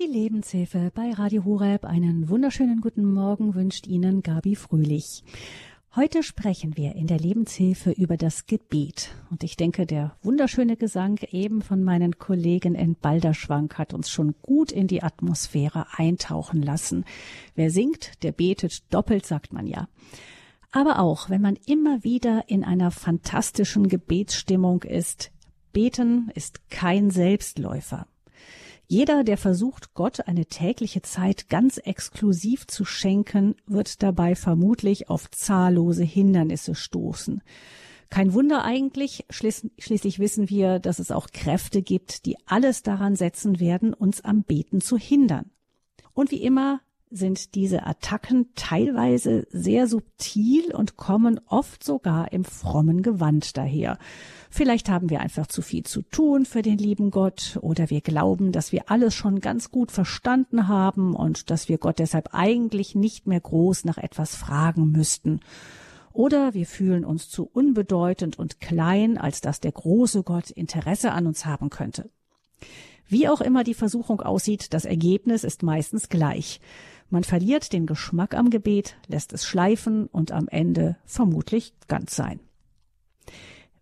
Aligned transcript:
Die 0.00 0.06
Lebenshilfe 0.06 0.92
bei 0.94 1.10
Radio 1.10 1.44
Horeb. 1.44 1.84
Einen 1.84 2.28
wunderschönen 2.28 2.80
guten 2.80 3.04
Morgen 3.04 3.56
wünscht 3.56 3.88
Ihnen 3.88 4.22
Gabi 4.22 4.54
Fröhlich. 4.54 5.24
Heute 5.96 6.22
sprechen 6.22 6.76
wir 6.76 6.94
in 6.94 7.08
der 7.08 7.18
Lebenshilfe 7.18 7.90
über 7.90 8.16
das 8.16 8.46
Gebet. 8.46 9.10
Und 9.28 9.42
ich 9.42 9.56
denke, 9.56 9.86
der 9.86 10.16
wunderschöne 10.22 10.76
Gesang 10.76 11.18
eben 11.32 11.62
von 11.62 11.82
meinen 11.82 12.16
Kollegen 12.16 12.76
in 12.76 12.94
Balderschwank 12.94 13.76
hat 13.76 13.92
uns 13.92 14.08
schon 14.08 14.36
gut 14.40 14.70
in 14.70 14.86
die 14.86 15.02
Atmosphäre 15.02 15.86
eintauchen 15.96 16.62
lassen. 16.62 17.04
Wer 17.56 17.72
singt, 17.72 18.22
der 18.22 18.30
betet 18.30 18.84
doppelt, 18.94 19.26
sagt 19.26 19.52
man 19.52 19.66
ja. 19.66 19.88
Aber 20.70 21.00
auch, 21.00 21.28
wenn 21.28 21.42
man 21.42 21.56
immer 21.66 22.04
wieder 22.04 22.44
in 22.46 22.62
einer 22.62 22.92
fantastischen 22.92 23.88
Gebetsstimmung 23.88 24.84
ist, 24.84 25.32
beten 25.72 26.30
ist 26.36 26.70
kein 26.70 27.10
Selbstläufer. 27.10 28.06
Jeder, 28.90 29.22
der 29.22 29.36
versucht, 29.36 29.92
Gott 29.92 30.26
eine 30.26 30.46
tägliche 30.46 31.02
Zeit 31.02 31.50
ganz 31.50 31.76
exklusiv 31.76 32.66
zu 32.66 32.86
schenken, 32.86 33.54
wird 33.66 34.02
dabei 34.02 34.34
vermutlich 34.34 35.10
auf 35.10 35.30
zahllose 35.30 36.04
Hindernisse 36.04 36.74
stoßen. 36.74 37.42
Kein 38.08 38.32
Wunder 38.32 38.64
eigentlich, 38.64 39.26
schließlich 39.28 40.18
wissen 40.18 40.48
wir, 40.48 40.78
dass 40.78 41.00
es 41.00 41.10
auch 41.10 41.26
Kräfte 41.34 41.82
gibt, 41.82 42.24
die 42.24 42.38
alles 42.46 42.82
daran 42.82 43.14
setzen 43.14 43.60
werden, 43.60 43.92
uns 43.92 44.22
am 44.22 44.42
Beten 44.42 44.80
zu 44.80 44.96
hindern. 44.96 45.50
Und 46.14 46.30
wie 46.30 46.42
immer 46.42 46.80
sind 47.10 47.54
diese 47.54 47.86
Attacken 47.86 48.48
teilweise 48.54 49.46
sehr 49.50 49.86
subtil 49.86 50.74
und 50.74 50.96
kommen 50.96 51.40
oft 51.46 51.82
sogar 51.82 52.32
im 52.32 52.44
frommen 52.44 53.02
Gewand 53.02 53.56
daher. 53.56 53.98
Vielleicht 54.50 54.88
haben 54.88 55.10
wir 55.10 55.20
einfach 55.20 55.46
zu 55.46 55.62
viel 55.62 55.84
zu 55.84 56.02
tun 56.02 56.44
für 56.44 56.62
den 56.62 56.78
lieben 56.78 57.10
Gott 57.10 57.58
oder 57.60 57.90
wir 57.90 58.00
glauben, 58.00 58.52
dass 58.52 58.72
wir 58.72 58.90
alles 58.90 59.14
schon 59.14 59.40
ganz 59.40 59.70
gut 59.70 59.92
verstanden 59.92 60.68
haben 60.68 61.14
und 61.14 61.50
dass 61.50 61.68
wir 61.68 61.78
Gott 61.78 61.98
deshalb 61.98 62.30
eigentlich 62.32 62.94
nicht 62.94 63.26
mehr 63.26 63.40
groß 63.40 63.84
nach 63.84 63.98
etwas 63.98 64.34
fragen 64.34 64.90
müssten. 64.90 65.40
Oder 66.12 66.54
wir 66.54 66.66
fühlen 66.66 67.04
uns 67.04 67.28
zu 67.28 67.44
unbedeutend 67.44 68.38
und 68.38 68.60
klein, 68.60 69.18
als 69.18 69.40
dass 69.40 69.60
der 69.60 69.72
große 69.72 70.22
Gott 70.22 70.50
Interesse 70.50 71.12
an 71.12 71.26
uns 71.26 71.46
haben 71.46 71.70
könnte. 71.70 72.10
Wie 73.08 73.28
auch 73.28 73.40
immer 73.40 73.64
die 73.64 73.74
Versuchung 73.74 74.20
aussieht, 74.20 74.74
das 74.74 74.84
Ergebnis 74.84 75.44
ist 75.44 75.62
meistens 75.62 76.08
gleich. 76.08 76.60
Man 77.10 77.24
verliert 77.24 77.72
den 77.72 77.86
Geschmack 77.86 78.34
am 78.34 78.50
Gebet, 78.50 78.96
lässt 79.06 79.32
es 79.32 79.46
schleifen 79.46 80.06
und 80.08 80.30
am 80.32 80.46
Ende 80.48 80.96
vermutlich 81.06 81.72
ganz 81.88 82.14
sein. 82.14 82.40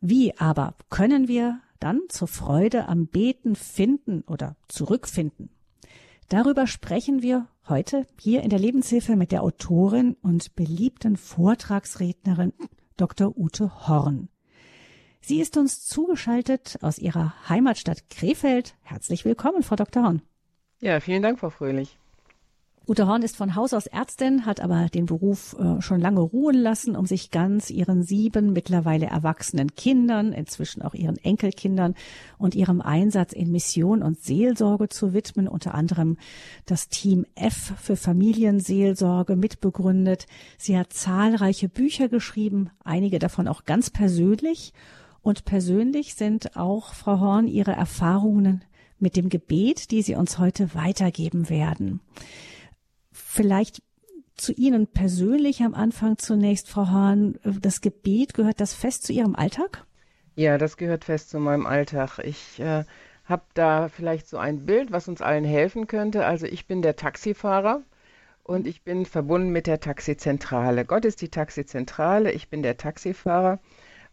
Wie 0.01 0.37
aber 0.39 0.75
können 0.91 1.27
wir 1.27 1.61
dann 1.81 2.03
zur 2.09 2.29
Freude 2.29 2.89
am 2.89 3.07
Beten 3.07 3.57
finden 3.57 4.23
oder 4.23 4.57
zurückfinden? 4.69 5.51
Darüber 6.29 6.67
sprechen 6.67 7.23
wir 7.23 7.49
heute 7.69 8.07
hier 8.21 8.43
in 8.43 8.51
der 8.51 8.59
Lebenshilfe 8.59 9.17
mit 9.17 9.33
der 9.33 9.43
Autorin 9.43 10.17
und 10.23 10.55
beliebten 10.55 11.17
Vortragsrednerin 11.17 12.53
Dr. 12.97 13.37
Ute 13.37 13.89
Horn. 13.89 14.29
Sie 15.21 15.41
ist 15.41 15.57
uns 15.57 15.85
zugeschaltet 15.85 16.79
aus 16.83 16.99
ihrer 16.99 17.35
Heimatstadt 17.49 18.09
Krefeld. 18.11 18.77
Herzlich 18.83 19.25
willkommen, 19.25 19.65
Frau 19.65 19.75
Dr. 19.75 20.05
Horn. 20.05 20.23
Ja, 20.81 21.01
vielen 21.01 21.23
Dank, 21.23 21.41
Frau 21.41 21.51
Fröhlich. 21.51 21.99
Ute 22.89 23.09
Horn 23.09 23.23
ist 23.23 23.37
von 23.37 23.57
Haus 23.57 23.75
aus 23.75 23.89
Ärztin, 23.89 24.47
hat 24.47 24.61
aber 24.61 24.89
den 24.89 25.07
Beruf 25.07 25.57
äh, 25.59 25.83
schon 25.83 26.01
lange 26.01 26.21
ruhen 26.21 26.55
lassen, 26.55 26.95
um 26.95 27.05
sich 27.05 27.33
ganz 27.33 27.69
ihren 27.69 28.05
sieben 28.05 28.53
mittlerweile 28.53 29.07
erwachsenen 29.07 29.75
Kindern, 29.75 30.33
inzwischen 30.33 30.83
auch 30.83 30.95
ihren 30.95 31.17
Enkelkindern 31.17 31.97
und 32.39 32.55
ihrem 32.55 32.81
Einsatz 32.81 33.33
in 33.33 33.51
Mission 33.51 34.05
und 34.05 34.23
Seelsorge 34.23 34.89
zu 34.89 35.13
widmen, 35.13 35.49
unter 35.49 35.75
anderem 35.75 36.17
das 36.65 36.89
Team 36.89 37.27
F 37.35 37.73
für 37.77 37.97
Familienseelsorge 37.97 39.35
mitbegründet. 39.35 40.27
Sie 40.57 40.79
hat 40.79 40.93
zahlreiche 40.93 41.69
Bücher 41.69 42.09
geschrieben, 42.09 42.71
einige 42.85 43.19
davon 43.19 43.49
auch 43.49 43.65
ganz 43.65 43.91
persönlich. 43.91 44.73
Und 45.23 45.45
persönlich 45.45 46.15
sind 46.15 46.57
auch, 46.57 46.95
Frau 46.95 47.19
Horn, 47.19 47.49
Ihre 47.49 47.73
Erfahrungen 47.73 48.63
mit 49.01 49.17
dem 49.17 49.29
Gebet, 49.29 49.91
die 49.91 50.03
Sie 50.03 50.15
uns 50.15 50.39
heute 50.39 50.73
weitergeben 50.77 51.49
werden. 51.49 51.99
Vielleicht 53.37 53.83
zu 54.35 54.55
Ihnen 54.55 54.87
persönlich 54.87 55.63
am 55.63 55.75
Anfang 55.75 56.17
zunächst, 56.17 56.71
Frau 56.71 56.89
Hahn. 56.89 57.39
Das 57.61 57.83
Gebet, 57.83 58.33
gehört 58.33 58.63
das 58.63 58.73
fest 58.73 59.07
zu 59.07 59.13
Ihrem 59.13 59.37
Alltag? 59.37 59.85
Ja, 60.37 60.57
das 60.57 60.79
gehört 60.79 61.05
fest 61.05 61.29
zu 61.29 61.39
meinem 61.39 61.67
Alltag. 61.67 62.19
Ich 62.21 62.59
äh, 62.61 62.85
habe 63.27 63.43
da 63.53 63.91
vielleicht 63.91 64.27
so 64.27 64.39
ein 64.39 64.65
Bild, 64.65 64.91
was 64.91 65.07
uns 65.07 65.21
allen 65.21 65.45
helfen 65.45 65.87
könnte. 65.87 66.25
Also 66.25 66.47
ich 66.47 66.67
bin 66.67 66.81
der 66.81 66.97
Taxifahrer 66.97 67.83
und 68.43 68.67
ich 68.67 68.85
bin 68.85 69.05
verbunden 69.05 69.51
mit 69.51 69.67
der 69.67 69.81
Taxizentrale. 69.81 70.87
Gott 70.87 71.05
ist 71.05 71.21
die 71.21 71.29
Taxizentrale, 71.29 72.33
ich 72.33 72.49
bin 72.49 72.63
der 72.63 72.79
Taxifahrer. 72.79 73.59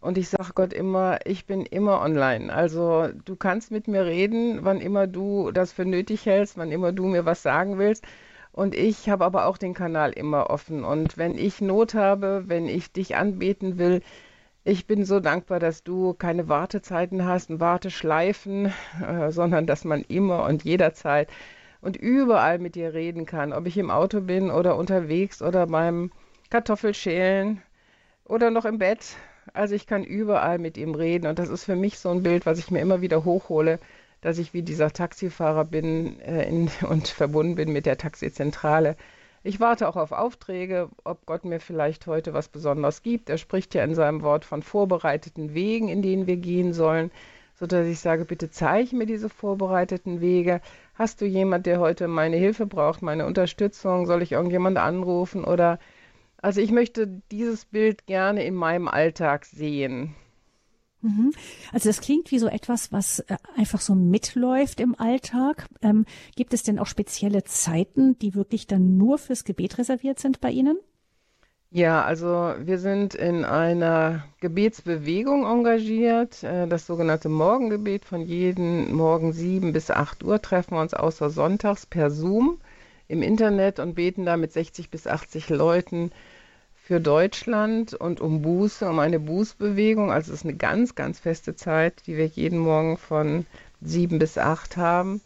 Und 0.01 0.17
ich 0.17 0.27
sage 0.27 0.51
Gott 0.53 0.73
immer, 0.73 1.19
ich 1.23 1.45
bin 1.45 1.65
immer 1.65 2.01
online. 2.01 2.53
Also 2.53 3.07
du 3.23 3.37
kannst 3.37 3.71
mit 3.71 3.87
mir 3.87 4.05
reden, 4.05 4.65
wann 4.65 4.81
immer 4.81 5.07
du 5.07 5.51
das 5.51 5.71
für 5.71 5.85
nötig 5.85 6.25
hältst, 6.25 6.57
wann 6.57 6.73
immer 6.73 6.91
du 6.91 7.05
mir 7.05 7.23
was 7.23 7.41
sagen 7.41 7.77
willst. 7.77 8.03
Und 8.53 8.75
ich 8.75 9.09
habe 9.09 9.25
aber 9.25 9.47
auch 9.47 9.57
den 9.57 9.73
Kanal 9.73 10.11
immer 10.11 10.51
offen. 10.51 10.85
Und 10.85 11.17
wenn 11.17 11.37
ich 11.37 11.59
Not 11.59 11.95
habe, 11.95 12.43
wenn 12.47 12.67
ich 12.67 12.91
dich 12.93 13.15
anbeten 13.15 13.79
will, 13.79 14.01
ich 14.63 14.85
bin 14.87 15.05
so 15.05 15.19
dankbar, 15.19 15.59
dass 15.59 15.83
du 15.83 16.13
keine 16.13 16.47
Wartezeiten 16.47 17.25
hast, 17.25 17.59
Warteschleifen, 17.59 18.71
äh, 19.05 19.31
sondern 19.31 19.65
dass 19.65 19.83
man 19.83 20.03
immer 20.03 20.45
und 20.45 20.63
jederzeit 20.63 21.29
und 21.81 21.97
überall 21.97 22.59
mit 22.59 22.75
dir 22.75 22.93
reden 22.93 23.25
kann. 23.25 23.53
Ob 23.53 23.65
ich 23.65 23.77
im 23.77 23.89
Auto 23.91 24.21
bin 24.21 24.51
oder 24.51 24.77
unterwegs 24.77 25.41
oder 25.41 25.67
beim 25.67 26.11
Kartoffelschälen 26.51 27.61
oder 28.23 28.51
noch 28.51 28.65
im 28.65 28.77
Bett. 28.77 29.17
Also 29.53 29.75
ich 29.75 29.87
kann 29.87 30.03
überall 30.03 30.59
mit 30.59 30.77
ihm 30.77 30.93
reden. 30.95 31.27
Und 31.27 31.39
das 31.39 31.49
ist 31.49 31.65
für 31.65 31.75
mich 31.75 31.97
so 31.97 32.09
ein 32.09 32.23
Bild, 32.23 32.45
was 32.45 32.59
ich 32.59 32.71
mir 32.71 32.81
immer 32.81 33.01
wieder 33.01 33.25
hochhole 33.25 33.79
dass 34.23 34.37
ich 34.37 34.53
wie 34.53 34.61
dieser 34.61 34.91
Taxifahrer 34.91 35.65
bin 35.65 36.19
äh, 36.21 36.47
in, 36.47 36.71
und 36.89 37.09
verbunden 37.09 37.55
bin 37.55 37.71
mit 37.71 37.85
der 37.85 37.97
Taxizentrale. 37.97 38.95
Ich 39.43 39.59
warte 39.59 39.89
auch 39.89 39.97
auf 39.97 40.13
Aufträge, 40.13 40.89
ob 41.03 41.25
Gott 41.25 41.43
mir 41.43 41.59
vielleicht 41.59 42.07
heute 42.07 42.33
was 42.33 42.47
Besonderes 42.47 43.03
gibt. 43.03 43.29
Er 43.29 43.37
spricht 43.37 43.75
ja 43.75 43.83
in 43.83 43.93
seinem 43.93 44.21
Wort 44.21 44.45
von 44.45 44.63
vorbereiteten 44.63 45.53
Wegen, 45.53 45.89
in 45.89 46.01
denen 46.01 46.25
wir 46.27 46.37
gehen 46.37 46.71
sollen, 46.71 47.11
sodass 47.53 47.85
ich 47.85 47.99
sage, 47.99 48.23
bitte 48.23 48.49
zeige 48.49 48.95
mir 48.95 49.05
diese 49.05 49.27
vorbereiteten 49.27 50.21
Wege. 50.21 50.61
Hast 50.95 51.19
du 51.19 51.25
jemand, 51.25 51.65
der 51.65 51.81
heute 51.81 52.07
meine 52.07 52.37
Hilfe 52.37 52.65
braucht, 52.65 53.01
meine 53.01 53.25
Unterstützung? 53.25 54.05
Soll 54.05 54.21
ich 54.21 54.31
irgendjemand 54.31 54.77
anrufen? 54.77 55.43
Oder 55.43 55.77
also 56.41 56.61
ich 56.61 56.71
möchte 56.71 57.21
dieses 57.29 57.65
Bild 57.65 58.05
gerne 58.05 58.45
in 58.45 58.55
meinem 58.55 58.87
Alltag 58.87 59.43
sehen. 59.43 60.15
Mhm. 61.03 61.33
Also 61.73 61.89
das 61.89 62.01
klingt 62.01 62.31
wie 62.31 62.39
so 62.39 62.47
etwas, 62.47 62.91
was 62.91 63.19
äh, 63.19 63.37
einfach 63.57 63.81
so 63.81 63.93
mitläuft 63.93 64.79
im 64.79 64.99
Alltag. 64.99 65.67
Ähm, 65.81 66.05
gibt 66.35 66.53
es 66.53 66.63
denn 66.63 66.79
auch 66.79 66.87
spezielle 66.87 67.43
Zeiten, 67.43 68.17
die 68.19 68.33
wirklich 68.35 68.67
dann 68.67 68.97
nur 68.97 69.17
fürs 69.17 69.43
Gebet 69.43 69.77
reserviert 69.77 70.19
sind 70.19 70.39
bei 70.39 70.49
Ihnen? 70.49 70.77
Ja, 71.71 72.03
also 72.03 72.53
wir 72.59 72.77
sind 72.77 73.15
in 73.15 73.43
einer 73.45 74.23
Gebetsbewegung 74.39 75.43
engagiert, 75.43 76.43
äh, 76.43 76.67
das 76.67 76.85
sogenannte 76.85 77.29
Morgengebet. 77.29 78.05
Von 78.05 78.21
jeden 78.21 78.93
Morgen 78.93 79.33
sieben 79.33 79.73
bis 79.73 79.91
acht 79.91 80.23
Uhr 80.23 80.41
treffen 80.41 80.75
wir 80.75 80.81
uns 80.81 80.93
außer 80.93 81.29
Sonntags 81.29 81.85
per 81.85 82.11
Zoom 82.11 82.59
im 83.09 83.21
Internet 83.21 83.79
und 83.79 83.95
beten 83.95 84.25
da 84.25 84.37
mit 84.37 84.53
60 84.53 84.89
bis 84.89 85.07
80 85.07 85.49
Leuten 85.49 86.11
für 86.85 86.99
Deutschland 86.99 87.93
und 87.93 88.19
um 88.19 88.41
Buße, 88.41 88.89
um 88.89 88.99
eine 88.99 89.17
Bußbewegung. 89.17 90.11
Also 90.11 90.33
es 90.33 90.39
ist 90.39 90.45
eine 90.45 90.57
ganz, 90.57 90.95
ganz 90.95 91.17
feste 91.17 91.55
Zeit, 91.55 92.05
die 92.07 92.17
wir 92.17 92.25
jeden 92.25 92.59
Morgen 92.59 92.97
von 92.97 93.45
sieben 93.79 94.19
bis 94.19 94.37
acht 94.37 94.75
haben. 94.75 95.21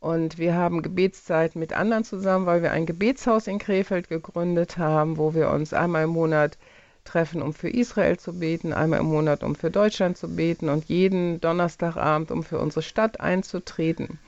Und 0.00 0.38
wir 0.38 0.56
haben 0.56 0.82
Gebetszeit 0.82 1.54
mit 1.54 1.72
anderen 1.72 2.02
zusammen, 2.02 2.46
weil 2.46 2.62
wir 2.62 2.72
ein 2.72 2.84
Gebetshaus 2.84 3.46
in 3.46 3.60
Krefeld 3.60 4.08
gegründet 4.08 4.76
haben, 4.76 5.18
wo 5.18 5.34
wir 5.34 5.50
uns 5.50 5.72
einmal 5.72 6.02
im 6.02 6.10
Monat 6.10 6.58
treffen, 7.04 7.42
um 7.42 7.54
für 7.54 7.70
Israel 7.70 8.18
zu 8.18 8.36
beten, 8.36 8.72
einmal 8.72 8.98
im 8.98 9.06
Monat, 9.06 9.44
um 9.44 9.54
für 9.54 9.70
Deutschland 9.70 10.18
zu 10.18 10.34
beten 10.34 10.68
und 10.68 10.86
jeden 10.86 11.40
Donnerstagabend, 11.40 12.32
um 12.32 12.42
für 12.42 12.58
unsere 12.58 12.82
Stadt 12.82 13.20
einzutreten. 13.20 14.18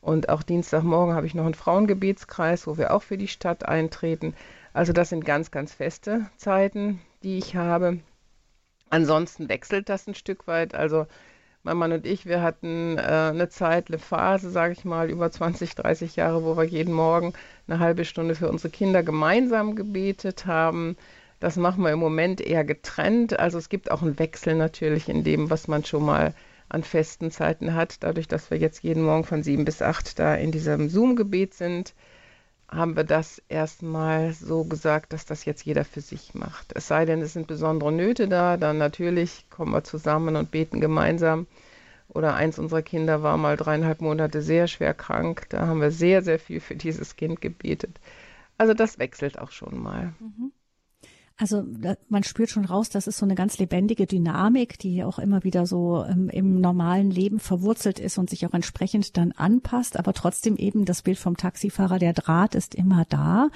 Und 0.00 0.30
auch 0.30 0.42
Dienstagmorgen 0.42 1.14
habe 1.14 1.26
ich 1.26 1.34
noch 1.34 1.44
einen 1.44 1.52
Frauengebetskreis, 1.52 2.66
wo 2.66 2.78
wir 2.78 2.94
auch 2.94 3.02
für 3.02 3.18
die 3.18 3.28
Stadt 3.28 3.66
eintreten. 3.66 4.34
Also 4.74 4.92
das 4.92 5.08
sind 5.08 5.24
ganz, 5.24 5.52
ganz 5.52 5.72
feste 5.72 6.26
Zeiten, 6.36 7.00
die 7.22 7.38
ich 7.38 7.54
habe. 7.56 8.00
Ansonsten 8.90 9.48
wechselt 9.48 9.88
das 9.88 10.06
ein 10.08 10.16
Stück 10.16 10.46
weit. 10.48 10.74
Also 10.74 11.06
mein 11.62 11.76
Mann 11.76 11.92
und 11.92 12.04
ich, 12.04 12.26
wir 12.26 12.42
hatten 12.42 12.98
äh, 12.98 13.00
eine 13.00 13.48
Zeit, 13.48 13.88
eine 13.88 13.98
Phase, 13.98 14.50
sage 14.50 14.72
ich 14.72 14.84
mal, 14.84 15.10
über 15.10 15.30
20, 15.30 15.76
30 15.76 16.16
Jahre, 16.16 16.44
wo 16.44 16.56
wir 16.56 16.64
jeden 16.64 16.92
Morgen 16.92 17.34
eine 17.68 17.78
halbe 17.78 18.04
Stunde 18.04 18.34
für 18.34 18.50
unsere 18.50 18.70
Kinder 18.70 19.04
gemeinsam 19.04 19.76
gebetet 19.76 20.44
haben. 20.44 20.96
Das 21.38 21.56
machen 21.56 21.84
wir 21.84 21.92
im 21.92 22.00
Moment 22.00 22.40
eher 22.40 22.64
getrennt. 22.64 23.38
Also 23.38 23.58
es 23.58 23.68
gibt 23.68 23.92
auch 23.92 24.02
einen 24.02 24.18
Wechsel 24.18 24.56
natürlich 24.56 25.08
in 25.08 25.22
dem, 25.22 25.50
was 25.50 25.68
man 25.68 25.84
schon 25.84 26.04
mal 26.04 26.34
an 26.68 26.82
festen 26.82 27.30
Zeiten 27.30 27.74
hat. 27.74 28.02
Dadurch, 28.02 28.26
dass 28.26 28.50
wir 28.50 28.58
jetzt 28.58 28.82
jeden 28.82 29.04
Morgen 29.04 29.24
von 29.24 29.44
sieben 29.44 29.64
bis 29.64 29.82
acht 29.82 30.18
da 30.18 30.34
in 30.34 30.50
diesem 30.50 30.88
Zoom-Gebet 30.88 31.54
sind, 31.54 31.94
haben 32.68 32.96
wir 32.96 33.04
das 33.04 33.42
erstmal 33.48 34.32
so 34.32 34.64
gesagt, 34.64 35.12
dass 35.12 35.26
das 35.26 35.44
jetzt 35.44 35.64
jeder 35.64 35.84
für 35.84 36.00
sich 36.00 36.34
macht. 36.34 36.72
Es 36.74 36.88
sei 36.88 37.04
denn, 37.04 37.22
es 37.22 37.32
sind 37.32 37.46
besondere 37.46 37.92
Nöte 37.92 38.28
da, 38.28 38.56
dann 38.56 38.78
natürlich 38.78 39.46
kommen 39.50 39.72
wir 39.72 39.84
zusammen 39.84 40.36
und 40.36 40.50
beten 40.50 40.80
gemeinsam. 40.80 41.46
Oder 42.08 42.34
eins 42.34 42.58
unserer 42.58 42.82
Kinder 42.82 43.22
war 43.22 43.36
mal 43.36 43.56
dreieinhalb 43.56 44.00
Monate 44.00 44.42
sehr 44.42 44.68
schwer 44.68 44.94
krank. 44.94 45.46
Da 45.50 45.66
haben 45.66 45.80
wir 45.80 45.90
sehr, 45.90 46.22
sehr 46.22 46.38
viel 46.38 46.60
für 46.60 46.76
dieses 46.76 47.16
Kind 47.16 47.40
gebetet. 47.40 47.98
Also 48.58 48.74
das 48.74 48.98
wechselt 48.98 49.38
auch 49.38 49.50
schon 49.50 49.82
mal. 49.82 50.14
Mhm. 50.20 50.52
Also 51.36 51.64
man 52.08 52.22
spürt 52.22 52.50
schon 52.50 52.64
raus, 52.64 52.90
das 52.90 53.08
ist 53.08 53.18
so 53.18 53.26
eine 53.26 53.34
ganz 53.34 53.58
lebendige 53.58 54.06
Dynamik, 54.06 54.78
die 54.78 55.02
auch 55.02 55.18
immer 55.18 55.42
wieder 55.42 55.66
so 55.66 56.04
ähm, 56.04 56.28
im 56.28 56.60
normalen 56.60 57.10
Leben 57.10 57.40
verwurzelt 57.40 57.98
ist 57.98 58.18
und 58.18 58.30
sich 58.30 58.46
auch 58.46 58.54
entsprechend 58.54 59.16
dann 59.16 59.32
anpasst. 59.32 59.98
Aber 59.98 60.12
trotzdem 60.12 60.56
eben 60.56 60.84
das 60.84 61.02
Bild 61.02 61.18
vom 61.18 61.36
Taxifahrer, 61.36 61.98
der 61.98 62.12
Draht 62.12 62.54
ist 62.54 62.76
immer 62.76 63.04
da 63.08 63.48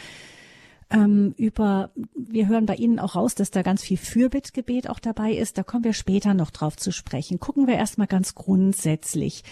ähm, 0.91 1.35
über, 1.37 1.91
wir 2.15 2.49
hören 2.49 2.65
bei 2.65 2.75
Ihnen 2.75 2.99
auch 2.99 3.15
raus, 3.15 3.35
dass 3.35 3.51
da 3.51 3.63
ganz 3.63 3.83
viel 3.83 3.99
Fürbittgebet 3.99 4.89
auch 4.89 4.99
dabei 4.99 5.33
ist. 5.33 5.59
Da 5.59 5.63
kommen 5.63 5.85
wir 5.85 5.93
später 5.93 6.33
noch 6.33 6.51
drauf 6.51 6.77
zu 6.77 6.93
sprechen. 6.93 7.39
Gucken 7.39 7.67
wir 7.67 7.75
erstmal 7.75 8.07
ganz 8.07 8.35
grundsätzlich. 8.35 9.45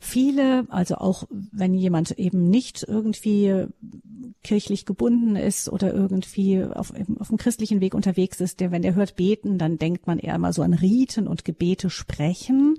Viele, 0.00 0.66
also 0.68 0.96
auch 0.96 1.24
wenn 1.30 1.74
jemand 1.74 2.12
eben 2.12 2.50
nicht 2.50 2.84
irgendwie 2.86 3.66
kirchlich 4.42 4.84
gebunden 4.84 5.36
ist 5.36 5.70
oder 5.70 5.94
irgendwie 5.94 6.62
auf, 6.62 6.92
auf 7.18 7.28
dem 7.28 7.38
christlichen 7.38 7.80
Weg 7.80 7.94
unterwegs 7.94 8.40
ist, 8.40 8.60
der, 8.60 8.70
wenn 8.70 8.84
er 8.84 8.94
hört 8.94 9.16
beten, 9.16 9.56
dann 9.56 9.78
denkt 9.78 10.06
man 10.06 10.18
eher 10.18 10.36
mal 10.38 10.52
so 10.52 10.62
an 10.62 10.74
Riten 10.74 11.26
und 11.26 11.44
Gebete 11.44 11.88
sprechen. 11.88 12.76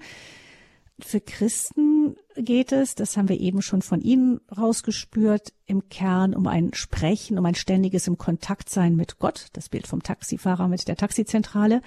Für 1.00 1.20
Christen 1.22 2.16
geht 2.36 2.72
es, 2.72 2.96
das 2.96 3.18
haben 3.18 3.28
wir 3.28 3.40
eben 3.40 3.62
schon 3.62 3.82
von 3.82 4.02
Ihnen 4.02 4.42
rausgespürt, 4.56 5.54
im 5.66 5.90
Kern 5.90 6.36
um 6.36 6.48
ein 6.48 6.74
Sprechen, 6.74 7.40
um 7.40 7.46
ein 7.46 7.56
ständiges 7.56 8.08
im 8.08 8.18
Kontakt 8.18 8.70
sein 8.70 8.96
mit 8.96 9.18
Gott, 9.18 9.48
das 9.54 9.70
Bild 9.70 9.88
vom 9.88 10.04
Taxifahrer 10.04 10.68
mit 10.68 10.88
der 10.88 10.96
Taxizentrale. 10.96 11.82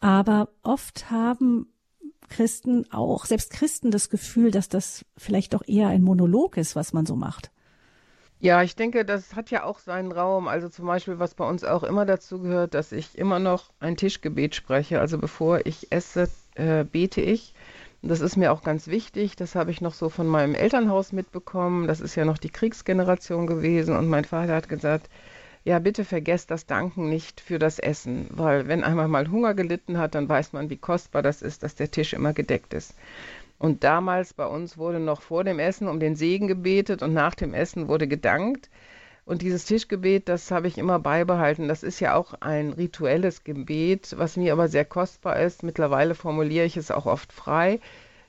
Aber 0.00 0.48
oft 0.62 1.10
haben 1.10 1.72
Christen 2.28 2.90
auch, 2.90 3.24
selbst 3.24 3.52
Christen, 3.52 3.90
das 3.90 4.10
Gefühl, 4.10 4.50
dass 4.50 4.68
das 4.68 5.04
vielleicht 5.16 5.54
doch 5.54 5.62
eher 5.66 5.88
ein 5.88 6.02
Monolog 6.02 6.56
ist, 6.56 6.74
was 6.74 6.92
man 6.92 7.06
so 7.06 7.14
macht. 7.14 7.52
Ja, 8.40 8.64
ich 8.64 8.74
denke, 8.74 9.04
das 9.04 9.36
hat 9.36 9.52
ja 9.52 9.62
auch 9.62 9.78
seinen 9.78 10.10
Raum. 10.10 10.48
Also 10.48 10.68
zum 10.68 10.86
Beispiel, 10.86 11.20
was 11.20 11.34
bei 11.34 11.48
uns 11.48 11.62
auch 11.62 11.84
immer 11.84 12.04
dazu 12.04 12.40
gehört, 12.40 12.74
dass 12.74 12.90
ich 12.90 13.16
immer 13.16 13.38
noch 13.38 13.70
ein 13.78 13.96
Tischgebet 13.96 14.56
spreche. 14.56 14.98
Also 14.98 15.18
bevor 15.18 15.64
ich 15.64 15.92
esse, 15.92 16.28
äh, 16.56 16.82
bete 16.82 17.20
ich. 17.20 17.54
Und 18.02 18.08
das 18.08 18.20
ist 18.20 18.36
mir 18.36 18.52
auch 18.52 18.62
ganz 18.62 18.88
wichtig. 18.88 19.36
Das 19.36 19.54
habe 19.54 19.70
ich 19.70 19.80
noch 19.80 19.94
so 19.94 20.08
von 20.08 20.26
meinem 20.26 20.54
Elternhaus 20.54 21.12
mitbekommen. 21.12 21.86
Das 21.86 22.00
ist 22.00 22.16
ja 22.16 22.24
noch 22.24 22.38
die 22.38 22.50
Kriegsgeneration 22.50 23.46
gewesen. 23.46 23.96
Und 23.96 24.08
mein 24.08 24.24
Vater 24.24 24.56
hat 24.56 24.68
gesagt, 24.68 25.08
ja, 25.64 25.78
bitte 25.78 26.04
vergesst 26.04 26.50
das 26.50 26.66
Danken 26.66 27.08
nicht 27.08 27.40
für 27.40 27.60
das 27.60 27.78
Essen, 27.78 28.26
weil 28.30 28.66
wenn 28.66 28.82
einmal 28.82 29.06
mal 29.06 29.30
Hunger 29.30 29.54
gelitten 29.54 29.96
hat, 29.98 30.16
dann 30.16 30.28
weiß 30.28 30.52
man, 30.52 30.70
wie 30.70 30.76
kostbar 30.76 31.22
das 31.22 31.40
ist, 31.40 31.62
dass 31.62 31.76
der 31.76 31.90
Tisch 31.90 32.12
immer 32.12 32.32
gedeckt 32.32 32.74
ist. 32.74 32.96
Und 33.58 33.84
damals 33.84 34.34
bei 34.34 34.46
uns 34.46 34.76
wurde 34.76 34.98
noch 34.98 35.22
vor 35.22 35.44
dem 35.44 35.60
Essen 35.60 35.86
um 35.86 36.00
den 36.00 36.16
Segen 36.16 36.48
gebetet 36.48 37.00
und 37.00 37.12
nach 37.12 37.36
dem 37.36 37.54
Essen 37.54 37.86
wurde 37.86 38.08
gedankt. 38.08 38.68
Und 39.24 39.42
dieses 39.42 39.64
Tischgebet, 39.66 40.28
das 40.28 40.50
habe 40.50 40.66
ich 40.66 40.78
immer 40.78 40.98
beibehalten. 40.98 41.68
Das 41.68 41.82
ist 41.82 42.00
ja 42.00 42.14
auch 42.14 42.34
ein 42.40 42.72
rituelles 42.72 43.44
Gebet, 43.44 44.14
was 44.18 44.36
mir 44.36 44.52
aber 44.52 44.68
sehr 44.68 44.84
kostbar 44.84 45.40
ist. 45.40 45.62
Mittlerweile 45.62 46.14
formuliere 46.14 46.66
ich 46.66 46.76
es 46.76 46.90
auch 46.90 47.06
oft 47.06 47.32
frei. 47.32 47.78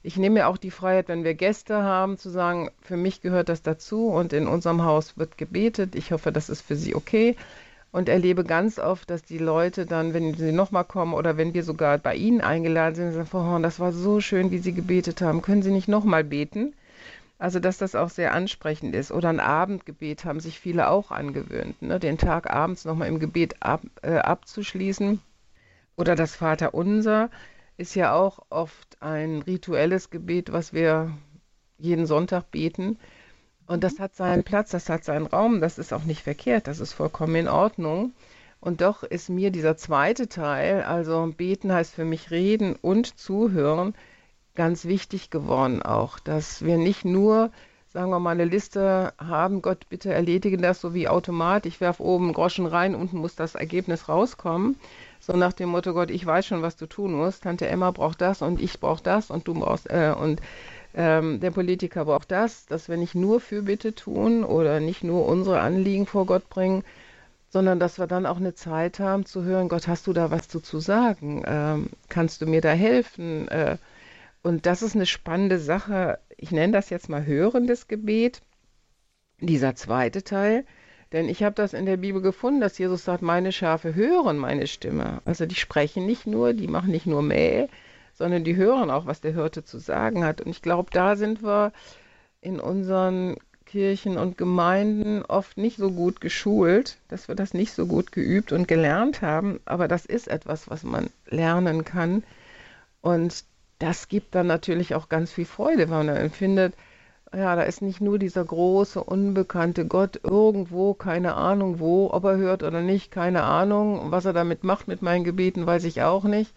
Ich 0.04 0.18
nehme 0.18 0.36
mir 0.36 0.48
auch 0.48 0.58
die 0.58 0.70
Freiheit, 0.70 1.08
wenn 1.08 1.24
wir 1.24 1.34
Gäste 1.34 1.82
haben, 1.82 2.18
zu 2.18 2.30
sagen, 2.30 2.70
für 2.82 2.98
mich 2.98 3.22
gehört 3.22 3.50
das 3.50 3.62
dazu 3.62 4.08
und 4.08 4.34
in 4.34 4.48
unserem 4.48 4.84
Haus 4.84 5.18
wird 5.18 5.38
gebetet. 5.38 5.96
Ich 5.96 6.12
hoffe, 6.12 6.32
das 6.32 6.50
ist 6.50 6.62
für 6.62 6.76
Sie 6.76 6.94
okay. 6.94 7.38
Und 7.92 8.10
erlebe 8.10 8.44
ganz 8.44 8.80
oft, 8.80 9.10
dass 9.10 9.24
die 9.24 9.38
Leute 9.38 9.86
dann, 9.86 10.14
wenn 10.14 10.34
sie 10.34 10.52
nochmal 10.52 10.84
kommen 10.84 11.14
oder 11.14 11.38
wenn 11.38 11.54
wir 11.54 11.64
sogar 11.64 12.00
bei 12.00 12.16
Ihnen 12.16 12.42
eingeladen 12.42 12.96
sind, 12.96 13.14
sagen, 13.14 13.28
Frau 13.28 13.60
das 13.60 13.80
war 13.80 13.94
so 13.94 14.20
schön, 14.20 14.52
wie 14.52 14.58
Sie 14.58 14.74
gebetet 14.74 15.22
haben. 15.22 15.42
Können 15.42 15.62
Sie 15.64 15.72
nicht 15.72 15.88
nochmal 15.88 16.24
beten? 16.24 16.74
Also, 17.44 17.60
dass 17.60 17.78
das 17.78 17.94
auch 17.94 18.10
sehr 18.10 18.34
ansprechend 18.34 18.96
ist. 18.96 19.12
Oder 19.12 19.28
ein 19.28 19.42
Abendgebet 19.42 20.24
haben 20.24 20.40
sich 20.40 20.62
viele 20.62 20.88
auch 20.88 21.12
angewöhnt, 21.12 21.82
ne? 21.82 22.00
den 22.00 22.18
Tag 22.18 22.50
abends 22.50 22.86
nochmal 22.86 23.10
im 23.10 23.20
Gebet 23.20 23.62
ab, 23.62 23.82
äh, 24.02 24.14
abzuschließen. 24.16 25.20
Oder 25.98 26.16
das 26.16 26.38
Vaterunser 26.38 27.30
ist 27.76 27.96
ja 27.96 28.14
auch 28.14 28.40
oft 28.50 28.96
ein 29.02 29.42
rituelles 29.42 30.10
Gebet, 30.10 30.54
was 30.54 30.72
wir 30.72 31.12
jeden 31.78 32.06
Sonntag 32.06 32.50
beten. 32.50 32.98
Und 33.68 33.84
das 33.84 34.00
hat 34.00 34.16
seinen 34.16 34.46
Platz, 34.46 34.70
das 34.70 34.88
hat 34.88 35.04
seinen 35.04 35.26
Raum, 35.26 35.60
das 35.60 35.78
ist 35.78 35.92
auch 35.92 36.06
nicht 36.06 36.24
verkehrt, 36.24 36.68
das 36.68 36.80
ist 36.80 36.94
vollkommen 36.94 37.36
in 37.36 37.50
Ordnung. 37.50 38.14
Und 38.62 38.80
doch 38.80 39.04
ist 39.04 39.30
mir 39.30 39.52
dieser 39.52 39.76
zweite 39.76 40.30
Teil, 40.30 40.82
also 40.84 41.34
beten 41.36 41.74
heißt 41.74 41.94
für 41.94 42.06
mich 42.06 42.32
reden 42.32 42.78
und 42.82 43.20
zuhören, 43.20 43.96
ganz 44.56 44.86
wichtig 44.86 45.30
geworden 45.30 45.82
auch, 45.82 46.20
dass 46.20 46.64
wir 46.64 46.78
nicht 46.78 47.06
nur, 47.06 47.52
sagen 47.90 48.12
wir 48.12 48.20
mal, 48.20 48.32
eine 48.32 48.46
Liste 48.46 49.14
haben, 49.18 49.62
Gott, 49.62 49.88
bitte 49.90 50.14
erledige 50.14 50.58
das 50.58 50.82
so 50.82 50.94
wie 50.94 51.08
Automat, 51.08 51.66
ich 51.66 51.82
werfe 51.82 52.04
oben 52.04 52.34
Groschen 52.34 52.66
rein, 52.66 52.96
unten 52.96 53.18
muss 53.18 53.36
das 53.36 53.56
Ergebnis 53.56 54.10
rauskommen, 54.10 54.78
so 55.20 55.34
nach 55.34 55.54
dem 55.54 55.70
Motto, 55.70 55.94
Gott, 55.94 56.12
ich 56.12 56.26
weiß 56.26 56.46
schon, 56.46 56.62
was 56.62 56.76
du 56.76 56.86
tun 56.86 57.14
musst, 57.14 57.44
Tante 57.44 57.68
Emma 57.68 57.92
braucht 57.92 58.22
das 58.22 58.42
und 58.42 58.62
ich 58.62 58.80
brauche 58.80 59.04
das 59.04 59.30
und 59.30 59.48
du 59.48 59.54
brauchst, 59.54 59.90
äh, 59.90 60.14
und 60.18 60.42
ähm, 60.96 61.40
der 61.40 61.52
Politiker 61.52 62.06
braucht 62.06 62.32
das, 62.32 62.68
dass 62.68 62.88
wir 62.90 62.98
nicht 62.98 63.16
nur 63.16 63.40
Fürbitte 63.40 63.96
tun 63.96 64.44
oder 64.44 64.80
nicht 64.80 65.04
nur 65.04 65.26
unsere 65.26 65.60
Anliegen 65.60 66.06
vor 66.06 66.26
Gott 66.28 66.50
bringen, 66.50 66.84
sondern 67.50 67.80
dass 67.80 68.00
wir 68.00 68.08
dann 68.08 68.26
auch 68.26 68.38
eine 68.38 68.54
Zeit 68.54 69.00
haben 69.00 69.26
zu 69.26 69.44
hören, 69.44 69.70
Gott, 69.70 69.88
hast 69.88 70.08
du 70.08 70.14
da 70.14 70.32
was 70.32 70.48
zu, 70.48 70.60
zu 70.60 70.80
sagen? 70.80 71.44
Ähm, 71.46 71.90
kannst 72.10 72.42
du 72.42 72.46
mir 72.48 72.62
da 72.62 72.72
helfen? 72.72 73.48
Äh, 73.48 73.78
und 74.44 74.66
das 74.66 74.82
ist 74.82 74.96
eine 74.96 75.06
spannende 75.06 75.58
Sache. 75.58 76.20
Ich 76.38 76.52
nenne 76.52 76.74
das 76.74 76.90
jetzt 76.90 77.10
mal 77.10 77.26
hörendes 77.26 77.88
Gebet, 77.88 78.42
dieser 79.40 79.76
zweite 79.76 80.24
Teil. 80.24 80.66
Denn 81.14 81.30
ich 81.30 81.44
habe 81.44 81.56
das 81.56 81.74
in 81.74 81.86
der 81.86 81.98
Bibel 81.98 82.22
gefunden, 82.22 82.60
dass 82.60 82.78
Jesus 82.78 83.06
sagt, 83.06 83.22
meine 83.22 83.52
Schafe 83.52 83.96
hören 83.96 84.38
meine 84.38 84.68
Stimme. 84.68 85.22
Also 85.26 85.46
die 85.46 85.56
sprechen 85.56 86.06
nicht 86.06 86.28
nur, 86.28 86.54
die 86.54 86.68
machen 86.68 86.92
nicht 86.92 87.06
nur 87.06 87.22
Mäh, 87.22 87.68
sondern 88.14 88.44
die 88.44 88.56
hören 88.56 88.90
auch, 88.90 89.06
was 89.06 89.22
der 89.22 89.34
Hirte 89.34 89.64
zu 89.64 89.78
sagen 89.78 90.26
hat. 90.26 90.42
Und 90.42 90.50
ich 90.50 90.62
glaube, 90.62 90.90
da 90.92 91.16
sind 91.16 91.44
wir 91.44 91.72
in 92.42 92.60
unseren 92.60 93.38
Kirchen 93.66 94.18
und 94.18 94.38
Gemeinden 94.38 95.24
oft 95.24 95.58
nicht 95.58 95.78
so 95.78 95.92
gut 95.92 96.20
geschult, 96.20 96.98
dass 97.08 97.28
wir 97.28 97.36
das 97.36 97.54
nicht 97.54 97.74
so 97.74 97.86
gut 97.86 98.12
geübt 98.12 98.52
und 98.52 98.68
gelernt 98.68 99.22
haben. 99.22 99.62
Aber 99.66 99.88
das 99.88 100.06
ist 100.06 100.28
etwas, 100.28 100.70
was 100.70 100.84
man 100.84 101.10
lernen 101.28 101.86
kann. 101.86 102.24
Und 103.02 103.46
das 103.84 104.08
gibt 104.08 104.34
dann 104.34 104.48
natürlich 104.48 104.96
auch 104.96 105.10
ganz 105.10 105.34
viel 105.34 105.44
Freude, 105.44 105.90
weil 105.90 106.06
man 106.06 106.16
empfindet, 106.16 106.74
ja, 107.36 107.56
da 107.58 107.64
ist 107.64 107.82
nicht 107.82 108.00
nur 108.00 108.18
dieser 108.18 108.46
große, 108.46 109.04
unbekannte 109.04 109.86
Gott 109.86 110.22
irgendwo, 110.24 110.94
keine 110.94 111.34
Ahnung 111.34 111.80
wo, 111.80 112.10
ob 112.10 112.24
er 112.24 112.38
hört 112.38 112.64
oder 112.64 112.82
nicht, 112.82 113.12
keine 113.12 113.44
Ahnung. 113.44 114.10
Was 114.10 114.24
er 114.24 114.32
damit 114.32 114.64
macht 114.64 114.88
mit 114.88 115.02
meinen 115.02 115.26
Gebeten, 115.26 115.66
weiß 115.66 115.84
ich 115.84 116.02
auch 116.02 116.24
nicht. 116.24 116.54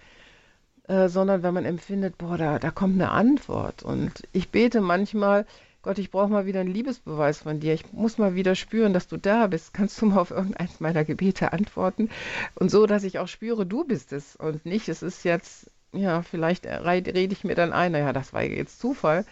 Äh, 0.86 1.08
sondern 1.08 1.42
wenn 1.42 1.54
man 1.54 1.64
empfindet, 1.64 2.16
boah, 2.16 2.38
da, 2.38 2.60
da 2.60 2.70
kommt 2.70 2.94
eine 2.94 3.10
Antwort. 3.10 3.82
Und 3.82 4.22
ich 4.32 4.50
bete 4.50 4.80
manchmal, 4.80 5.46
Gott, 5.82 5.98
ich 5.98 6.12
brauche 6.12 6.28
mal 6.28 6.46
wieder 6.46 6.60
einen 6.60 6.72
Liebesbeweis 6.72 7.38
von 7.38 7.58
dir. 7.58 7.74
Ich 7.74 7.92
muss 7.92 8.18
mal 8.18 8.36
wieder 8.36 8.54
spüren, 8.54 8.92
dass 8.92 9.08
du 9.08 9.16
da 9.16 9.48
bist. 9.48 9.74
Kannst 9.74 10.00
du 10.00 10.06
mal 10.06 10.20
auf 10.20 10.30
irgendeins 10.30 10.78
meiner 10.78 11.04
Gebete 11.04 11.52
antworten? 11.52 12.08
Und 12.54 12.70
so, 12.70 12.86
dass 12.86 13.02
ich 13.02 13.18
auch 13.18 13.28
spüre, 13.28 13.66
du 13.66 13.82
bist 13.82 14.12
es 14.12 14.36
und 14.36 14.64
nicht, 14.64 14.88
es 14.88 15.02
ist 15.02 15.24
jetzt 15.24 15.70
ja, 15.96 16.22
vielleicht 16.22 16.66
rede 16.66 17.32
ich 17.32 17.44
mir 17.44 17.54
dann 17.54 17.72
ein, 17.72 17.92
naja, 17.92 18.12
das 18.12 18.32
war 18.32 18.42
jetzt 18.42 18.80
Zufall, 18.80 19.24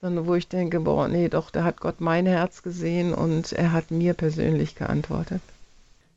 sondern 0.00 0.26
wo 0.26 0.34
ich 0.34 0.48
denke, 0.48 0.80
boah, 0.80 1.08
nee, 1.08 1.28
doch, 1.28 1.50
da 1.50 1.64
hat 1.64 1.80
Gott 1.80 2.00
mein 2.00 2.26
Herz 2.26 2.62
gesehen 2.62 3.14
und 3.14 3.52
er 3.52 3.72
hat 3.72 3.90
mir 3.90 4.14
persönlich 4.14 4.74
geantwortet. 4.74 5.40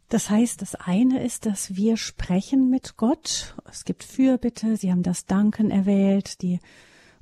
Das 0.10 0.30
heißt, 0.30 0.62
das 0.62 0.74
eine 0.74 1.24
ist, 1.24 1.46
dass 1.46 1.76
wir 1.76 1.96
sprechen 1.96 2.70
mit 2.70 2.98
Gott. 2.98 3.56
Es 3.70 3.86
gibt 3.86 4.04
Fürbitte, 4.04 4.76
Sie 4.76 4.92
haben 4.92 5.04
das 5.04 5.28
Danken 5.28 5.70
erwählt, 5.70 6.42
die 6.42 6.60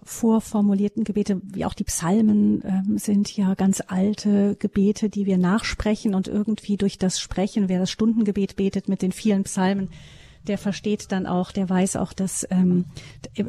vorformulierten 0.03 1.03
Gebete, 1.03 1.41
wie 1.43 1.65
auch 1.65 1.73
die 1.73 1.83
Psalmen 1.83 2.63
ähm, 2.63 2.97
sind 2.97 3.35
ja 3.35 3.55
ganz 3.55 3.83
alte 3.85 4.55
Gebete, 4.57 5.09
die 5.09 5.25
wir 5.25 5.37
nachsprechen 5.37 6.15
und 6.15 6.29
irgendwie 6.29 6.77
durch 6.77 6.97
das 6.97 7.19
Sprechen, 7.19 7.67
wer 7.67 7.79
das 7.79 7.91
Stundengebet 7.91 8.55
betet 8.55 8.87
mit 8.87 9.01
den 9.01 9.11
vielen 9.11 9.43
Psalmen, 9.43 9.89
der 10.47 10.57
versteht 10.57 11.11
dann 11.11 11.25
auch, 11.25 11.51
der 11.51 11.69
weiß 11.69 11.95
auch, 11.97 12.13
dass 12.13 12.47
ähm, 12.49 12.85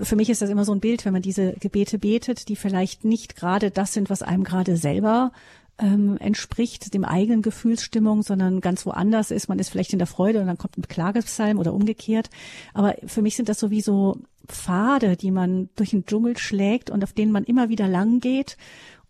für 0.02 0.17
mich 0.17 0.31
ist 0.31 0.43
das 0.43 0.50
immer 0.50 0.64
so 0.64 0.73
ein 0.73 0.81
Bild, 0.81 1.05
wenn 1.05 1.12
man 1.12 1.23
diese 1.23 1.52
Gebete 1.55 1.99
betet, 1.99 2.49
die 2.49 2.57
vielleicht 2.57 3.05
nicht 3.05 3.37
gerade 3.37 3.71
das 3.71 3.93
sind, 3.93 4.11
was 4.11 4.23
einem 4.23 4.45
gerade 4.45 4.76
selber 4.76 5.33
ähm, 5.78 6.17
entspricht 6.19 6.93
dem 6.93 7.05
eigenen 7.05 7.43
Gefühlsstimmung, 7.43 8.23
sondern 8.23 8.61
ganz 8.61 8.85
woanders 8.85 9.31
ist. 9.31 9.49
Man 9.49 9.59
ist 9.59 9.71
vielleicht 9.71 9.93
in 9.93 9.99
der 9.99 10.09
Freude 10.09 10.40
und 10.40 10.47
dann 10.47 10.59
kommt 10.59 10.76
ein 10.76 10.88
Klagepsalm 10.88 11.59
oder 11.59 11.73
umgekehrt. 11.73 12.31
Aber 12.75 12.97
für 13.07 13.23
mich 13.23 13.37
sind 13.37 13.49
das 13.49 13.61
sowieso 13.61 14.19
Pfade, 14.47 15.17
die 15.17 15.31
man 15.31 15.69
durch 15.76 15.90
den 15.90 16.05
Dschungel 16.07 16.37
schlägt 16.37 16.90
und 16.90 17.05
auf 17.05 17.12
denen 17.12 17.33
man 17.33 17.45
immer 17.45 17.69
wieder 17.69 17.87
lang 17.87 18.21
geht. 18.21 18.57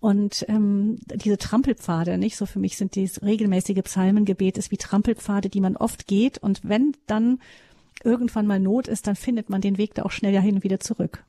Und 0.01 0.45
ähm, 0.49 0.99
diese 1.15 1.39
Trampelpfade, 1.39 2.19
nicht 2.19 2.37
so 2.37 2.47
für 2.47 2.61
mich 2.61 2.77
sind 2.77 2.95
dieses 2.95 3.23
regelmäßige 3.23 3.83
Psalmengebet 3.83 4.57
ist 4.57 4.71
wie 4.71 4.77
Trampelpfade, 4.77 5.49
die 5.49 5.61
man 5.61 5.77
oft 5.77 6.07
geht. 6.07 6.39
Und 6.39 6.61
wenn 6.63 6.93
dann 7.07 7.41
irgendwann 8.05 8.47
mal 8.47 8.61
Not 8.61 8.89
ist, 8.89 9.07
dann 9.07 9.17
findet 9.17 9.51
man 9.51 9.61
den 9.61 9.79
Weg 9.79 9.95
da 9.95 10.03
auch 10.03 10.11
schnell 10.11 10.33
dahin 10.33 10.57
und 10.57 10.65
wieder 10.65 10.81
zurück. 10.81 11.25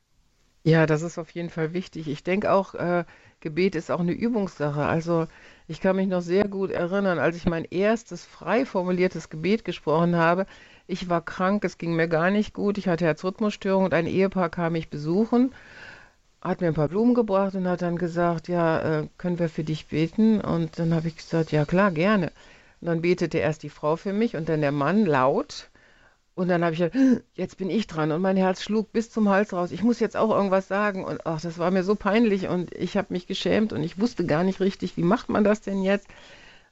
Ja, 0.62 0.84
das 0.84 1.02
ist 1.02 1.16
auf 1.16 1.30
jeden 1.30 1.48
Fall 1.48 1.72
wichtig. 1.72 2.06
Ich 2.06 2.22
denke 2.22 2.52
auch, 2.52 2.74
äh, 2.74 3.04
Gebet 3.40 3.74
ist 3.74 3.90
auch 3.90 4.00
eine 4.00 4.12
Übungssache. 4.12 4.82
Also 4.82 5.26
ich 5.68 5.80
kann 5.80 5.96
mich 5.96 6.08
noch 6.08 6.20
sehr 6.20 6.48
gut 6.48 6.70
erinnern, 6.70 7.18
als 7.18 7.36
ich 7.36 7.46
mein 7.46 7.64
erstes 7.64 8.24
frei 8.26 8.66
formuliertes 8.66 9.30
Gebet 9.30 9.64
gesprochen 9.64 10.16
habe. 10.16 10.46
Ich 10.86 11.08
war 11.08 11.24
krank, 11.24 11.64
es 11.64 11.78
ging 11.78 11.94
mir 11.94 12.08
gar 12.08 12.30
nicht 12.30 12.52
gut. 12.52 12.76
Ich 12.76 12.88
hatte 12.88 13.06
Herzrhythmusstörung 13.06 13.84
und 13.84 13.94
ein 13.94 14.06
Ehepaar 14.06 14.50
kam 14.50 14.72
mich 14.72 14.90
besuchen, 14.90 15.54
hat 16.42 16.60
mir 16.60 16.68
ein 16.68 16.74
paar 16.74 16.88
Blumen 16.88 17.14
gebracht 17.14 17.54
und 17.54 17.66
hat 17.66 17.80
dann 17.80 17.96
gesagt, 17.96 18.48
ja, 18.48 19.00
äh, 19.00 19.08
können 19.16 19.38
wir 19.38 19.48
für 19.48 19.64
dich 19.64 19.86
beten? 19.86 20.40
Und 20.40 20.78
dann 20.78 20.92
habe 20.94 21.08
ich 21.08 21.16
gesagt, 21.16 21.52
ja 21.52 21.64
klar, 21.64 21.90
gerne. 21.90 22.32
Und 22.80 22.88
dann 22.88 23.02
betete 23.02 23.38
erst 23.38 23.62
die 23.62 23.70
Frau 23.70 23.96
für 23.96 24.12
mich 24.12 24.36
und 24.36 24.48
dann 24.50 24.60
der 24.60 24.72
Mann 24.72 25.06
laut. 25.06 25.69
Und 26.40 26.48
dann 26.48 26.64
habe 26.64 26.72
ich 26.72 26.80
gedacht, 26.80 27.22
jetzt 27.34 27.58
bin 27.58 27.68
ich 27.68 27.86
dran 27.86 28.12
und 28.12 28.22
mein 28.22 28.38
Herz 28.38 28.62
schlug 28.62 28.94
bis 28.94 29.10
zum 29.10 29.28
Hals 29.28 29.52
raus. 29.52 29.72
Ich 29.72 29.82
muss 29.82 30.00
jetzt 30.00 30.16
auch 30.16 30.30
irgendwas 30.30 30.68
sagen 30.68 31.04
und 31.04 31.26
ach, 31.26 31.38
das 31.38 31.58
war 31.58 31.70
mir 31.70 31.84
so 31.84 31.96
peinlich 31.96 32.48
und 32.48 32.72
ich 32.74 32.96
habe 32.96 33.08
mich 33.10 33.26
geschämt 33.26 33.74
und 33.74 33.82
ich 33.82 34.00
wusste 34.00 34.24
gar 34.24 34.42
nicht 34.42 34.58
richtig, 34.58 34.96
wie 34.96 35.02
macht 35.02 35.28
man 35.28 35.44
das 35.44 35.60
denn 35.60 35.82
jetzt? 35.82 36.06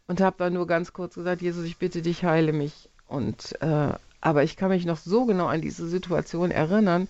Und 0.07 0.23
habe 0.23 0.37
dann 0.39 0.55
nur 0.55 0.67
ganz 0.67 0.95
kurz 0.95 1.17
gesagt, 1.17 1.43
Jesus, 1.43 1.67
ich 1.67 1.77
bitte 1.77 2.01
dich, 2.01 2.25
heile 2.25 2.55
mich. 2.55 2.89
Und 3.09 3.61
äh, 3.61 3.93
aber 4.23 4.43
ich 4.43 4.57
kann 4.57 4.71
mich 4.71 4.87
noch 4.87 4.97
so 4.97 5.27
genau 5.27 5.49
an 5.49 5.61
diese 5.61 5.87
Situation 5.87 6.51
erinnern. 6.51 7.07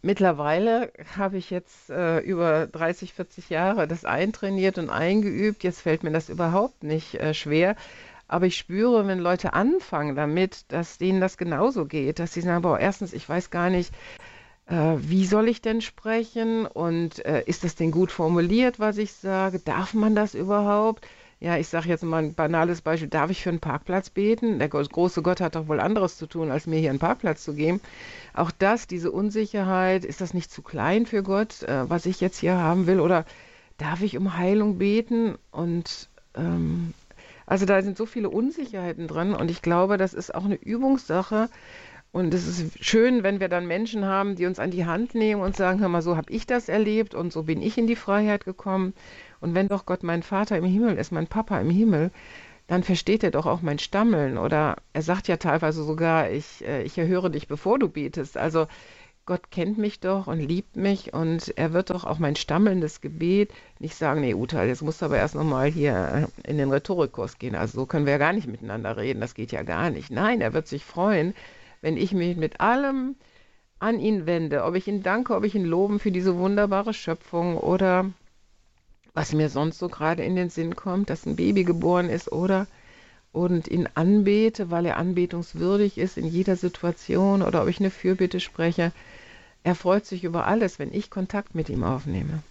Mittlerweile 0.00 0.92
habe 1.18 1.38
ich 1.38 1.50
jetzt 1.50 1.90
äh, 1.90 2.20
über 2.20 2.68
30, 2.68 3.14
40 3.14 3.50
Jahre 3.50 3.88
das 3.88 4.04
eintrainiert 4.04 4.78
und 4.78 4.90
eingeübt. 4.90 5.64
Jetzt 5.64 5.80
fällt 5.80 6.04
mir 6.04 6.12
das 6.12 6.28
überhaupt 6.28 6.84
nicht 6.84 7.16
äh, 7.16 7.34
schwer. 7.34 7.74
Aber 8.30 8.46
ich 8.46 8.56
spüre, 8.56 9.08
wenn 9.08 9.18
Leute 9.18 9.54
anfangen 9.54 10.14
damit, 10.14 10.64
dass 10.68 10.98
denen 10.98 11.20
das 11.20 11.36
genauso 11.36 11.84
geht, 11.84 12.20
dass 12.20 12.32
sie 12.32 12.42
sagen, 12.42 12.62
boah, 12.62 12.78
erstens, 12.78 13.12
ich 13.12 13.28
weiß 13.28 13.50
gar 13.50 13.70
nicht, 13.70 13.92
äh, 14.66 14.94
wie 14.98 15.26
soll 15.26 15.48
ich 15.48 15.62
denn 15.62 15.80
sprechen 15.80 16.64
und 16.64 17.24
äh, 17.26 17.42
ist 17.46 17.64
das 17.64 17.74
denn 17.74 17.90
gut 17.90 18.12
formuliert, 18.12 18.78
was 18.78 18.98
ich 18.98 19.14
sage? 19.14 19.58
Darf 19.58 19.94
man 19.94 20.14
das 20.14 20.36
überhaupt? 20.36 21.08
Ja, 21.40 21.56
ich 21.56 21.66
sage 21.66 21.88
jetzt 21.88 22.04
mal 22.04 22.22
ein 22.22 22.34
banales 22.34 22.82
Beispiel. 22.82 23.08
Darf 23.08 23.30
ich 23.30 23.42
für 23.42 23.48
einen 23.48 23.58
Parkplatz 23.58 24.10
beten? 24.10 24.60
Der 24.60 24.68
große 24.68 25.22
Gott 25.22 25.40
hat 25.40 25.56
doch 25.56 25.66
wohl 25.66 25.80
anderes 25.80 26.16
zu 26.16 26.28
tun, 26.28 26.52
als 26.52 26.68
mir 26.68 26.78
hier 26.78 26.90
einen 26.90 27.00
Parkplatz 27.00 27.42
zu 27.42 27.54
geben. 27.54 27.80
Auch 28.32 28.52
das, 28.52 28.86
diese 28.86 29.10
Unsicherheit, 29.10 30.04
ist 30.04 30.20
das 30.20 30.34
nicht 30.34 30.52
zu 30.52 30.62
klein 30.62 31.04
für 31.04 31.24
Gott, 31.24 31.64
äh, 31.64 31.90
was 31.90 32.06
ich 32.06 32.20
jetzt 32.20 32.38
hier 32.38 32.56
haben 32.56 32.86
will? 32.86 33.00
Oder 33.00 33.24
darf 33.76 34.02
ich 34.02 34.16
um 34.16 34.36
Heilung 34.36 34.78
beten? 34.78 35.36
Und 35.50 36.08
ähm, 36.36 36.94
also 37.50 37.66
da 37.66 37.82
sind 37.82 37.98
so 37.98 38.06
viele 38.06 38.30
Unsicherheiten 38.30 39.08
drin 39.08 39.34
und 39.34 39.50
ich 39.50 39.60
glaube, 39.60 39.96
das 39.96 40.14
ist 40.14 40.32
auch 40.32 40.44
eine 40.44 40.54
Übungssache. 40.54 41.48
Und 42.12 42.32
es 42.32 42.46
ist 42.46 42.84
schön, 42.84 43.24
wenn 43.24 43.40
wir 43.40 43.48
dann 43.48 43.66
Menschen 43.66 44.04
haben, 44.04 44.36
die 44.36 44.46
uns 44.46 44.60
an 44.60 44.70
die 44.70 44.86
Hand 44.86 45.16
nehmen 45.16 45.42
und 45.42 45.56
sagen, 45.56 45.80
hör 45.80 45.88
mal, 45.88 46.00
so 46.00 46.16
habe 46.16 46.32
ich 46.32 46.46
das 46.46 46.68
erlebt 46.68 47.12
und 47.12 47.32
so 47.32 47.42
bin 47.42 47.60
ich 47.60 47.76
in 47.76 47.88
die 47.88 47.96
Freiheit 47.96 48.44
gekommen. 48.44 48.94
Und 49.40 49.56
wenn 49.56 49.66
doch 49.66 49.84
Gott 49.84 50.04
mein 50.04 50.22
Vater 50.22 50.56
im 50.58 50.64
Himmel 50.64 50.96
ist, 50.96 51.10
mein 51.10 51.26
Papa 51.26 51.60
im 51.60 51.70
Himmel, 51.70 52.12
dann 52.68 52.84
versteht 52.84 53.24
er 53.24 53.32
doch 53.32 53.46
auch 53.46 53.62
mein 53.62 53.80
Stammeln. 53.80 54.38
Oder 54.38 54.76
er 54.92 55.02
sagt 55.02 55.26
ja 55.26 55.36
teilweise 55.36 55.82
sogar, 55.82 56.30
ich, 56.30 56.64
äh, 56.64 56.84
ich 56.84 56.96
erhöre 56.98 57.32
dich, 57.32 57.48
bevor 57.48 57.80
du 57.80 57.88
betest. 57.88 58.36
Also 58.36 58.68
Gott 59.30 59.52
kennt 59.52 59.78
mich 59.78 60.00
doch 60.00 60.26
und 60.26 60.40
liebt 60.40 60.74
mich 60.74 61.14
und 61.14 61.56
er 61.56 61.72
wird 61.72 61.90
doch 61.90 62.02
auch 62.02 62.18
mein 62.18 62.34
stammelndes 62.34 63.00
Gebet 63.00 63.52
nicht 63.78 63.94
sagen, 63.94 64.22
nee, 64.22 64.34
Uta, 64.34 64.64
jetzt 64.64 64.82
musst 64.82 65.02
du 65.02 65.04
aber 65.04 65.18
erst 65.18 65.36
nochmal 65.36 65.70
hier 65.70 66.28
in 66.42 66.58
den 66.58 66.72
Rhetorikkurs 66.72 67.38
gehen. 67.38 67.54
Also 67.54 67.78
so 67.78 67.86
können 67.86 68.06
wir 68.06 68.14
ja 68.14 68.18
gar 68.18 68.32
nicht 68.32 68.48
miteinander 68.48 68.96
reden, 68.96 69.20
das 69.20 69.34
geht 69.34 69.52
ja 69.52 69.62
gar 69.62 69.90
nicht. 69.90 70.10
Nein, 70.10 70.40
er 70.40 70.52
wird 70.52 70.66
sich 70.66 70.84
freuen, 70.84 71.32
wenn 71.80 71.96
ich 71.96 72.12
mich 72.12 72.36
mit 72.36 72.60
allem 72.60 73.14
an 73.78 74.00
ihn 74.00 74.26
wende, 74.26 74.64
ob 74.64 74.74
ich 74.74 74.88
ihn 74.88 75.04
danke, 75.04 75.36
ob 75.36 75.44
ich 75.44 75.54
ihn 75.54 75.64
loben 75.64 76.00
für 76.00 76.10
diese 76.10 76.36
wunderbare 76.36 76.92
Schöpfung 76.92 77.56
oder 77.56 78.10
was 79.14 79.32
mir 79.32 79.48
sonst 79.48 79.78
so 79.78 79.88
gerade 79.88 80.24
in 80.24 80.34
den 80.34 80.50
Sinn 80.50 80.74
kommt, 80.74 81.08
dass 81.08 81.24
ein 81.24 81.36
Baby 81.36 81.62
geboren 81.62 82.10
ist 82.10 82.32
oder 82.32 82.66
und 83.30 83.68
ihn 83.68 83.88
anbete, 83.94 84.72
weil 84.72 84.86
er 84.86 84.96
anbetungswürdig 84.96 85.98
ist 85.98 86.18
in 86.18 86.26
jeder 86.26 86.56
Situation 86.56 87.42
oder 87.42 87.62
ob 87.62 87.68
ich 87.68 87.78
eine 87.78 87.90
Fürbitte 87.90 88.40
spreche. 88.40 88.90
Er 89.62 89.74
freut 89.74 90.06
sich 90.06 90.24
über 90.24 90.46
alles, 90.46 90.78
wenn 90.78 90.92
ich 90.92 91.10
Kontakt 91.10 91.54
mit 91.54 91.68
ihm 91.68 91.84
aufnehme. 91.84 92.42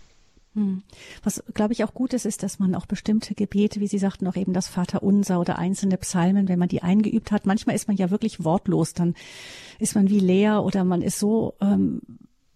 Hm. 0.56 0.82
Was, 1.24 1.44
glaube 1.54 1.74
ich, 1.74 1.84
auch 1.84 1.94
gut 1.94 2.14
ist, 2.14 2.26
ist, 2.26 2.42
dass 2.42 2.60
man 2.60 2.74
auch 2.74 2.86
bestimmte 2.86 3.36
Gebete, 3.36 3.80
wie 3.80 3.88
Sie 3.88 4.00
sagten, 4.00 4.28
auch 4.28 4.36
eben 4.36 4.54
das 4.54 4.68
Vaterunser 4.68 5.40
oder 5.40 5.60
einzelne 5.60 5.98
Psalmen, 5.98 6.48
wenn 6.48 6.60
man 6.60 6.70
die 6.70 6.82
eingeübt 6.82 7.32
hat, 7.32 7.46
manchmal 7.46 7.76
ist 7.76 7.88
man 7.88 7.98
ja 7.98 8.10
wirklich 8.10 8.44
wortlos, 8.44 8.94
dann 8.94 9.14
ist 9.78 9.96
man 9.96 10.10
wie 10.10 10.20
leer 10.20 10.64
oder 10.64 10.84
man 10.84 11.04
ist 11.04 11.20
so, 11.20 11.54
ähm, 11.62 12.02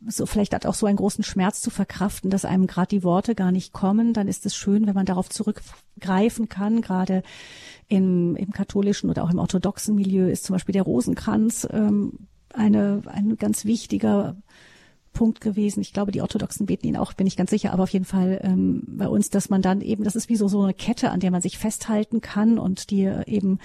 so 0.07 0.25
vielleicht 0.25 0.53
hat 0.53 0.65
auch 0.65 0.73
so 0.73 0.87
einen 0.87 0.97
großen 0.97 1.23
Schmerz 1.23 1.61
zu 1.61 1.69
verkraften, 1.69 2.29
dass 2.29 2.45
einem 2.45 2.67
gerade 2.67 2.89
die 2.89 3.03
Worte 3.03 3.35
gar 3.35 3.51
nicht 3.51 3.73
kommen, 3.73 4.13
dann 4.13 4.27
ist 4.27 4.45
es 4.45 4.55
schön, 4.55 4.87
wenn 4.87 4.95
man 4.95 5.05
darauf 5.05 5.29
zurückgreifen 5.29 6.49
kann. 6.49 6.81
Gerade 6.81 7.23
im, 7.87 8.35
im 8.35 8.51
katholischen 8.51 9.09
oder 9.09 9.23
auch 9.23 9.31
im 9.31 9.39
orthodoxen 9.39 9.95
Milieu 9.95 10.29
ist 10.29 10.43
zum 10.45 10.55
Beispiel 10.55 10.73
der 10.73 10.83
Rosenkranz 10.83 11.67
ähm, 11.71 12.27
eine, 12.53 13.01
ein 13.07 13.37
ganz 13.37 13.65
wichtiger 13.65 14.35
Punkt 15.13 15.41
gewesen. 15.41 15.81
Ich 15.81 15.93
glaube, 15.93 16.11
die 16.11 16.21
Orthodoxen 16.21 16.65
beten 16.65 16.87
ihn 16.87 16.97
auch, 16.97 17.13
bin 17.13 17.27
ich 17.27 17.37
ganz 17.37 17.51
sicher, 17.51 17.71
aber 17.71 17.83
auf 17.83 17.89
jeden 17.89 18.05
Fall 18.05 18.39
ähm, 18.43 18.83
bei 18.87 19.07
uns, 19.07 19.29
dass 19.29 19.49
man 19.49 19.61
dann 19.61 19.81
eben, 19.81 20.03
das 20.03 20.15
ist 20.15 20.27
wie 20.29 20.35
so, 20.35 20.47
so 20.47 20.63
eine 20.63 20.73
Kette, 20.73 21.11
an 21.11 21.19
der 21.19 21.31
man 21.31 21.41
sich 21.41 21.57
festhalten 21.57 22.19
kann 22.19 22.57
und 22.57 22.89
die 22.89 23.03
eben 23.27 23.59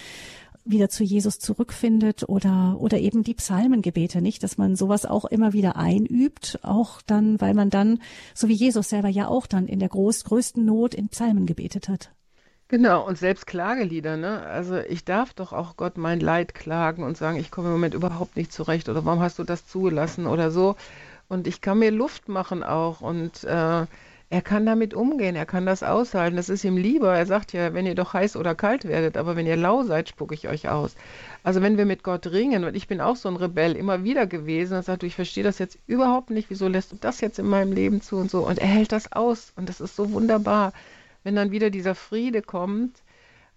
wieder 0.64 0.90
zu 0.90 1.02
Jesus 1.02 1.38
zurückfindet 1.38 2.28
oder, 2.28 2.76
oder 2.78 2.98
eben 2.98 3.22
die 3.22 3.34
Psalmengebete, 3.34 4.20
nicht? 4.20 4.42
Dass 4.42 4.58
man 4.58 4.76
sowas 4.76 5.06
auch 5.06 5.24
immer 5.24 5.54
wieder 5.54 5.76
einübt, 5.76 6.60
auch 6.62 7.00
dann, 7.02 7.40
weil 7.40 7.54
man 7.54 7.70
dann, 7.70 8.00
so 8.34 8.48
wie 8.48 8.54
Jesus 8.54 8.90
selber 8.90 9.08
ja 9.08 9.28
auch 9.28 9.46
dann 9.46 9.66
in 9.66 9.78
der 9.78 9.88
groß, 9.88 10.24
größten 10.24 10.64
Not 10.64 10.94
in 10.94 11.08
Psalmen 11.08 11.46
gebetet 11.46 11.88
hat. 11.88 12.10
Genau, 12.70 13.06
und 13.06 13.16
selbst 13.16 13.46
Klagelieder, 13.46 14.16
ne? 14.18 14.42
Also 14.46 14.76
ich 14.78 15.04
darf 15.04 15.32
doch 15.32 15.52
auch 15.54 15.76
Gott 15.76 15.96
mein 15.96 16.20
Leid 16.20 16.54
klagen 16.54 17.02
und 17.02 17.16
sagen, 17.16 17.38
ich 17.38 17.50
komme 17.50 17.68
im 17.68 17.72
Moment 17.72 17.94
überhaupt 17.94 18.36
nicht 18.36 18.52
zurecht 18.52 18.88
oder 18.90 19.04
warum 19.06 19.20
hast 19.20 19.38
du 19.38 19.44
das 19.44 19.66
zugelassen 19.66 20.26
oder 20.26 20.50
so. 20.50 20.76
Und 21.28 21.46
ich 21.46 21.62
kann 21.62 21.78
mir 21.78 21.90
Luft 21.90 22.28
machen 22.28 22.62
auch 22.62 23.00
und 23.00 23.42
äh, 23.44 23.86
er 24.30 24.42
kann 24.42 24.66
damit 24.66 24.92
umgehen, 24.92 25.34
er 25.34 25.46
kann 25.46 25.64
das 25.64 25.82
aushalten. 25.82 26.36
Das 26.36 26.50
ist 26.50 26.62
ihm 26.64 26.76
lieber. 26.76 27.16
Er 27.16 27.24
sagt 27.24 27.54
ja, 27.54 27.72
wenn 27.72 27.86
ihr 27.86 27.94
doch 27.94 28.12
heiß 28.12 28.36
oder 28.36 28.54
kalt 28.54 28.84
werdet, 28.84 29.16
aber 29.16 29.34
wenn 29.36 29.46
ihr 29.46 29.56
lau 29.56 29.82
seid, 29.84 30.10
spucke 30.10 30.34
ich 30.34 30.46
euch 30.48 30.68
aus. 30.68 30.94
Also 31.42 31.62
wenn 31.62 31.78
wir 31.78 31.86
mit 31.86 32.02
Gott 32.02 32.26
ringen, 32.26 32.64
und 32.64 32.76
ich 32.76 32.86
bin 32.86 33.00
auch 33.00 33.16
so 33.16 33.30
ein 33.30 33.36
Rebell 33.36 33.76
immer 33.76 34.04
wieder 34.04 34.26
gewesen 34.26 34.76
und 34.76 34.84
sagt, 34.84 35.02
du, 35.02 35.06
ich 35.06 35.14
verstehe 35.14 35.44
das 35.44 35.58
jetzt 35.58 35.78
überhaupt 35.86 36.28
nicht, 36.28 36.50
wieso 36.50 36.68
lässt 36.68 36.92
du 36.92 36.96
das 37.00 37.22
jetzt 37.22 37.38
in 37.38 37.46
meinem 37.48 37.72
Leben 37.72 38.02
zu 38.02 38.16
und 38.16 38.30
so. 38.30 38.46
Und 38.46 38.58
er 38.58 38.66
hält 38.66 38.92
das 38.92 39.12
aus 39.12 39.52
und 39.56 39.70
das 39.70 39.80
ist 39.80 39.96
so 39.96 40.12
wunderbar 40.12 40.74
wenn 41.24 41.34
dann 41.34 41.50
wieder 41.50 41.70
dieser 41.70 41.94
Friede 41.94 42.42
kommt. 42.42 43.02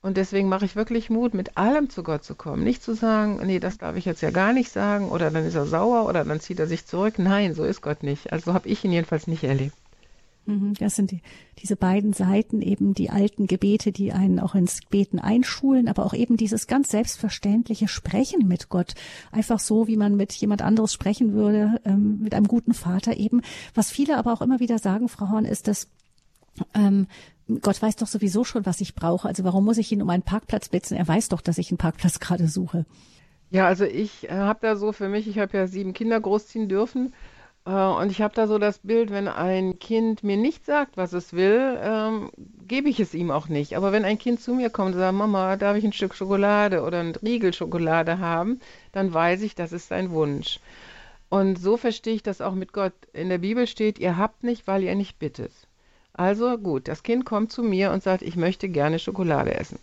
Und 0.02 0.18
deswegen 0.18 0.50
mache 0.50 0.66
ich 0.66 0.76
wirklich 0.76 1.12
Mut, 1.12 1.36
mit 1.36 1.58
allem 1.58 1.90
zu 1.90 2.02
Gott 2.02 2.24
zu 2.24 2.34
kommen. 2.34 2.64
Nicht 2.64 2.82
zu 2.82 2.96
sagen, 2.96 3.40
nee, 3.46 3.60
das 3.60 3.78
darf 3.78 3.96
ich 3.96 4.06
jetzt 4.06 4.22
ja 4.22 4.32
gar 4.32 4.52
nicht 4.52 4.72
sagen, 4.72 5.10
oder 5.10 5.30
dann 5.30 5.46
ist 5.46 5.56
er 5.56 5.68
sauer, 5.68 6.10
oder 6.10 6.26
dann 6.26 6.40
zieht 6.40 6.60
er 6.60 6.66
sich 6.68 6.86
zurück. 6.88 7.20
Nein, 7.20 7.54
so 7.54 7.64
ist 7.64 7.82
Gott 7.82 8.02
nicht. 8.02 8.34
Also 8.34 8.54
habe 8.54 8.68
ich 8.68 8.84
ihn 8.84 8.92
jedenfalls 8.92 9.28
nicht 9.28 9.44
erlebt. 9.44 9.76
Mhm, 10.46 10.74
das 10.80 10.96
sind 10.96 11.12
die, 11.12 11.22
diese 11.60 11.76
beiden 11.76 12.14
Seiten, 12.14 12.62
eben 12.62 12.96
die 12.96 13.12
alten 13.12 13.46
Gebete, 13.46 13.92
die 13.92 14.12
einen 14.12 14.40
auch 14.40 14.56
ins 14.56 14.80
Beten 14.90 15.20
einschulen, 15.20 15.88
aber 15.88 16.06
auch 16.06 16.14
eben 16.14 16.36
dieses 16.36 16.66
ganz 16.66 16.90
selbstverständliche 16.90 17.88
Sprechen 17.88 18.48
mit 18.48 18.70
Gott. 18.70 18.96
Einfach 19.32 19.60
so, 19.60 19.88
wie 19.88 19.98
man 19.98 20.16
mit 20.16 20.34
jemand 20.34 20.64
anderes 20.64 20.94
sprechen 20.94 21.34
würde, 21.34 21.80
ähm, 21.86 22.20
mit 22.24 22.34
einem 22.34 22.48
guten 22.48 22.74
Vater 22.74 23.18
eben. 23.18 23.42
Was 23.76 23.92
viele 23.92 24.18
aber 24.18 24.34
auch 24.34 24.42
immer 24.42 24.60
wieder 24.60 24.80
sagen, 24.80 25.10
Frau 25.10 25.30
Horn, 25.30 25.46
ist, 25.46 25.68
dass 25.68 25.88
ähm, 26.74 27.08
Gott 27.62 27.82
weiß 27.82 27.98
doch 27.98 28.08
sowieso 28.08 28.44
schon, 28.44 28.66
was 28.66 28.82
ich 28.82 28.96
brauche. 28.96 29.28
Also 29.28 29.44
warum 29.44 29.66
muss 29.66 29.78
ich 29.78 29.92
ihn 29.92 30.02
um 30.02 30.10
einen 30.10 30.24
Parkplatz 30.24 30.70
bitten? 30.70 30.96
Er 30.96 31.08
weiß 31.08 31.30
doch, 31.30 31.42
dass 31.42 31.58
ich 31.58 31.70
einen 31.72 31.78
Parkplatz 31.78 32.20
gerade 32.20 32.48
suche. 32.48 32.86
Ja, 33.50 33.68
also 33.68 33.84
ich 33.84 34.30
äh, 34.30 34.34
habe 34.34 34.60
da 34.62 34.76
so 34.76 34.94
für 34.94 35.10
mich, 35.10 35.28
ich 35.28 35.38
habe 35.40 35.58
ja 35.58 35.68
sieben 35.68 35.94
Kinder 35.94 36.20
großziehen 36.20 36.70
dürfen. 36.70 37.14
Äh, 37.66 37.72
und 37.72 38.12
ich 38.12 38.22
habe 38.22 38.34
da 38.34 38.48
so 38.48 38.58
das 38.58 38.80
Bild, 38.80 39.12
wenn 39.12 39.28
ein 39.28 39.80
Kind 39.80 40.24
mir 40.24 40.38
nicht 40.38 40.66
sagt, 40.66 40.98
was 40.98 41.14
es 41.14 41.34
will, 41.34 41.78
ähm, 41.82 42.32
gebe 42.68 42.90
ich 42.90 43.00
es 43.00 43.14
ihm 43.14 43.32
auch 43.32 43.50
nicht. 43.50 43.76
Aber 43.76 43.92
wenn 43.92 44.06
ein 44.06 44.18
Kind 44.18 44.40
zu 44.40 44.54
mir 44.54 44.70
kommt 44.70 44.94
und 44.94 45.00
sagt, 45.00 45.16
Mama, 45.16 45.58
darf 45.58 45.76
ich 45.76 45.84
ein 45.84 45.94
Stück 45.94 46.16
Schokolade 46.16 46.84
oder 46.84 47.02
ein 47.02 47.16
Riegel 47.16 47.54
Schokolade 47.54 48.20
haben, 48.20 48.60
dann 48.94 49.14
weiß 49.14 49.42
ich, 49.42 49.56
das 49.56 49.74
ist 49.74 49.90
sein 49.90 50.12
Wunsch. 50.12 50.60
Und 51.30 51.58
so 51.60 51.78
verstehe 51.78 52.14
ich 52.14 52.24
das 52.24 52.42
auch 52.42 52.54
mit 52.54 52.74
Gott. 52.74 52.94
In 53.14 53.30
der 53.30 53.38
Bibel 53.38 53.68
steht, 53.68 54.00
ihr 54.00 54.18
habt 54.18 54.44
nicht, 54.44 54.68
weil 54.68 54.84
ihr 54.84 54.96
nicht 54.96 55.20
bittet. 55.20 55.52
Also 56.14 56.58
gut, 56.58 56.88
das 56.88 57.04
Kind 57.04 57.26
kommt 57.26 57.52
zu 57.52 57.64
mir 57.64 57.92
und 57.92 58.04
sagt, 58.04 58.22
ich 58.22 58.36
möchte 58.36 58.70
gerne 58.70 59.00
Schokolade 59.00 59.54
essen. 59.56 59.80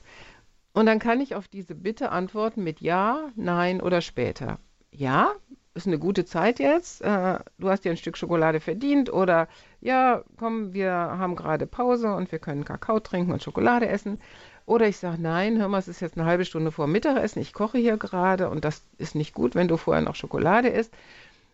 Und 0.73 0.87
dann 0.87 0.99
kann 0.99 1.21
ich 1.21 1.35
auf 1.35 1.49
diese 1.49 1.75
Bitte 1.75 2.11
antworten 2.11 2.63
mit 2.63 2.81
Ja, 2.81 3.31
Nein 3.35 3.81
oder 3.81 4.01
später. 4.01 4.59
Ja, 4.91 5.33
ist 5.75 5.87
eine 5.87 5.99
gute 5.99 6.25
Zeit 6.25 6.59
jetzt, 6.59 7.03
äh, 7.03 7.39
du 7.59 7.71
hast 7.71 7.85
dir 7.85 7.91
ein 7.91 7.97
Stück 7.97 8.17
Schokolade 8.17 8.61
verdient 8.61 9.13
oder 9.13 9.49
ja, 9.81 10.23
komm, 10.37 10.75
wir 10.75 10.91
haben 10.93 11.37
gerade 11.37 11.67
Pause 11.67 12.15
und 12.15 12.31
wir 12.33 12.39
können 12.39 12.65
Kakao 12.65 13.01
trinken 13.01 13.33
und 13.33 13.43
Schokolade 13.43 13.89
essen. 13.89 14.21
Oder 14.67 14.87
ich 14.87 14.99
sage, 14.99 15.23
nein, 15.23 15.59
hör 15.59 15.69
mal, 15.69 15.79
es 15.79 15.89
ist 15.89 16.01
jetzt 16.01 16.19
eine 16.19 16.27
halbe 16.27 16.45
Stunde 16.45 16.73
vor 16.73 16.87
Mittagessen, 16.89 17.41
ich 17.41 17.53
koche 17.55 17.79
hier 17.79 17.97
gerade 17.97 18.51
und 18.51 18.65
das 18.65 18.83
ist 18.99 19.15
nicht 19.15 19.33
gut, 19.35 19.55
wenn 19.55 19.69
du 19.69 19.77
vorher 19.79 20.03
noch 20.03 20.15
Schokolade 20.15 20.69
isst. 20.69 20.93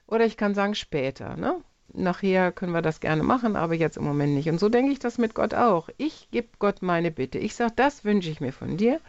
Oder 0.07 0.25
ich 0.27 0.37
kann 0.37 0.55
sagen, 0.55 0.75
später, 0.75 1.37
ne? 1.37 1.57
Nachher 1.95 2.51
können 2.51 2.73
wir 2.73 2.83
das 2.83 3.01
gerne 3.01 3.23
machen, 3.23 3.57
aber 3.57 3.75
jetzt 3.75 3.97
im 3.97 4.05
Moment 4.05 4.35
nicht. 4.35 4.49
Und 4.49 4.59
so 4.59 4.69
denke 4.69 4.93
ich 4.93 4.99
das 4.99 5.17
mit 5.17 5.35
Gott 5.35 5.55
auch. 5.55 5.89
Ich 5.97 6.29
gebe 6.33 6.49
Gott 6.59 6.83
meine 6.83 7.11
Bitte. 7.11 7.39
Ich 7.39 7.55
sage, 7.55 7.73
das 7.77 8.05
wünsche 8.05 8.31
ich 8.31 8.41
mir 8.41 8.53
von 8.53 8.77
dir. 8.77 9.01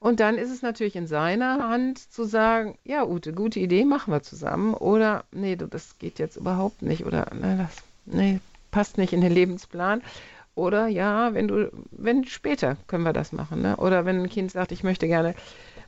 Und 0.00 0.20
dann 0.20 0.36
ist 0.36 0.50
es 0.50 0.62
natürlich 0.62 0.96
in 0.96 1.06
seiner 1.06 1.68
Hand 1.68 1.98
zu 1.98 2.24
sagen, 2.24 2.78
ja, 2.84 3.06
Ute, 3.06 3.32
gute 3.32 3.60
Idee, 3.60 3.84
machen 3.84 4.12
wir 4.12 4.22
zusammen. 4.22 4.74
Oder, 4.74 5.24
nee, 5.30 5.56
das 5.56 5.98
geht 5.98 6.18
jetzt 6.18 6.36
überhaupt 6.36 6.82
nicht. 6.82 7.04
Oder, 7.04 7.26
nee, 7.34 7.56
das 7.56 7.76
nee, 8.06 8.40
passt 8.70 8.98
nicht 8.98 9.12
in 9.12 9.20
den 9.20 9.32
Lebensplan. 9.32 10.02
Oder 10.54 10.88
ja, 10.88 11.32
wenn 11.34 11.48
du, 11.48 11.70
wenn 11.90 12.24
später 12.24 12.76
können 12.86 13.04
wir 13.04 13.12
das 13.12 13.32
machen. 13.32 13.62
Ne? 13.62 13.76
Oder 13.76 14.04
wenn 14.04 14.20
ein 14.20 14.28
Kind 14.28 14.50
sagt, 14.50 14.72
ich 14.72 14.82
möchte 14.82 15.06
gerne, 15.06 15.34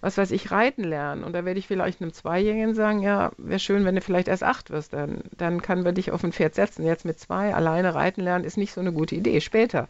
was 0.02 0.18
weiß 0.18 0.32
ich, 0.32 0.50
reiten 0.50 0.82
lernen. 0.82 1.22
Und 1.22 1.32
da 1.32 1.44
werde 1.44 1.60
ich 1.60 1.68
vielleicht 1.68 2.02
einem 2.02 2.12
Zweijährigen 2.12 2.74
sagen, 2.74 3.00
ja, 3.00 3.30
wäre 3.38 3.60
schön, 3.60 3.84
wenn 3.84 3.94
du 3.94 4.00
vielleicht 4.00 4.26
erst 4.26 4.42
acht 4.42 4.70
wirst. 4.70 4.92
Dann, 4.92 5.22
dann 5.36 5.62
kann 5.62 5.84
man 5.84 5.94
dich 5.94 6.10
auf 6.10 6.24
ein 6.24 6.32
Pferd 6.32 6.56
setzen. 6.56 6.84
Jetzt 6.84 7.04
mit 7.04 7.20
zwei 7.20 7.54
alleine 7.54 7.94
reiten 7.94 8.20
lernen 8.20 8.44
ist 8.44 8.56
nicht 8.58 8.72
so 8.72 8.80
eine 8.80 8.92
gute 8.92 9.14
Idee. 9.14 9.40
Später. 9.40 9.88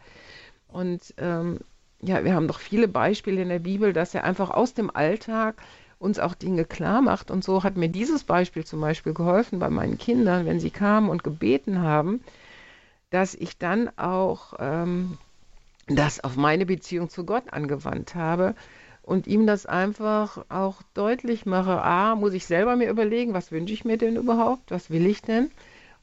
Und 0.67 1.15
ähm, 1.17 1.59
ja, 1.99 2.23
wir 2.23 2.35
haben 2.35 2.47
doch 2.47 2.59
viele 2.59 2.87
Beispiele 2.87 3.41
in 3.41 3.49
der 3.49 3.59
Bibel, 3.59 3.91
dass 3.91 4.13
er 4.13 4.23
einfach 4.23 4.51
aus 4.51 4.75
dem 4.75 4.95
Alltag 4.95 5.55
uns 5.97 6.19
auch 6.19 6.35
Dinge 6.35 6.65
klar 6.65 7.01
macht. 7.01 7.31
Und 7.31 7.43
so 7.43 7.63
hat 7.63 7.75
mir 7.75 7.89
dieses 7.89 8.23
Beispiel 8.23 8.65
zum 8.65 8.81
Beispiel 8.81 9.15
geholfen 9.15 9.57
bei 9.57 9.71
meinen 9.71 9.97
Kindern, 9.97 10.45
wenn 10.45 10.59
sie 10.59 10.69
kamen 10.69 11.09
und 11.09 11.23
gebeten 11.23 11.81
haben, 11.81 12.23
dass 13.09 13.33
ich 13.33 13.57
dann 13.57 13.89
auch 13.97 14.53
ähm, 14.59 15.17
das 15.87 16.23
auf 16.23 16.35
meine 16.35 16.67
Beziehung 16.67 17.09
zu 17.09 17.25
Gott 17.25 17.51
angewandt 17.51 18.13
habe 18.13 18.53
und 19.03 19.27
ihm 19.27 19.45
das 19.45 19.65
einfach 19.65 20.45
auch 20.49 20.81
deutlich 20.93 21.45
mache. 21.45 21.81
A, 21.81 22.15
muss 22.15 22.33
ich 22.33 22.45
selber 22.45 22.75
mir 22.75 22.89
überlegen, 22.89 23.33
was 23.33 23.51
wünsche 23.51 23.73
ich 23.73 23.85
mir 23.85 23.97
denn 23.97 24.15
überhaupt, 24.15 24.71
was 24.71 24.89
will 24.89 25.05
ich 25.05 25.21
denn? 25.21 25.51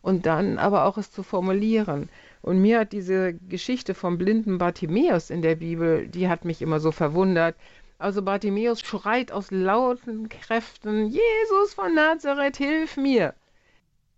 Und 0.03 0.27
dann 0.27 0.59
aber 0.59 0.85
auch 0.85 0.99
es 0.99 1.11
zu 1.11 1.23
formulieren. 1.23 2.09
Und 2.43 2.61
mir 2.61 2.81
hat 2.81 2.93
diese 2.93 3.35
Geschichte 3.35 3.95
vom 3.95 4.17
blinden 4.17 4.59
Bartimäus 4.59 5.31
in 5.31 5.43
der 5.43 5.57
Bibel, 5.57 6.07
die 6.09 6.29
hat 6.29 6.45
mich 6.45 6.63
immer 6.63 6.79
so 6.81 6.93
verwundert. 6.93 7.57
Also 7.99 8.23
Bartimäus 8.23 8.81
schreit 8.81 9.33
aus 9.33 9.51
lauten 9.51 10.29
Kräften, 10.29 11.07
Jesus 11.07 11.75
von 11.75 11.95
Nazareth, 11.95 12.57
hilf 12.57 12.97
mir. 12.97 13.35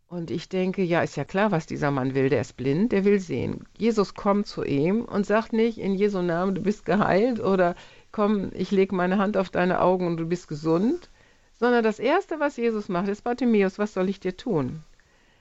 Und 0.07 0.31
ich 0.31 0.49
denke, 0.49 0.83
ja, 0.83 1.03
ist 1.03 1.17
ja 1.17 1.25
klar, 1.25 1.51
was 1.53 1.67
dieser 1.67 1.91
Mann 1.91 2.15
will. 2.15 2.29
Der 2.29 2.43
ist 2.43 2.57
blind, 2.57 2.93
der 2.93 3.05
will 3.05 3.19
sehen. 3.19 3.65
Jesus 3.79 4.15
kommt 4.15 4.47
zu 4.47 4.63
ihm 4.63 5.07
und 5.07 5.25
sagt 5.25 5.53
nicht 5.53 5.79
in 5.79 5.95
Jesu 5.95 6.21
Namen, 6.21 6.55
du 6.55 6.61
bist 6.61 6.85
geheilt 6.85 7.41
oder 7.41 7.75
komm, 8.13 8.51
ich 8.55 8.71
lege 8.71 8.95
meine 8.95 9.19
Hand 9.19 9.37
auf 9.37 9.51
deine 9.51 9.81
Augen 9.81 10.07
und 10.07 10.17
du 10.19 10.27
bist 10.27 10.49
gesund, 10.49 11.11
sondern 11.59 11.83
das 11.83 11.99
Erste, 11.99 12.41
was 12.41 12.57
Jesus 12.57 12.89
macht, 12.89 13.09
ist 13.09 13.25
Bartimäus, 13.25 13.79
was 13.79 13.95
soll 13.95 14.09
ich 14.09 14.21
dir 14.21 14.37
tun? 14.37 14.83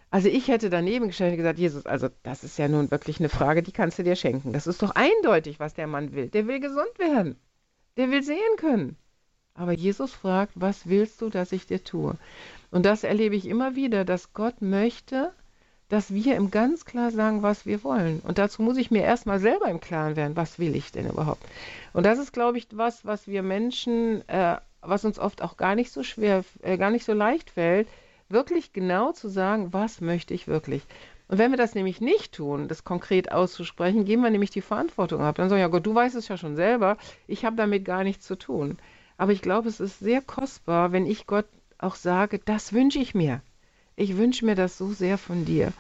Also 0.10 0.28
ich 0.28 0.50
hätte 0.50 0.70
daneben 0.70 1.08
gestellt 1.08 1.32
und 1.32 1.38
gesagt, 1.38 1.58
Jesus, 1.58 1.86
also 1.86 2.10
das 2.24 2.44
ist 2.44 2.58
ja 2.58 2.68
nun 2.68 2.92
wirklich 2.92 3.20
eine 3.20 3.30
Frage, 3.30 3.64
die 3.64 3.72
kannst 3.72 3.98
du 3.98 4.04
dir 4.04 4.18
schenken. 4.18 4.52
Das 4.52 4.68
ist 4.68 4.84
doch 4.84 4.92
eindeutig, 4.92 5.60
was 5.60 5.74
der 5.74 5.88
Mann 5.88 6.12
will. 6.14 6.28
Der 6.28 6.48
will 6.48 6.60
gesund 6.60 6.98
werden. 6.98 7.38
Der 7.96 8.12
will 8.12 8.22
sehen 8.22 8.58
können. 8.58 8.98
Aber 9.54 9.72
Jesus 9.72 10.14
fragt, 10.14 10.54
was 10.56 10.88
willst 10.88 11.22
du, 11.22 11.30
dass 11.30 11.54
ich 11.54 11.66
dir 11.66 11.84
tue? 11.84 12.18
Und 12.72 12.86
das 12.86 13.04
erlebe 13.04 13.36
ich 13.36 13.48
immer 13.48 13.76
wieder, 13.76 14.04
dass 14.04 14.34
Gott 14.34 14.62
möchte, 14.62 15.34
dass 15.92 16.14
wir 16.14 16.38
ihm 16.38 16.52
ganz 16.52 16.86
klar 16.86 17.12
sagen, 17.12 17.44
was 17.44 17.66
wir 17.66 17.84
wollen. 17.84 18.22
Und 18.22 18.38
dazu 18.38 18.62
muss 18.62 18.78
ich 18.78 18.92
mir 18.92 19.04
erstmal 19.04 19.40
selber 19.40 19.68
im 19.68 19.82
Klaren 19.82 20.16
werden, 20.16 20.38
was 20.38 20.58
will 20.58 20.74
ich 20.74 20.94
denn 20.94 21.10
überhaupt? 21.10 21.44
Und 21.92 22.06
das 22.06 22.18
ist, 22.18 22.32
glaube 22.32 22.58
ich, 22.58 22.68
was, 22.72 23.06
was 23.06 23.28
wir 23.28 23.44
Menschen, 23.44 24.28
äh, 24.30 24.56
was 24.80 25.04
uns 25.04 25.20
oft 25.20 25.42
auch 25.42 25.58
gar 25.58 25.76
nicht 25.76 25.92
so 25.92 26.02
schwer, 26.02 26.46
äh, 26.62 26.78
gar 26.78 26.92
nicht 26.92 27.04
so 27.04 27.12
leicht 27.12 27.50
fällt, 27.50 27.90
wirklich 28.30 28.72
genau 28.72 29.12
zu 29.12 29.28
sagen, 29.28 29.74
was 29.74 30.00
möchte 30.00 30.34
ich 30.34 30.48
wirklich. 30.48 30.84
Und 31.28 31.40
wenn 31.40 31.52
wir 31.52 31.58
das 31.58 31.76
nämlich 31.76 32.00
nicht 32.00 32.34
tun, 32.34 32.70
das 32.70 32.86
konkret 32.86 33.34
auszusprechen, 33.34 34.06
geben 34.06 34.24
wir 34.24 34.30
nämlich 34.30 34.52
die 34.52 34.62
Verantwortung 34.62 35.20
ab. 35.22 35.36
Dann 35.36 35.50
sagen, 35.50 35.62
ja 35.62 35.68
Gott, 35.68 35.86
du 35.86 35.94
weißt 35.94 36.16
es 36.16 36.30
ja 36.30 36.38
schon 36.38 36.56
selber, 36.56 36.98
ich 37.28 37.44
habe 37.44 37.58
damit 37.58 37.84
gar 37.84 38.06
nichts 38.06 38.26
zu 38.26 38.38
tun. 38.38 38.78
Aber 39.18 39.34
ich 39.34 39.42
glaube, 39.42 39.68
es 39.68 39.82
ist 39.82 40.00
sehr 40.00 40.22
kostbar, 40.22 40.94
wenn 40.94 41.06
ich 41.06 41.28
Gott 41.28 41.48
auch 41.78 41.96
sage, 41.96 42.40
das 42.40 42.72
wünsche 42.72 43.00
ich 43.00 43.14
mir. 43.14 43.42
Ich 44.02 44.18
wünsche 44.18 44.46
mir 44.46 44.56
das 44.56 44.78
so 44.78 44.92
sehr 44.92 45.18
von 45.18 45.46
dir 45.46 45.72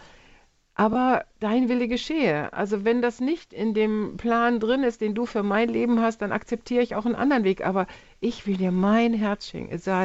aber 0.81 1.25
dein 1.39 1.69
Wille 1.69 1.88
geschehe. 1.88 2.51
Also 2.53 2.84
wenn 2.84 3.01
das 3.03 3.19
nicht 3.19 3.53
in 3.53 3.75
dem 3.75 4.17
Plan 4.17 4.60
drin 4.60 4.84
ist, 4.84 5.01
den 5.01 5.13
du 5.13 5.27
für 5.27 5.43
mein 5.43 5.69
Leben 5.69 6.01
hast, 6.01 6.23
dann 6.23 6.31
akzeptiere 6.31 6.81
ich 6.81 6.95
auch 6.95 7.05
einen 7.05 7.15
anderen 7.15 7.43
Weg. 7.43 7.65
Aber 7.65 7.86
ich 8.19 8.47
will 8.47 8.57
dir 8.57 8.71
mein 8.71 9.13
Herz 9.13 9.53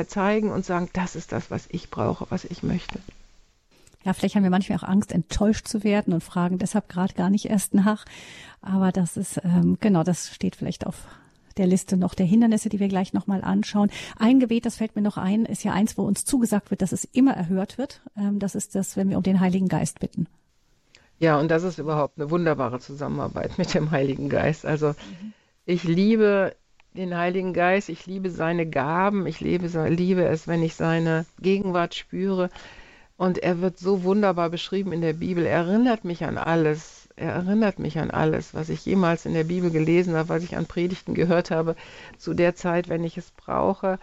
zeigen 0.09 0.51
und 0.51 0.65
sagen, 0.65 0.91
das 0.93 1.17
ist 1.17 1.33
das, 1.33 1.51
was 1.51 1.67
ich 1.71 1.91
brauche, 1.91 2.27
was 2.31 2.45
ich 2.45 2.63
möchte. 2.63 2.99
Ja, 4.05 4.13
vielleicht 4.13 4.37
haben 4.37 4.43
wir 4.43 4.51
manchmal 4.51 4.79
auch 4.79 4.89
Angst, 4.89 5.13
enttäuscht 5.13 5.67
zu 5.67 5.83
werden 5.83 6.13
und 6.13 6.23
fragen 6.23 6.59
deshalb 6.59 6.89
gerade 6.89 7.15
gar 7.15 7.31
nicht 7.31 7.47
erst 7.47 7.73
nach. 7.73 8.05
Aber 8.61 8.93
das 8.93 9.17
ist, 9.17 9.41
ähm, 9.45 9.79
genau, 9.81 10.03
das 10.03 10.29
steht 10.35 10.57
vielleicht 10.57 10.87
auf 10.87 11.07
der 11.57 11.67
Liste 11.67 11.97
noch 11.97 12.15
der 12.15 12.27
Hindernisse, 12.27 12.69
die 12.69 12.81
wir 12.81 12.89
gleich 12.89 13.13
nochmal 13.13 13.43
anschauen. 13.43 13.91
Ein 14.19 14.41
Gebet, 14.41 14.67
das 14.67 14.77
fällt 14.77 14.97
mir 14.97 15.03
noch 15.03 15.17
ein, 15.17 15.45
ist 15.45 15.65
ja 15.65 15.73
eins, 15.73 15.97
wo 15.99 16.03
uns 16.03 16.25
zugesagt 16.25 16.71
wird, 16.71 16.83
dass 16.83 16.93
es 16.93 17.05
immer 17.05 17.35
erhört 17.35 17.79
wird. 17.79 18.01
Ähm, 18.17 18.39
das 18.39 18.55
ist 18.55 18.75
das, 18.75 18.97
wenn 18.97 19.09
wir 19.09 19.17
um 19.17 19.23
den 19.23 19.41
Heiligen 19.41 19.69
Geist 19.69 20.01
bitten. 20.01 20.27
Ja, 21.19 21.39
und 21.39 21.51
das 21.51 21.63
ist 21.63 21.79
überhaupt 21.79 22.19
eine 22.19 22.31
wunderbare 22.31 22.79
Zusammenarbeit 22.79 23.59
mit 23.59 23.75
dem 23.75 23.91
Heiligen 23.91 24.29
Geist. 24.29 24.67
Also 24.67 24.95
ich 25.65 25.85
liebe 25.85 26.55
den 26.95 27.17
Heiligen 27.17 27.53
Geist, 27.53 27.89
ich 27.89 28.07
liebe 28.07 28.31
seine 28.31 28.67
Gaben, 28.67 29.27
ich 29.27 29.41
liebe, 29.41 29.67
liebe 29.89 30.25
es, 30.25 30.49
wenn 30.49 30.63
ich 30.63 30.75
seine 30.75 31.27
Gegenwart 31.41 31.95
spüre. 31.95 32.51
Und 33.17 33.39
er 33.39 33.61
wird 33.61 33.79
so 33.79 34.03
wunderbar 34.03 34.51
beschrieben 34.51 34.93
in 34.93 35.01
der 35.01 35.15
Bibel. 35.15 35.47
Er 35.47 35.67
erinnert 35.67 36.05
mich 36.05 36.25
an 36.25 36.37
alles. 36.37 36.96
Er 37.17 37.33
erinnert 37.33 37.79
mich 37.79 37.99
an 37.99 38.11
alles, 38.11 38.55
was 38.55 38.69
ich 38.69 38.85
jemals 38.85 39.25
in 39.25 39.35
der 39.35 39.45
Bibel 39.45 39.71
gelesen 39.71 40.15
habe, 40.15 40.29
was 40.29 40.43
ich 40.43 40.57
an 40.57 40.67
Predigten 40.67 41.15
gehört 41.15 41.51
habe, 41.51 41.75
zu 42.19 42.35
der 42.35 42.55
Zeit, 42.55 42.89
wenn 42.89 43.05
ich 43.05 43.17
es 43.17 43.31
brauche. 43.31 43.99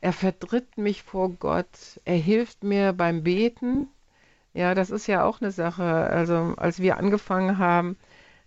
Er 0.00 0.12
vertritt 0.12 0.78
mich 0.78 1.02
vor 1.02 1.30
Gott. 1.30 2.00
Er 2.04 2.16
hilft 2.16 2.64
mir 2.64 2.92
beim 2.92 3.22
Beten. 3.22 3.88
Ja, 4.54 4.74
das 4.74 4.90
ist 4.90 5.06
ja 5.06 5.24
auch 5.24 5.40
eine 5.40 5.50
Sache. 5.50 5.84
Also 5.84 6.54
als 6.56 6.80
wir 6.80 6.98
angefangen 6.98 7.58
haben 7.58 7.96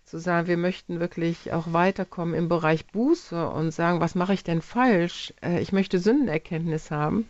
zu 0.04 0.18
sagen, 0.18 0.46
wir 0.48 0.56
möchten 0.56 1.00
wirklich 1.00 1.52
auch 1.52 1.72
weiterkommen 1.72 2.34
im 2.34 2.48
Bereich 2.48 2.86
Buße 2.86 3.48
und 3.48 3.72
sagen, 3.72 4.00
was 4.00 4.14
mache 4.14 4.32
ich 4.32 4.42
denn 4.42 4.62
falsch? 4.62 5.34
Äh, 5.42 5.60
ich 5.60 5.72
möchte 5.72 5.98
Sündenerkenntnis 5.98 6.90
haben. 6.90 7.28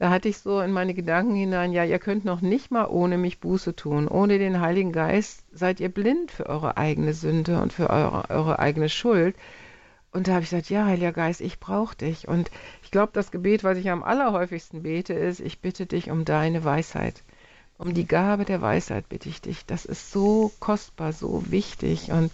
Da 0.00 0.08
hatte 0.08 0.30
ich 0.30 0.38
so 0.38 0.62
in 0.62 0.72
meine 0.72 0.94
Gedanken 0.94 1.34
hinein, 1.34 1.72
ja, 1.72 1.84
ihr 1.84 1.98
könnt 1.98 2.24
noch 2.24 2.40
nicht 2.40 2.70
mal 2.70 2.86
ohne 2.86 3.18
mich 3.18 3.38
Buße 3.38 3.76
tun. 3.76 4.08
Ohne 4.08 4.38
den 4.38 4.58
Heiligen 4.58 4.92
Geist 4.92 5.44
seid 5.52 5.78
ihr 5.78 5.90
blind 5.90 6.30
für 6.30 6.46
eure 6.46 6.78
eigene 6.78 7.12
Sünde 7.12 7.60
und 7.60 7.74
für 7.74 7.90
eure, 7.90 8.30
eure 8.30 8.58
eigene 8.60 8.88
Schuld. 8.88 9.36
Und 10.10 10.26
da 10.26 10.32
habe 10.32 10.42
ich 10.42 10.48
gesagt, 10.48 10.70
ja, 10.70 10.86
Heiliger 10.86 11.12
Geist, 11.12 11.42
ich 11.42 11.60
brauche 11.60 11.94
dich. 11.96 12.26
Und 12.26 12.50
ich 12.82 12.90
glaube, 12.90 13.10
das 13.12 13.30
Gebet, 13.30 13.62
was 13.62 13.76
ich 13.76 13.90
am 13.90 14.02
allerhäufigsten 14.02 14.84
bete, 14.84 15.12
ist, 15.12 15.38
ich 15.38 15.60
bitte 15.60 15.84
dich 15.84 16.10
um 16.10 16.24
deine 16.24 16.64
Weisheit. 16.64 17.22
Um 17.76 17.92
die 17.92 18.06
Gabe 18.06 18.46
der 18.46 18.62
Weisheit 18.62 19.06
bitte 19.10 19.28
ich 19.28 19.42
dich. 19.42 19.66
Das 19.66 19.84
ist 19.84 20.12
so 20.12 20.50
kostbar, 20.60 21.12
so 21.12 21.50
wichtig. 21.50 22.10
Und 22.10 22.32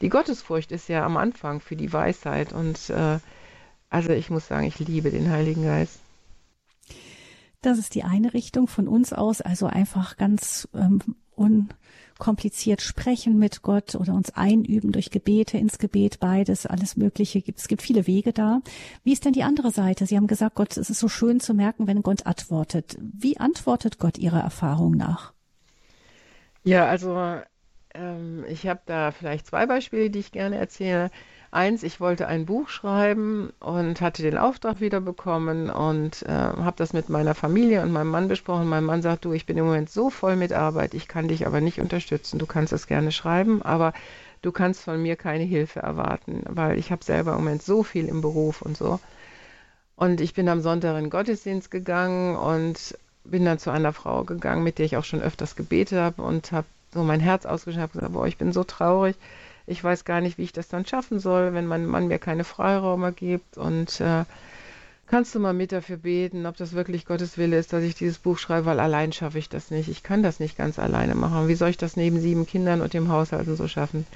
die 0.00 0.10
Gottesfurcht 0.10 0.70
ist 0.70 0.88
ja 0.88 1.04
am 1.04 1.16
Anfang 1.16 1.58
für 1.58 1.74
die 1.74 1.92
Weisheit. 1.92 2.52
Und 2.52 2.88
äh, 2.90 3.18
also 3.88 4.10
ich 4.10 4.30
muss 4.30 4.46
sagen, 4.46 4.68
ich 4.68 4.78
liebe 4.78 5.10
den 5.10 5.28
Heiligen 5.28 5.64
Geist. 5.64 5.98
Das 7.62 7.78
ist 7.78 7.94
die 7.94 8.04
eine 8.04 8.32
Richtung 8.32 8.68
von 8.68 8.88
uns 8.88 9.12
aus, 9.12 9.40
also 9.40 9.66
einfach 9.66 10.16
ganz 10.16 10.68
ähm, 10.74 11.00
un 11.36 11.68
kompliziert 12.20 12.82
sprechen 12.82 13.38
mit 13.38 13.62
Gott 13.62 13.96
oder 13.96 14.14
uns 14.14 14.30
einüben 14.36 14.92
durch 14.92 15.10
Gebete 15.10 15.58
ins 15.58 15.78
Gebet, 15.78 16.20
beides, 16.20 16.66
alles 16.66 16.96
Mögliche. 16.96 17.42
Es 17.56 17.66
gibt 17.66 17.82
viele 17.82 18.06
Wege 18.06 18.32
da. 18.32 18.60
Wie 19.02 19.12
ist 19.12 19.24
denn 19.24 19.32
die 19.32 19.42
andere 19.42 19.72
Seite? 19.72 20.06
Sie 20.06 20.16
haben 20.16 20.28
gesagt, 20.28 20.54
Gott, 20.54 20.76
es 20.76 20.90
ist 20.90 21.00
so 21.00 21.08
schön 21.08 21.40
zu 21.40 21.54
merken, 21.54 21.88
wenn 21.88 22.02
Gott 22.02 22.26
antwortet. 22.26 22.96
Wie 23.00 23.38
antwortet 23.38 23.98
Gott 23.98 24.18
Ihrer 24.18 24.40
Erfahrung 24.40 24.92
nach? 24.92 25.32
Ja, 26.62 26.86
also 26.86 27.40
ähm, 27.94 28.44
ich 28.48 28.68
habe 28.68 28.80
da 28.84 29.10
vielleicht 29.10 29.46
zwei 29.46 29.66
Beispiele, 29.66 30.10
die 30.10 30.20
ich 30.20 30.30
gerne 30.30 30.56
erzähle. 30.56 31.10
Eins, 31.52 31.82
ich 31.82 32.00
wollte 32.00 32.28
ein 32.28 32.46
Buch 32.46 32.68
schreiben 32.68 33.52
und 33.58 34.00
hatte 34.00 34.22
den 34.22 34.38
Auftrag 34.38 34.80
wieder 34.80 35.00
bekommen 35.00 35.68
und 35.68 36.22
äh, 36.22 36.28
habe 36.28 36.76
das 36.76 36.92
mit 36.92 37.08
meiner 37.08 37.34
Familie 37.34 37.82
und 37.82 37.90
meinem 37.90 38.10
Mann 38.10 38.28
besprochen. 38.28 38.68
Mein 38.68 38.84
Mann 38.84 39.02
sagt, 39.02 39.24
du, 39.24 39.32
ich 39.32 39.46
bin 39.46 39.56
im 39.56 39.64
Moment 39.64 39.90
so 39.90 40.10
voll 40.10 40.36
mit 40.36 40.52
Arbeit, 40.52 40.94
ich 40.94 41.08
kann 41.08 41.26
dich 41.26 41.48
aber 41.48 41.60
nicht 41.60 41.80
unterstützen. 41.80 42.38
Du 42.38 42.46
kannst 42.46 42.72
es 42.72 42.86
gerne 42.86 43.10
schreiben, 43.10 43.62
aber 43.62 43.92
du 44.42 44.52
kannst 44.52 44.82
von 44.82 45.02
mir 45.02 45.16
keine 45.16 45.42
Hilfe 45.42 45.80
erwarten, 45.80 46.44
weil 46.48 46.78
ich 46.78 46.92
habe 46.92 47.02
selber 47.02 47.32
im 47.32 47.38
Moment 47.38 47.64
so 47.64 47.82
viel 47.82 48.06
im 48.06 48.20
Beruf 48.20 48.62
und 48.62 48.76
so. 48.76 49.00
Und 49.96 50.20
ich 50.20 50.34
bin 50.34 50.48
am 50.48 50.60
Sonntag 50.60 50.96
in 50.96 51.04
den 51.04 51.10
Gottesdienst 51.10 51.72
gegangen 51.72 52.36
und 52.36 52.96
bin 53.24 53.44
dann 53.44 53.58
zu 53.58 53.70
einer 53.70 53.92
Frau 53.92 54.22
gegangen, 54.22 54.62
mit 54.62 54.78
der 54.78 54.86
ich 54.86 54.96
auch 54.96 55.04
schon 55.04 55.20
öfters 55.20 55.56
gebetet 55.56 55.98
habe 55.98 56.22
und 56.22 56.52
habe 56.52 56.66
so 56.94 57.02
mein 57.02 57.20
Herz 57.20 57.44
ausgeschnappt 57.44 57.94
und 57.94 58.00
gesagt, 58.00 58.14
boah, 58.14 58.28
ich 58.28 58.38
bin 58.38 58.52
so 58.52 58.62
traurig. 58.62 59.16
Ich 59.70 59.84
weiß 59.84 60.04
gar 60.04 60.20
nicht, 60.20 60.36
wie 60.36 60.42
ich 60.42 60.52
das 60.52 60.66
dann 60.66 60.84
schaffen 60.84 61.20
soll, 61.20 61.54
wenn 61.54 61.66
mein 61.66 61.86
Mann 61.86 62.08
mir 62.08 62.18
keine 62.18 62.42
Freiräume 62.42 63.12
gibt. 63.12 63.56
Und 63.56 64.00
äh, 64.00 64.24
kannst 65.06 65.32
du 65.34 65.38
mal 65.38 65.54
mit 65.54 65.70
dafür 65.70 65.96
beten, 65.96 66.44
ob 66.46 66.56
das 66.56 66.72
wirklich 66.72 67.06
Gottes 67.06 67.38
Wille 67.38 67.56
ist, 67.56 67.72
dass 67.72 67.84
ich 67.84 67.94
dieses 67.94 68.18
Buch 68.18 68.36
schreibe, 68.38 68.66
weil 68.66 68.80
allein 68.80 69.12
schaffe 69.12 69.38
ich 69.38 69.48
das 69.48 69.70
nicht. 69.70 69.88
Ich 69.88 70.02
kann 70.02 70.24
das 70.24 70.40
nicht 70.40 70.58
ganz 70.58 70.80
alleine 70.80 71.14
machen. 71.14 71.46
Wie 71.46 71.54
soll 71.54 71.70
ich 71.70 71.76
das 71.76 71.96
neben 71.96 72.20
sieben 72.20 72.46
Kindern 72.46 72.80
und 72.80 72.94
dem 72.94 73.10
Haushalt 73.10 73.46
und 73.46 73.54
so 73.54 73.68
schaffen? 73.68 74.06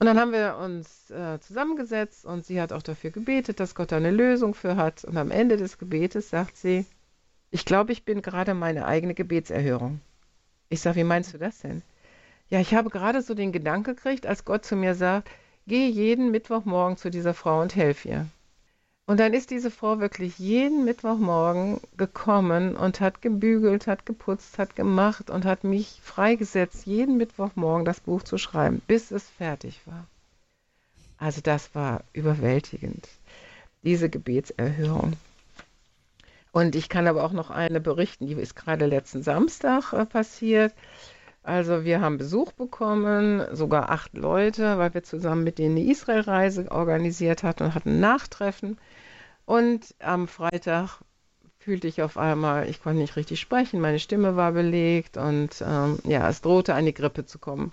Und 0.00 0.06
dann 0.06 0.18
haben 0.18 0.32
wir 0.32 0.56
uns 0.56 1.12
äh, 1.12 1.38
zusammengesetzt 1.38 2.24
und 2.24 2.44
sie 2.44 2.60
hat 2.60 2.72
auch 2.72 2.82
dafür 2.82 3.12
gebetet, 3.12 3.60
dass 3.60 3.76
Gott 3.76 3.92
da 3.92 3.98
eine 3.98 4.10
Lösung 4.10 4.52
für 4.52 4.74
hat. 4.74 5.04
Und 5.04 5.16
am 5.16 5.30
Ende 5.30 5.56
des 5.56 5.78
Gebetes 5.78 6.28
sagt 6.28 6.56
sie, 6.56 6.86
ich 7.52 7.64
glaube, 7.64 7.92
ich 7.92 8.04
bin 8.04 8.20
gerade 8.20 8.54
meine 8.54 8.84
eigene 8.84 9.14
Gebetserhörung. 9.14 10.00
Ich 10.70 10.80
sage, 10.80 10.96
wie 10.96 11.04
meinst 11.04 11.34
du 11.34 11.38
das 11.38 11.60
denn? 11.60 11.82
Ja, 12.52 12.60
ich 12.60 12.74
habe 12.74 12.90
gerade 12.90 13.22
so 13.22 13.32
den 13.32 13.50
Gedanken 13.50 13.96
gekriegt, 13.96 14.26
als 14.26 14.44
Gott 14.44 14.66
zu 14.66 14.76
mir 14.76 14.94
sagt, 14.94 15.30
geh 15.66 15.88
jeden 15.88 16.30
Mittwochmorgen 16.30 16.98
zu 16.98 17.08
dieser 17.08 17.32
Frau 17.32 17.62
und 17.62 17.74
helf 17.74 18.04
ihr. 18.04 18.26
Und 19.06 19.20
dann 19.20 19.32
ist 19.32 19.50
diese 19.50 19.70
Frau 19.70 20.00
wirklich 20.00 20.38
jeden 20.38 20.84
Mittwochmorgen 20.84 21.80
gekommen 21.96 22.76
und 22.76 23.00
hat 23.00 23.22
gebügelt, 23.22 23.86
hat 23.86 24.04
geputzt, 24.04 24.58
hat 24.58 24.76
gemacht 24.76 25.30
und 25.30 25.46
hat 25.46 25.64
mich 25.64 25.98
freigesetzt, 26.02 26.84
jeden 26.84 27.16
Mittwochmorgen 27.16 27.86
das 27.86 28.00
Buch 28.00 28.22
zu 28.22 28.36
schreiben, 28.36 28.82
bis 28.86 29.12
es 29.12 29.30
fertig 29.30 29.80
war. 29.86 30.06
Also 31.16 31.40
das 31.40 31.74
war 31.74 32.04
überwältigend, 32.12 33.08
diese 33.82 34.10
Gebetserhörung. 34.10 35.14
Und 36.52 36.76
ich 36.76 36.90
kann 36.90 37.06
aber 37.06 37.24
auch 37.24 37.32
noch 37.32 37.48
eine 37.48 37.80
berichten, 37.80 38.26
die 38.26 38.34
ist 38.34 38.56
gerade 38.56 38.84
letzten 38.84 39.22
Samstag 39.22 39.94
äh, 39.94 40.04
passiert. 40.04 40.74
Also 41.42 41.84
wir 41.84 42.00
haben 42.00 42.18
Besuch 42.18 42.52
bekommen, 42.52 43.44
sogar 43.52 43.90
acht 43.90 44.14
Leute, 44.14 44.78
weil 44.78 44.94
wir 44.94 45.02
zusammen 45.02 45.42
mit 45.42 45.58
denen 45.58 45.76
eine 45.76 45.90
Israelreise 45.90 46.70
organisiert 46.70 47.42
hatten 47.42 47.64
und 47.64 47.74
hatten 47.74 47.98
Nachtreffen. 47.98 48.78
Und 49.44 49.94
am 49.98 50.28
Freitag 50.28 51.00
fühlte 51.58 51.88
ich 51.88 52.02
auf 52.02 52.16
einmal, 52.16 52.68
ich 52.68 52.82
konnte 52.82 53.00
nicht 53.00 53.16
richtig 53.16 53.40
sprechen, 53.40 53.80
meine 53.80 53.98
Stimme 53.98 54.36
war 54.36 54.52
belegt 54.52 55.16
und 55.16 55.62
ähm, 55.66 55.98
ja, 56.04 56.28
es 56.28 56.42
drohte 56.42 56.74
eine 56.74 56.92
Grippe 56.92 57.24
zu 57.24 57.38
kommen. 57.38 57.72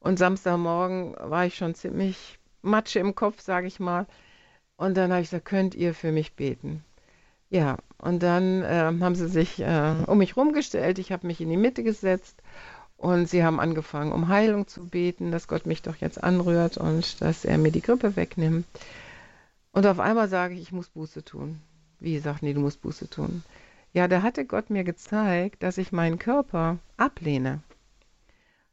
Und 0.00 0.18
Samstagmorgen 0.18 1.14
war 1.18 1.46
ich 1.46 1.56
schon 1.56 1.74
ziemlich 1.74 2.38
Matsche 2.62 2.98
im 2.98 3.14
Kopf, 3.14 3.40
sage 3.40 3.66
ich 3.66 3.80
mal. 3.80 4.06
Und 4.76 4.96
dann 4.96 5.10
habe 5.10 5.22
ich 5.22 5.30
gesagt, 5.30 5.46
könnt 5.46 5.74
ihr 5.74 5.94
für 5.94 6.12
mich 6.12 6.34
beten? 6.34 6.84
Ja, 7.50 7.76
und 7.98 8.22
dann 8.22 8.62
äh, 8.62 8.92
haben 9.00 9.14
sie 9.14 9.28
sich 9.28 9.60
äh, 9.60 9.94
um 10.06 10.18
mich 10.18 10.36
rumgestellt, 10.36 10.98
ich 10.98 11.12
habe 11.12 11.26
mich 11.26 11.40
in 11.40 11.50
die 11.50 11.56
Mitte 11.56 11.82
gesetzt 11.82 12.42
und 12.96 13.28
sie 13.28 13.44
haben 13.44 13.60
angefangen, 13.60 14.12
um 14.12 14.28
Heilung 14.28 14.66
zu 14.66 14.86
beten, 14.86 15.30
dass 15.30 15.48
Gott 15.48 15.66
mich 15.66 15.82
doch 15.82 15.96
jetzt 15.96 16.22
anrührt 16.22 16.78
und 16.78 17.20
dass 17.20 17.44
er 17.44 17.58
mir 17.58 17.72
die 17.72 17.82
Grippe 17.82 18.16
wegnimmt. 18.16 18.66
Und 19.72 19.86
auf 19.86 19.98
einmal 19.98 20.28
sage 20.28 20.54
ich, 20.54 20.62
ich 20.62 20.72
muss 20.72 20.88
Buße 20.88 21.24
tun. 21.24 21.60
Wie 21.98 22.14
gesagt, 22.14 22.42
nee, 22.42 22.54
du 22.54 22.60
musst 22.60 22.80
Buße 22.82 23.10
tun. 23.10 23.42
Ja, 23.92 24.08
da 24.08 24.22
hatte 24.22 24.44
Gott 24.44 24.70
mir 24.70 24.84
gezeigt, 24.84 25.62
dass 25.62 25.78
ich 25.78 25.92
meinen 25.92 26.18
Körper 26.18 26.78
ablehne. 26.96 27.60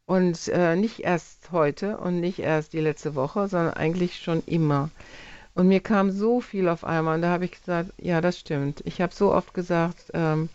Und 0.06 0.48
äh, 0.50 0.76
nicht 0.76 1.00
erst 1.00 1.52
heute 1.52 1.98
und 1.98 2.20
nicht 2.20 2.40
erst 2.40 2.74
die 2.74 2.80
letzte 2.80 3.16
Woche, 3.16 3.48
sondern 3.48 3.74
eigentlich 3.74 4.20
schon 4.20 4.44
immer. 4.46 4.90
Und 5.54 5.68
mir 5.68 5.80
kam 5.80 6.12
so 6.12 6.42
viel 6.42 6.70
auf 6.70 6.84
einmal 6.84 7.16
und 7.16 7.22
da 7.22 7.30
habe 7.30 7.46
ich 7.46 7.52
gesagt, 7.52 7.92
ja, 7.98 8.22
das 8.22 8.40
stimmt. 8.40 8.82
Ich 8.86 9.02
habe 9.02 9.14
so 9.14 9.34
oft 9.34 9.54
gesagt, 9.54 10.12
ähm, 10.14 10.50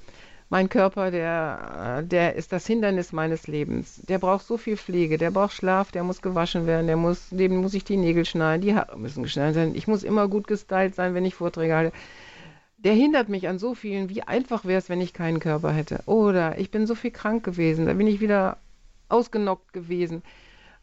mein 0.49 0.69
Körper, 0.69 1.11
der, 1.11 2.03
der 2.03 2.37
ist 2.37 2.53
das 2.53 2.67
Hindernis 2.67 3.13
meines 3.13 3.49
Lebens. 3.49 4.01
Der 4.09 4.19
braucht 4.19 4.47
so 4.47 4.57
viel 4.57 4.77
Pflege, 4.77 5.19
der 5.19 5.33
braucht 5.33 5.55
Schlaf, 5.55 5.91
der 5.91 6.05
muss 6.05 6.23
gewaschen 6.23 6.67
werden, 6.67 6.87
der 6.87 6.97
muss, 6.97 7.29
dem 7.31 7.57
muss 7.57 7.75
ich 7.75 7.85
die 7.85 7.97
Nägel 7.97 8.25
schneiden, 8.25 8.63
die 8.63 8.75
Haare 8.75 8.97
müssen 8.99 9.25
geschnallt 9.25 9.55
sein. 9.55 9.75
Ich 9.75 9.89
muss 9.89 10.05
immer 10.05 10.29
gut 10.29 10.47
gestylt 10.47 10.95
sein, 10.95 11.15
wenn 11.15 11.25
ich 11.25 11.35
Vorträge 11.35 11.75
halte. 11.75 11.97
Der 12.79 12.93
hindert 12.93 13.29
mich 13.29 13.49
an 13.49 13.59
so 13.59 13.75
vielen, 13.75 14.09
wie 14.09 14.23
einfach 14.23 14.65
wäre 14.65 14.79
es, 14.79 14.89
wenn 14.89 15.01
ich 15.01 15.13
keinen 15.13 15.41
Körper 15.41 15.73
hätte. 15.73 16.03
Oder 16.07 16.59
ich 16.59 16.71
bin 16.71 16.87
so 16.87 16.95
viel 16.95 17.11
krank 17.11 17.43
gewesen, 17.43 17.87
da 17.87 17.95
bin 17.95 18.07
ich 18.07 18.21
wieder 18.21 18.59
ausgenockt 19.09 19.73
gewesen. 19.73 20.23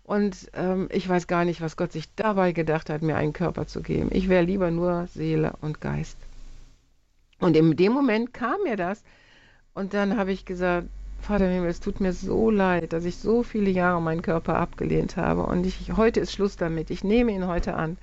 Und 0.04 0.52
ähm, 0.54 0.90
ich 0.92 1.08
weiß 1.08 1.28
gar 1.28 1.46
nicht, 1.46 1.62
was 1.62 1.78
Gott 1.78 1.94
sich 1.94 2.14
dabei 2.16 2.52
gedacht 2.52 2.90
hat, 2.90 3.02
mir 3.02 3.16
einen 3.16 3.32
Körper 3.32 3.68
zu 3.68 3.82
geben. 3.82 4.10
Ich 4.12 4.28
wäre 4.28 4.44
lieber 4.44 4.70
nur 4.70 5.08
Seele 5.08 5.54
und 5.62 5.80
Geist. 5.80 6.18
Und 7.40 7.56
in 7.56 7.78
dem 7.78 7.94
Moment 7.94 8.34
kam 8.34 8.62
mir 8.64 8.76
das, 8.76 9.04
und 9.74 9.94
dann 9.94 10.18
habe 10.18 10.32
ich 10.32 10.46
gesagt, 10.46 10.88
Vater 11.22 11.48
Himmel, 11.48 11.70
es 11.70 11.80
tut 11.80 12.02
mir 12.02 12.12
so 12.12 12.50
leid, 12.50 12.92
dass 12.92 13.06
ich 13.06 13.16
so 13.16 13.44
viele 13.44 13.70
Jahre 13.70 14.02
meinen 14.02 14.22
Körper 14.22 14.58
abgelehnt 14.58 15.16
habe. 15.16 15.44
Und 15.44 15.66
ich, 15.66 15.94
heute 15.96 16.20
ist 16.20 16.34
Schluss 16.34 16.58
damit. 16.58 16.90
Ich 16.90 17.06
nehme 17.06 17.32
ihn 17.32 17.48
heute 17.48 17.76
an. 17.76 17.98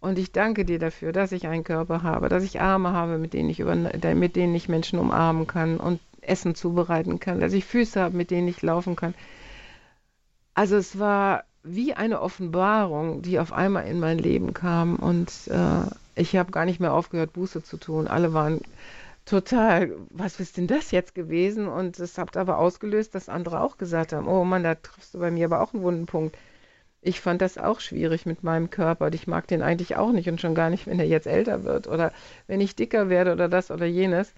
Und 0.00 0.18
ich 0.18 0.32
danke 0.32 0.64
dir 0.64 0.80
dafür, 0.80 1.12
dass 1.12 1.30
ich 1.30 1.46
einen 1.46 1.62
Körper 1.62 2.02
habe, 2.02 2.28
dass 2.28 2.42
ich 2.42 2.60
Arme 2.60 2.92
habe, 2.92 3.18
mit 3.18 3.32
denen 3.32 3.48
ich, 3.48 3.60
über, 3.60 3.76
mit 3.76 4.36
denen 4.36 4.54
ich 4.56 4.68
Menschen 4.68 4.98
umarmen 4.98 5.46
kann 5.46 5.78
und 5.78 6.00
Essen 6.20 6.54
zubereiten 6.54 7.20
kann, 7.20 7.40
dass 7.40 7.52
ich 7.52 7.64
Füße 7.64 8.00
habe, 8.00 8.16
mit 8.16 8.30
denen 8.30 8.48
ich 8.48 8.60
laufen 8.62 8.96
kann. 8.96 9.14
Also 10.54 10.76
es 10.76 10.98
war 10.98 11.44
wie 11.62 11.94
eine 11.94 12.20
Offenbarung, 12.20 13.22
die 13.22 13.38
auf 13.38 13.52
einmal 13.52 13.86
in 13.86 14.00
mein 14.00 14.18
Leben 14.18 14.52
kam. 14.52 14.96
Und 14.96 15.30
äh, 15.48 15.90
ich 16.16 16.36
habe 16.36 16.50
gar 16.50 16.64
nicht 16.64 16.80
mehr 16.80 16.92
aufgehört, 16.92 17.32
Buße 17.32 17.62
zu 17.62 17.76
tun. 17.76 18.08
Alle 18.08 18.32
waren 18.32 18.60
total, 19.28 19.94
was 20.10 20.40
ist 20.40 20.56
denn 20.56 20.66
das 20.66 20.90
jetzt 20.90 21.14
gewesen? 21.14 21.68
Und 21.68 21.98
das 21.98 22.18
hat 22.18 22.36
aber 22.36 22.58
ausgelöst, 22.58 23.14
dass 23.14 23.28
andere 23.28 23.60
auch 23.60 23.76
gesagt 23.78 24.12
haben, 24.12 24.26
oh 24.26 24.44
Mann, 24.44 24.62
da 24.64 24.74
triffst 24.74 25.14
du 25.14 25.18
bei 25.18 25.30
mir 25.30 25.46
aber 25.46 25.60
auch 25.60 25.74
einen 25.74 25.82
wunden 25.82 26.06
Punkt. 26.06 26.36
Ich 27.00 27.20
fand 27.20 27.42
das 27.42 27.58
auch 27.58 27.80
schwierig 27.80 28.26
mit 28.26 28.42
meinem 28.42 28.70
Körper 28.70 29.06
und 29.06 29.14
ich 29.14 29.26
mag 29.26 29.46
den 29.46 29.62
eigentlich 29.62 29.96
auch 29.96 30.12
nicht 30.12 30.28
und 30.28 30.40
schon 30.40 30.54
gar 30.54 30.70
nicht, 30.70 30.86
wenn 30.86 30.98
er 30.98 31.06
jetzt 31.06 31.26
älter 31.26 31.64
wird 31.64 31.86
oder 31.86 32.12
wenn 32.48 32.60
ich 32.60 32.74
dicker 32.76 33.08
werde 33.08 33.32
oder 33.32 33.48
das 33.48 33.70
oder 33.70 33.86
jenes. 33.86 34.34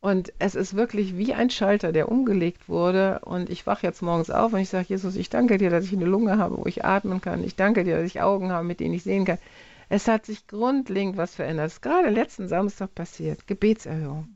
Und 0.00 0.32
es 0.38 0.54
ist 0.54 0.76
wirklich 0.76 1.16
wie 1.16 1.34
ein 1.34 1.50
Schalter, 1.50 1.92
der 1.92 2.10
umgelegt 2.10 2.68
wurde. 2.68 3.20
Und 3.24 3.50
ich 3.50 3.66
wache 3.66 3.86
jetzt 3.86 4.02
morgens 4.02 4.30
auf 4.30 4.52
und 4.52 4.60
ich 4.60 4.68
sage, 4.68 4.86
Jesus, 4.88 5.16
ich 5.16 5.30
danke 5.30 5.58
dir, 5.58 5.70
dass 5.70 5.84
ich 5.84 5.92
eine 5.92 6.04
Lunge 6.04 6.38
habe, 6.38 6.58
wo 6.58 6.66
ich 6.66 6.84
atmen 6.84 7.20
kann. 7.20 7.42
Ich 7.44 7.56
danke 7.56 7.82
dir, 7.84 7.96
dass 7.96 8.06
ich 8.06 8.20
Augen 8.20 8.52
habe, 8.52 8.64
mit 8.66 8.80
denen 8.80 8.94
ich 8.94 9.02
sehen 9.02 9.24
kann. 9.24 9.38
Es 9.88 10.08
hat 10.08 10.26
sich 10.26 10.46
grundlegend 10.46 11.16
was 11.16 11.34
verändert. 11.34 11.68
Es 11.68 11.74
ist 11.74 11.82
gerade 11.82 12.10
letzten 12.10 12.48
Samstag 12.48 12.94
passiert. 12.94 13.46
Gebetserhörung. 13.46 14.28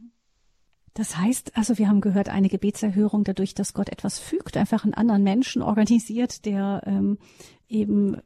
Das 0.94 1.16
heißt, 1.16 1.56
also 1.56 1.78
wir 1.78 1.88
haben 1.88 2.00
gehört, 2.00 2.28
eine 2.28 2.48
Gebetserhörung 2.48 3.24
dadurch, 3.24 3.54
dass 3.54 3.74
Gott 3.74 3.88
etwas 3.88 4.18
fügt, 4.18 4.56
einfach 4.56 4.84
einen 4.84 4.94
anderen 4.94 5.22
Menschen 5.22 5.62
organisiert, 5.62 6.44
der 6.44 6.82
ähm, 6.86 7.18
eben 7.68 8.20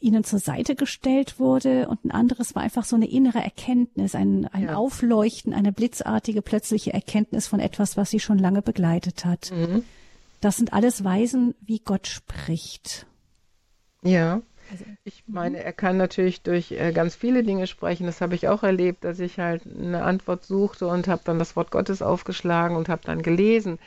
ihnen 0.00 0.24
zur 0.24 0.38
Seite 0.38 0.74
gestellt 0.74 1.38
wurde 1.38 1.88
und 1.88 2.04
ein 2.04 2.10
anderes 2.10 2.54
war 2.54 2.62
einfach 2.62 2.84
so 2.84 2.96
eine 2.96 3.08
innere 3.08 3.42
Erkenntnis, 3.42 4.14
ein, 4.14 4.46
ein 4.46 4.64
ja. 4.64 4.76
Aufleuchten, 4.76 5.52
eine 5.52 5.72
blitzartige 5.72 6.40
plötzliche 6.40 6.92
Erkenntnis 6.92 7.46
von 7.48 7.60
etwas, 7.60 7.96
was 7.96 8.10
sie 8.10 8.20
schon 8.20 8.38
lange 8.38 8.62
begleitet 8.62 9.24
hat. 9.24 9.50
Mhm. 9.52 9.84
Das 10.40 10.56
sind 10.56 10.72
alles 10.72 11.02
Weisen, 11.02 11.54
wie 11.60 11.80
Gott 11.80 12.06
spricht. 12.06 13.06
Ja. 14.02 14.40
Also, 14.70 14.84
ich 15.04 15.24
mhm. 15.26 15.34
meine, 15.34 15.64
er 15.64 15.72
kann 15.72 15.96
natürlich 15.96 16.42
durch 16.42 16.72
äh, 16.72 16.92
ganz 16.92 17.14
viele 17.14 17.42
Dinge 17.42 17.66
sprechen. 17.66 18.06
Das 18.06 18.20
habe 18.20 18.34
ich 18.34 18.48
auch 18.48 18.62
erlebt, 18.62 19.04
dass 19.04 19.18
ich 19.18 19.38
halt 19.38 19.62
eine 19.66 20.02
Antwort 20.02 20.44
suchte 20.44 20.86
und 20.86 21.08
habe 21.08 21.22
dann 21.24 21.38
das 21.38 21.56
Wort 21.56 21.70
Gottes 21.70 22.02
aufgeschlagen 22.02 22.76
und 22.76 22.88
habe 22.88 23.02
dann 23.04 23.22
gelesen. 23.22 23.78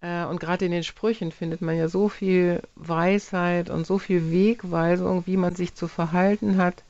Äh, 0.00 0.24
und 0.24 0.40
gerade 0.40 0.64
in 0.64 0.72
den 0.72 0.84
Sprüchen 0.84 1.32
findet 1.32 1.62
man 1.62 1.76
ja 1.76 1.88
so 1.88 2.08
viel 2.08 2.62
Weisheit 2.74 3.70
und 3.70 3.86
so 3.86 3.98
viel 3.98 4.30
Wegweisung, 4.30 5.24
wie 5.26 5.36
man 5.36 5.54
sich 5.54 5.74
zu 5.74 5.88
verhalten 5.88 6.56
hat. 6.56 6.82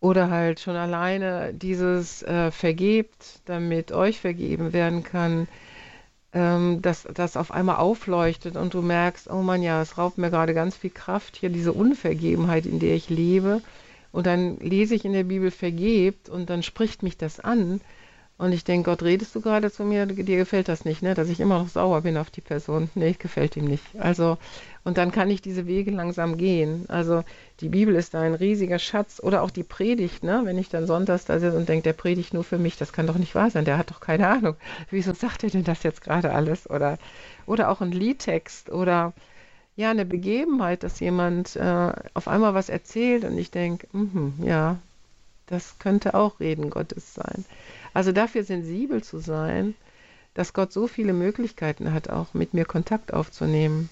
Oder 0.00 0.30
halt 0.30 0.60
schon 0.60 0.76
alleine 0.76 1.52
dieses 1.52 2.22
äh, 2.22 2.52
Vergebt, 2.52 3.40
damit 3.46 3.90
euch 3.90 4.20
vergeben 4.20 4.72
werden 4.72 5.02
kann 5.02 5.48
ähm, 6.32 6.82
dass 6.82 7.06
das 7.14 7.36
auf 7.36 7.50
einmal 7.50 7.76
aufleuchtet 7.76 8.56
und 8.56 8.74
du 8.74 8.82
merkst, 8.82 9.30
oh 9.30 9.42
Mann, 9.42 9.62
ja, 9.62 9.80
es 9.80 9.96
raubt 9.96 10.18
mir 10.18 10.30
gerade 10.30 10.54
ganz 10.54 10.76
viel 10.76 10.90
Kraft 10.90 11.36
hier, 11.36 11.48
diese 11.48 11.72
Unvergebenheit, 11.72 12.66
in 12.66 12.78
der 12.78 12.94
ich 12.94 13.08
lebe. 13.08 13.62
Und 14.12 14.26
dann 14.26 14.58
lese 14.58 14.94
ich 14.94 15.04
in 15.04 15.12
der 15.12 15.24
Bibel 15.24 15.50
vergebt 15.50 16.28
und 16.28 16.50
dann 16.50 16.62
spricht 16.62 17.02
mich 17.02 17.16
das 17.16 17.40
an 17.40 17.80
und 18.38 18.52
ich 18.52 18.62
denke, 18.62 18.90
Gott, 18.90 19.02
redest 19.02 19.34
du 19.34 19.40
gerade 19.40 19.70
zu 19.72 19.82
mir? 19.84 20.06
Dir 20.06 20.36
gefällt 20.36 20.68
das 20.68 20.84
nicht, 20.84 21.02
ne? 21.02 21.14
Dass 21.14 21.28
ich 21.28 21.40
immer 21.40 21.58
noch 21.58 21.68
sauer 21.68 22.02
bin 22.02 22.16
auf 22.16 22.30
die 22.30 22.40
Person. 22.40 22.88
Nee, 22.94 23.16
gefällt 23.18 23.56
ihm 23.56 23.64
nicht. 23.64 23.84
Also, 23.98 24.38
und 24.84 24.96
dann 24.96 25.10
kann 25.10 25.28
ich 25.28 25.42
diese 25.42 25.66
Wege 25.66 25.90
langsam 25.90 26.36
gehen. 26.36 26.84
Also, 26.86 27.24
die 27.60 27.68
Bibel 27.68 27.96
ist 27.96 28.14
da 28.14 28.20
ein 28.20 28.34
riesiger 28.34 28.78
Schatz. 28.78 29.18
Oder 29.20 29.42
auch 29.42 29.50
die 29.50 29.64
Predigt, 29.64 30.22
ne? 30.22 30.42
Wenn 30.44 30.56
ich 30.56 30.68
dann 30.68 30.86
sonntags 30.86 31.24
da 31.24 31.40
sitze 31.40 31.56
und 31.56 31.68
denke, 31.68 31.82
der 31.82 31.94
predigt 31.94 32.32
nur 32.32 32.44
für 32.44 32.58
mich, 32.58 32.76
das 32.76 32.92
kann 32.92 33.08
doch 33.08 33.18
nicht 33.18 33.34
wahr 33.34 33.50
sein. 33.50 33.64
Der 33.64 33.76
hat 33.76 33.90
doch 33.90 33.98
keine 34.00 34.28
Ahnung. 34.28 34.54
Wieso 34.90 35.12
sagt 35.14 35.42
er 35.42 35.50
denn 35.50 35.64
das 35.64 35.82
jetzt 35.82 36.02
gerade 36.02 36.32
alles? 36.32 36.70
Oder, 36.70 36.98
oder 37.46 37.68
auch 37.70 37.80
ein 37.80 37.90
Liedtext 37.90 38.70
oder 38.70 39.14
ja, 39.74 39.90
eine 39.90 40.04
Begebenheit, 40.04 40.84
dass 40.84 41.00
jemand 41.00 41.56
äh, 41.56 41.92
auf 42.14 42.28
einmal 42.28 42.54
was 42.54 42.68
erzählt 42.68 43.24
und 43.24 43.36
ich 43.36 43.50
denke, 43.50 43.88
mm 43.96 44.44
ja, 44.44 44.78
das 45.46 45.78
könnte 45.78 46.14
auch 46.14 46.40
Reden 46.40 46.70
Gottes 46.70 47.14
sein. 47.14 47.44
Also 47.98 48.12
dafür 48.12 48.44
sensibel 48.44 49.02
zu 49.02 49.18
sein, 49.18 49.74
dass 50.34 50.52
Gott 50.52 50.72
so 50.72 50.86
viele 50.86 51.12
Möglichkeiten 51.12 51.92
hat, 51.92 52.08
auch 52.08 52.32
mit 52.32 52.54
mir 52.54 52.64
Kontakt 52.64 53.12
aufzunehmen. 53.12 53.90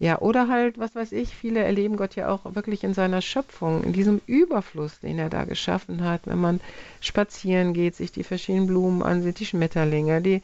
Ja, 0.00 0.18
oder 0.18 0.48
halt, 0.48 0.80
was 0.80 0.96
weiß 0.96 1.12
ich, 1.12 1.36
viele 1.36 1.60
erleben 1.60 1.96
Gott 1.96 2.16
ja 2.16 2.28
auch 2.28 2.56
wirklich 2.56 2.82
in 2.82 2.92
seiner 2.92 3.22
Schöpfung, 3.22 3.84
in 3.84 3.92
diesem 3.92 4.20
Überfluss, 4.26 4.98
den 4.98 5.20
er 5.20 5.30
da 5.30 5.44
geschaffen 5.44 6.02
hat, 6.02 6.22
wenn 6.24 6.40
man 6.40 6.60
spazieren 7.00 7.72
geht, 7.72 7.94
sich 7.94 8.10
die 8.10 8.24
verschiedenen 8.24 8.66
Blumen 8.66 9.04
ansieht, 9.04 9.38
die 9.38 9.46
Schmetterlinge, 9.46 10.20
die, 10.22 10.42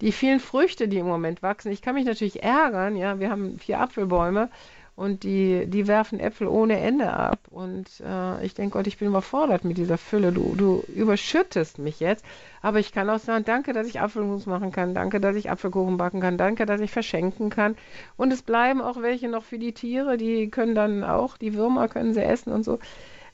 die 0.00 0.12
vielen 0.12 0.38
Früchte, 0.38 0.86
die 0.86 0.98
im 0.98 1.06
Moment 1.06 1.42
wachsen. 1.42 1.72
Ich 1.72 1.82
kann 1.82 1.96
mich 1.96 2.04
natürlich 2.04 2.44
ärgern, 2.44 2.94
ja, 2.96 3.18
wir 3.18 3.30
haben 3.30 3.58
vier 3.58 3.80
Apfelbäume 3.80 4.48
und 4.96 5.24
die, 5.24 5.66
die 5.66 5.88
werfen 5.88 6.20
Äpfel 6.20 6.46
ohne 6.46 6.78
Ende 6.78 7.12
ab. 7.12 7.40
Und 7.50 7.88
äh, 8.00 8.44
ich 8.44 8.54
denke, 8.54 8.78
Gott, 8.78 8.86
ich 8.86 8.98
bin 8.98 9.08
überfordert 9.08 9.64
mit 9.64 9.76
dieser 9.76 9.98
Fülle. 9.98 10.30
Du, 10.30 10.54
du 10.56 10.84
überschüttest 10.94 11.78
mich 11.78 11.98
jetzt. 11.98 12.24
Aber 12.62 12.78
ich 12.78 12.92
kann 12.92 13.10
auch 13.10 13.18
sagen, 13.18 13.44
danke, 13.44 13.72
dass 13.72 13.88
ich 13.88 14.00
Apfelmus 14.00 14.46
machen 14.46 14.70
kann. 14.70 14.94
Danke, 14.94 15.20
dass 15.20 15.34
ich 15.34 15.50
Apfelkuchen 15.50 15.96
backen 15.96 16.20
kann. 16.20 16.38
Danke, 16.38 16.64
dass 16.64 16.80
ich 16.80 16.92
verschenken 16.92 17.50
kann. 17.50 17.76
Und 18.16 18.32
es 18.32 18.42
bleiben 18.42 18.80
auch 18.80 19.02
welche 19.02 19.28
noch 19.28 19.42
für 19.42 19.58
die 19.58 19.72
Tiere. 19.72 20.16
Die 20.16 20.48
können 20.48 20.76
dann 20.76 21.02
auch, 21.02 21.36
die 21.36 21.54
Würmer 21.54 21.88
können 21.88 22.14
sie 22.14 22.22
essen 22.22 22.52
und 22.52 22.62
so. 22.62 22.78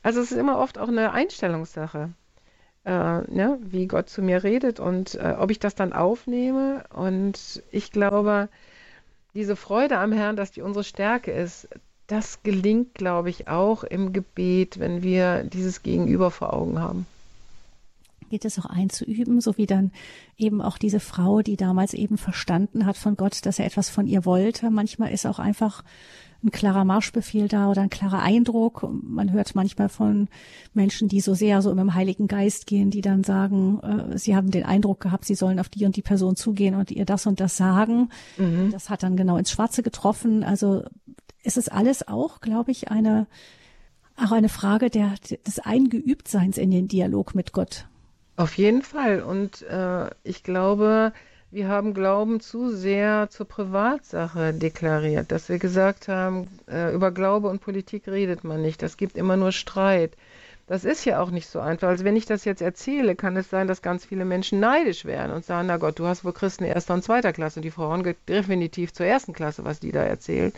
Also 0.03 0.20
es 0.20 0.33
ist 0.33 0.38
immer 0.38 0.59
oft 0.59 0.79
auch 0.79 0.88
eine 0.88 1.12
Einstellungssache. 1.12 2.11
Äh, 2.87 2.90
ne, 2.90 3.59
wie 3.61 3.87
Gott 3.87 4.09
zu 4.09 4.23
mir 4.23 4.42
redet 4.42 4.81
und 4.81 5.14
äh, 5.16 5.35
ob 5.38 5.51
ich 5.51 5.59
das 5.59 5.75
dann 5.75 5.92
aufnehme. 5.92 6.85
Und 6.94 7.62
ich 7.70 7.92
glaube, 7.92 8.49
diese 9.35 9.57
Freude 9.57 9.99
am 9.99 10.12
Herrn, 10.12 10.37
dass 10.37 10.51
die 10.51 10.62
unsere 10.62 10.85
Stärke 10.85 11.31
ist, 11.31 11.69
das 12.07 12.43
gelingt, 12.43 12.95
glaube 12.95 13.31
ich, 13.31 13.49
auch 13.49 13.85
im 13.85 14.12
Gebet, 14.12 14.81
wenn 14.81 15.03
wir 15.03 15.45
dieses 15.45 15.83
Gegenüber 15.83 16.31
vor 16.31 16.53
Augen 16.53 16.81
haben. 16.81 17.07
Geht 18.31 18.45
es 18.45 18.59
auch 18.59 18.66
einzuüben, 18.66 19.40
so 19.40 19.57
wie 19.57 19.66
dann 19.66 19.93
eben 20.37 20.61
auch 20.61 20.79
diese 20.79 21.01
Frau, 21.01 21.40
die 21.40 21.57
damals 21.57 21.95
eben 21.95 22.19
verstanden 22.19 22.87
hat 22.87 22.97
von 22.97 23.16
Gott, 23.16 23.45
dass 23.47 23.59
er 23.59 23.66
etwas 23.66 23.90
von 23.90 24.07
ihr 24.07 24.25
wollte. 24.25 24.71
Manchmal 24.71 25.12
ist 25.12 25.27
auch 25.27 25.38
einfach 25.38 25.85
ein 26.42 26.50
klarer 26.50 26.85
Marschbefehl 26.85 27.48
da 27.48 27.68
oder 27.68 27.83
ein 27.83 27.90
klarer 27.90 28.22
Eindruck. 28.22 28.88
Man 28.90 29.33
hört 29.33 29.55
manchmal 29.55 29.88
von 29.88 30.29
Menschen, 30.72 31.09
die 31.09 31.20
so 31.20 31.35
sehr 31.35 31.61
so 31.61 31.70
im 31.70 31.94
Heiligen 31.94 32.29
Geist 32.29 32.66
gehen, 32.66 32.90
die 32.90 33.03
dann 33.03 33.24
sagen, 33.24 33.81
äh, 33.81 34.18
sie 34.18 34.35
haben 34.35 34.50
den 34.50 34.64
Eindruck 34.64 35.00
gehabt, 35.00 35.24
sie 35.24 35.35
sollen 35.35 35.61
auf 35.61 35.68
die 35.68 35.85
und 35.85 35.96
die 35.96 36.03
Person 36.03 36.37
zugehen 36.37 36.74
und 36.74 36.90
ihr 36.90 37.05
das 37.05 37.26
und 37.26 37.40
das 37.40 37.57
sagen. 37.57 38.09
Mhm. 38.38 38.70
Das 38.70 38.88
hat 38.88 39.03
dann 39.03 39.16
genau 39.16 39.37
ins 39.37 39.50
Schwarze 39.50 39.83
getroffen. 39.83 40.42
Also 40.42 40.85
es 41.44 41.57
ist 41.57 41.70
alles 41.70 42.09
auch, 42.09 42.40
glaube 42.40 42.70
ich, 42.70 42.90
eine 42.90 43.26
auch 44.16 44.33
eine 44.33 44.48
Frage 44.48 44.90
der, 44.90 45.14
des 45.46 45.61
Eingeübtseins 45.61 46.59
in 46.59 46.70
den 46.70 46.88
Dialog 46.88 47.35
mit 47.35 47.53
Gott. 47.53 47.87
Auf 48.37 48.57
jeden 48.57 48.83
Fall. 48.83 49.22
Und 49.22 49.62
äh, 49.62 50.11
ich 50.24 50.42
glaube, 50.42 51.12
wir 51.51 51.69
haben 51.69 51.95
Glauben 51.95 52.41
zu 52.41 52.71
sehr 52.71 53.29
zur 53.31 53.47
Privatsache 53.47 54.53
deklariert, 54.55 55.33
dass 55.33 55.49
wir 55.49 55.59
gesagt 55.59 56.09
haben, 56.09 56.47
äh, 56.69 56.95
über 56.95 57.11
Glaube 57.11 57.49
und 57.49 57.61
Politik 57.61 58.07
redet 58.07 58.45
man 58.45 58.63
nicht, 58.63 58.83
das 58.83 58.97
gibt 58.97 59.17
immer 59.17 59.37
nur 59.37 59.53
Streit. 59.53 60.17
Das 60.69 60.85
ist 60.85 61.05
ja 61.05 61.21
auch 61.21 61.33
nicht 61.33 61.49
so 61.49 61.59
einfach. 61.59 61.89
Also 61.89 62.05
wenn 62.05 62.15
ich 62.15 62.27
das 62.27 62.45
jetzt 62.45 62.63
erzähle, 62.63 63.17
kann 63.17 63.37
es 63.37 63.51
sein, 63.51 63.67
dass 63.67 63.83
ganz 63.83 64.05
viele 64.05 64.25
Menschen 64.25 64.61
neidisch 64.61 65.05
werden 65.05 65.33
und 65.33 65.45
sagen, 65.45 65.67
na 65.67 65.79
Gott, 65.79 65.99
du 65.99 66.07
hast 66.07 66.25
wohl 66.25 66.33
Christen 66.33 66.63
erster 66.63 66.95
und 66.95 67.03
zweiter 67.03 67.33
Klasse 67.33 67.59
und 67.59 67.65
die 67.65 67.73
Frauen 67.73 68.15
definitiv 68.29 68.93
zur 68.93 69.07
ersten 69.07 69.33
Klasse, 69.33 69.65
was 69.65 69.81
die 69.81 69.91
da 69.91 70.05
erzählen. 70.05 70.53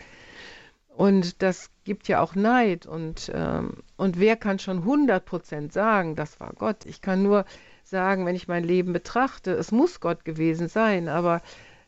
Und 0.94 1.40
das 1.40 1.70
gibt 1.84 2.08
ja 2.08 2.20
auch 2.20 2.34
Neid 2.34 2.84
und, 2.84 3.32
ähm, 3.34 3.78
und 3.96 4.20
wer 4.20 4.36
kann 4.36 4.58
schon 4.58 4.80
100 4.80 5.24
Prozent 5.24 5.72
sagen, 5.72 6.14
das 6.14 6.38
war 6.38 6.52
Gott. 6.58 6.84
Ich 6.84 7.00
kann 7.00 7.22
nur 7.22 7.46
sagen, 7.84 8.26
wenn 8.26 8.36
ich 8.36 8.48
mein 8.48 8.64
Leben 8.64 8.92
betrachte, 8.92 9.52
es 9.52 9.72
muss 9.72 10.00
Gott 10.00 10.24
gewesen 10.24 10.68
sein, 10.68 11.08
aber 11.08 11.42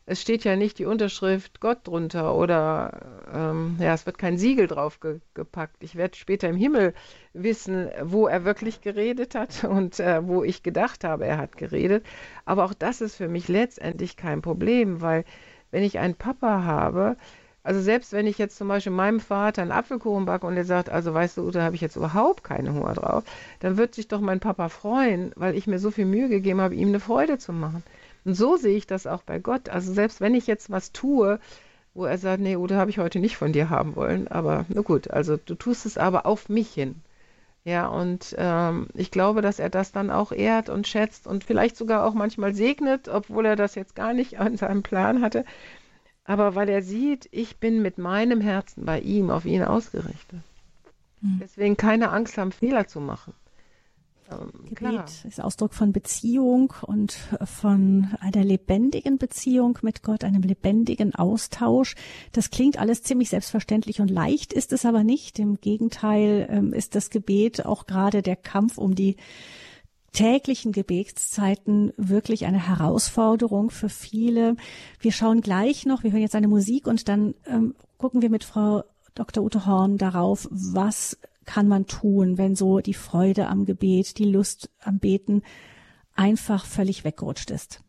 es 0.06 0.20
steht 0.20 0.44
ja 0.44 0.54
nicht 0.54 0.78
die 0.78 0.84
Unterschrift 0.84 1.60
Gott 1.60 1.86
drunter 1.86 2.34
oder 2.34 3.24
ähm, 3.32 3.76
ja, 3.80 3.94
es 3.94 4.04
wird 4.04 4.18
kein 4.18 4.36
Siegel 4.36 4.66
drauf 4.66 5.00
ge 5.00 5.20
gepackt. 5.32 5.82
Ich 5.82 5.96
werde 5.96 6.16
später 6.16 6.48
im 6.48 6.56
Himmel 6.56 6.92
wissen, 7.32 7.88
wo 8.02 8.26
er 8.26 8.44
wirklich 8.44 8.82
geredet 8.82 9.34
hat 9.34 9.64
und 9.68 10.00
äh, 10.00 10.26
wo 10.26 10.44
ich 10.44 10.62
gedacht 10.62 11.04
habe, 11.04 11.24
er 11.24 11.38
hat 11.38 11.56
geredet. 11.56 12.04
Aber 12.44 12.64
auch 12.64 12.74
das 12.74 13.00
ist 13.00 13.16
für 13.16 13.28
mich 13.28 13.48
letztendlich 13.48 14.16
kein 14.16 14.42
Problem, 14.42 15.00
weil 15.00 15.24
wenn 15.70 15.82
ich 15.82 15.98
einen 15.98 16.14
Papa 16.14 16.64
habe, 16.64 17.16
also 17.64 17.80
selbst 17.80 18.12
wenn 18.12 18.26
ich 18.26 18.36
jetzt 18.36 18.58
zum 18.58 18.68
Beispiel 18.68 18.92
meinem 18.92 19.20
Vater 19.20 19.62
einen 19.62 19.72
Apfelkuchen 19.72 20.26
backe 20.26 20.46
und 20.46 20.56
er 20.56 20.66
sagt, 20.66 20.90
also 20.90 21.14
weißt 21.14 21.38
du, 21.38 21.50
da 21.50 21.62
habe 21.62 21.74
ich 21.74 21.80
jetzt 21.80 21.96
überhaupt 21.96 22.44
keine 22.44 22.74
Hunger 22.74 22.92
drauf, 22.92 23.24
dann 23.60 23.78
wird 23.78 23.94
sich 23.94 24.06
doch 24.06 24.20
mein 24.20 24.38
Papa 24.38 24.68
freuen, 24.68 25.32
weil 25.34 25.56
ich 25.56 25.66
mir 25.66 25.78
so 25.78 25.90
viel 25.90 26.04
Mühe 26.04 26.28
gegeben 26.28 26.60
habe, 26.60 26.74
ihm 26.74 26.88
eine 26.88 27.00
Freude 27.00 27.38
zu 27.38 27.54
machen. 27.54 27.82
Und 28.26 28.34
so 28.34 28.56
sehe 28.56 28.76
ich 28.76 28.86
das 28.86 29.06
auch 29.06 29.22
bei 29.22 29.38
Gott. 29.38 29.70
Also 29.70 29.94
selbst 29.94 30.20
wenn 30.20 30.34
ich 30.34 30.46
jetzt 30.46 30.70
was 30.70 30.92
tue, 30.92 31.40
wo 31.94 32.04
er 32.04 32.18
sagt, 32.18 32.42
nee, 32.42 32.56
oder 32.56 32.76
habe 32.76 32.90
ich 32.90 32.98
heute 32.98 33.18
nicht 33.18 33.38
von 33.38 33.52
dir 33.52 33.70
haben 33.70 33.96
wollen, 33.96 34.28
aber 34.28 34.66
na 34.68 34.82
gut, 34.82 35.10
also 35.10 35.38
du 35.38 35.54
tust 35.54 35.86
es 35.86 35.96
aber 35.96 36.26
auf 36.26 36.50
mich 36.50 36.68
hin. 36.70 36.96
Ja, 37.64 37.86
und 37.86 38.34
ähm, 38.36 38.88
ich 38.92 39.10
glaube, 39.10 39.40
dass 39.40 39.58
er 39.58 39.70
das 39.70 39.90
dann 39.90 40.10
auch 40.10 40.32
ehrt 40.32 40.68
und 40.68 40.86
schätzt 40.86 41.26
und 41.26 41.44
vielleicht 41.44 41.78
sogar 41.78 42.04
auch 42.04 42.12
manchmal 42.12 42.54
segnet, 42.54 43.08
obwohl 43.08 43.46
er 43.46 43.56
das 43.56 43.74
jetzt 43.74 43.96
gar 43.96 44.12
nicht 44.12 44.34
in 44.34 44.58
seinem 44.58 44.82
Plan 44.82 45.22
hatte 45.22 45.46
aber 46.24 46.54
weil 46.54 46.68
er 46.68 46.82
sieht, 46.82 47.28
ich 47.30 47.58
bin 47.58 47.82
mit 47.82 47.98
meinem 47.98 48.40
Herzen 48.40 48.84
bei 48.84 49.00
ihm, 49.00 49.30
auf 49.30 49.44
ihn 49.44 49.62
ausgerichtet. 49.62 50.40
Mhm. 51.20 51.38
Deswegen 51.40 51.76
keine 51.76 52.10
Angst 52.10 52.38
haben, 52.38 52.52
Fehler 52.52 52.86
zu 52.86 53.00
machen. 53.00 53.34
Ähm, 54.30 54.50
Gebet 54.64 54.76
klar. 54.76 55.04
ist 55.24 55.40
Ausdruck 55.42 55.74
von 55.74 55.92
Beziehung 55.92 56.72
und 56.82 57.12
von 57.44 58.08
einer 58.20 58.42
lebendigen 58.42 59.18
Beziehung 59.18 59.78
mit 59.82 60.02
Gott, 60.02 60.24
einem 60.24 60.42
lebendigen 60.42 61.14
Austausch. 61.14 61.94
Das 62.32 62.50
klingt 62.50 62.78
alles 62.78 63.02
ziemlich 63.02 63.28
selbstverständlich 63.28 64.00
und 64.00 64.10
leicht, 64.10 64.54
ist 64.54 64.72
es 64.72 64.86
aber 64.86 65.04
nicht. 65.04 65.38
Im 65.38 65.60
Gegenteil 65.60 66.46
ähm, 66.50 66.72
ist 66.72 66.94
das 66.94 67.10
Gebet 67.10 67.66
auch 67.66 67.86
gerade 67.86 68.22
der 68.22 68.36
Kampf 68.36 68.78
um 68.78 68.94
die 68.94 69.16
täglichen 70.14 70.72
Gebetszeiten 70.72 71.92
wirklich 71.98 72.46
eine 72.46 72.66
Herausforderung 72.66 73.70
für 73.70 73.90
viele. 73.90 74.56
Wir 74.98 75.12
schauen 75.12 75.42
gleich 75.42 75.84
noch, 75.84 76.02
wir 76.02 76.12
hören 76.12 76.22
jetzt 76.22 76.34
eine 76.34 76.48
Musik 76.48 76.86
und 76.86 77.08
dann 77.08 77.34
ähm, 77.46 77.74
gucken 77.98 78.22
wir 78.22 78.30
mit 78.30 78.44
Frau 78.44 78.84
Dr. 79.14 79.44
Ute 79.44 79.66
Horn 79.66 79.98
darauf, 79.98 80.48
was 80.50 81.18
kann 81.44 81.68
man 81.68 81.86
tun, 81.86 82.38
wenn 82.38 82.56
so 82.56 82.80
die 82.80 82.94
Freude 82.94 83.48
am 83.48 83.66
Gebet, 83.66 84.16
die 84.18 84.24
Lust 84.24 84.70
am 84.80 84.98
Beten 84.98 85.42
einfach 86.14 86.64
völlig 86.64 87.04
weggerutscht 87.04 87.50
ist. 87.50 87.83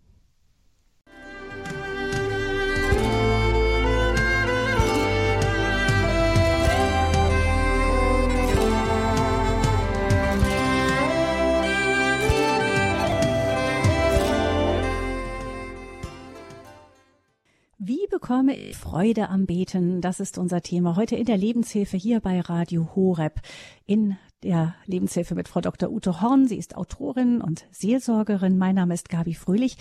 Wie 17.87 18.07
bekomme 18.09 18.55
ich 18.55 18.75
Freude 18.75 19.29
am 19.29 19.45
Beten? 19.45 20.01
Das 20.01 20.19
ist 20.19 20.39
unser 20.39 20.63
Thema 20.63 20.95
heute 20.95 21.15
in 21.15 21.25
der 21.25 21.37
Lebenshilfe 21.37 21.97
hier 21.97 22.19
bei 22.19 22.41
Radio 22.41 22.95
Horeb. 22.95 23.41
In 23.85 24.17
der 24.41 24.73
Lebenshilfe 24.87 25.35
mit 25.35 25.47
Frau 25.47 25.61
Dr. 25.61 25.91
Ute 25.91 26.19
Horn. 26.19 26.47
Sie 26.47 26.57
ist 26.57 26.75
Autorin 26.75 27.41
und 27.41 27.67
Seelsorgerin. 27.69 28.57
Mein 28.57 28.73
Name 28.73 28.95
ist 28.95 29.09
Gabi 29.09 29.35
Fröhlich. 29.35 29.77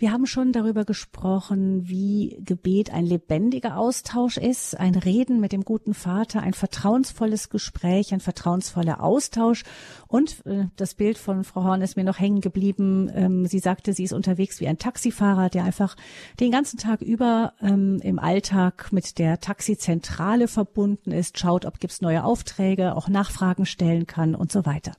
Wir 0.00 0.12
haben 0.12 0.26
schon 0.26 0.52
darüber 0.52 0.84
gesprochen, 0.84 1.88
wie 1.88 2.40
Gebet 2.44 2.92
ein 2.92 3.04
lebendiger 3.04 3.76
Austausch 3.76 4.36
ist, 4.36 4.78
ein 4.78 4.94
Reden 4.94 5.40
mit 5.40 5.50
dem 5.50 5.64
guten 5.64 5.92
Vater, 5.92 6.40
ein 6.40 6.54
vertrauensvolles 6.54 7.48
Gespräch, 7.48 8.14
ein 8.14 8.20
vertrauensvoller 8.20 9.02
Austausch. 9.02 9.64
Und 10.06 10.46
äh, 10.46 10.66
das 10.76 10.94
Bild 10.94 11.18
von 11.18 11.42
Frau 11.42 11.64
Horn 11.64 11.82
ist 11.82 11.96
mir 11.96 12.04
noch 12.04 12.20
hängen 12.20 12.40
geblieben. 12.40 13.10
Ähm, 13.12 13.46
sie 13.46 13.58
sagte, 13.58 13.92
sie 13.92 14.04
ist 14.04 14.12
unterwegs 14.12 14.60
wie 14.60 14.68
ein 14.68 14.78
Taxifahrer, 14.78 15.48
der 15.48 15.64
einfach 15.64 15.96
den 16.38 16.52
ganzen 16.52 16.78
Tag 16.78 17.02
über 17.02 17.54
ähm, 17.60 17.98
im 18.00 18.20
Alltag 18.20 18.92
mit 18.92 19.18
der 19.18 19.40
Taxizentrale 19.40 20.46
verbunden 20.46 21.10
ist, 21.10 21.40
schaut, 21.40 21.64
ob 21.64 21.80
gibt's 21.80 22.02
neue 22.02 22.22
Aufträge, 22.22 22.94
auch 22.94 23.08
Nachfragen 23.08 23.66
stellen 23.66 24.06
kann 24.06 24.36
und 24.36 24.52
so 24.52 24.64
weiter. 24.64 24.92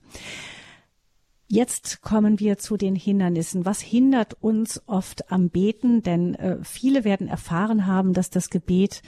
Jetzt 1.52 2.00
kommen 2.00 2.38
wir 2.38 2.58
zu 2.58 2.76
den 2.76 2.94
Hindernissen. 2.94 3.64
Was 3.64 3.80
hindert 3.80 4.34
uns 4.34 4.80
oft 4.86 5.32
am 5.32 5.50
Beten? 5.50 6.00
Denn 6.00 6.36
äh, 6.36 6.58
viele 6.62 7.02
werden 7.02 7.26
erfahren 7.26 7.88
haben, 7.88 8.12
dass 8.12 8.30
das 8.30 8.50
Gebet 8.50 9.02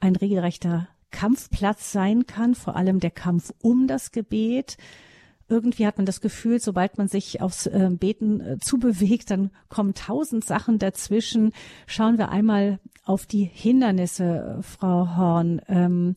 ein 0.00 0.16
regelrechter 0.16 0.88
Kampfplatz 1.12 1.92
sein 1.92 2.26
kann, 2.26 2.56
vor 2.56 2.74
allem 2.74 2.98
der 2.98 3.12
Kampf 3.12 3.52
um 3.60 3.86
das 3.86 4.10
Gebet. 4.10 4.76
Irgendwie 5.48 5.86
hat 5.86 5.96
man 5.96 6.04
das 6.04 6.20
Gefühl, 6.20 6.58
sobald 6.58 6.98
man 6.98 7.06
sich 7.06 7.40
aufs 7.40 7.66
äh, 7.66 7.90
Beten 7.92 8.40
äh, 8.40 8.58
zubewegt, 8.58 9.30
dann 9.30 9.52
kommen 9.68 9.94
tausend 9.94 10.44
Sachen 10.44 10.80
dazwischen. 10.80 11.52
Schauen 11.86 12.18
wir 12.18 12.28
einmal 12.28 12.80
auf 13.04 13.24
die 13.24 13.44
Hindernisse, 13.44 14.58
Frau 14.62 15.16
Horn. 15.16 15.60
Ähm, 15.68 16.16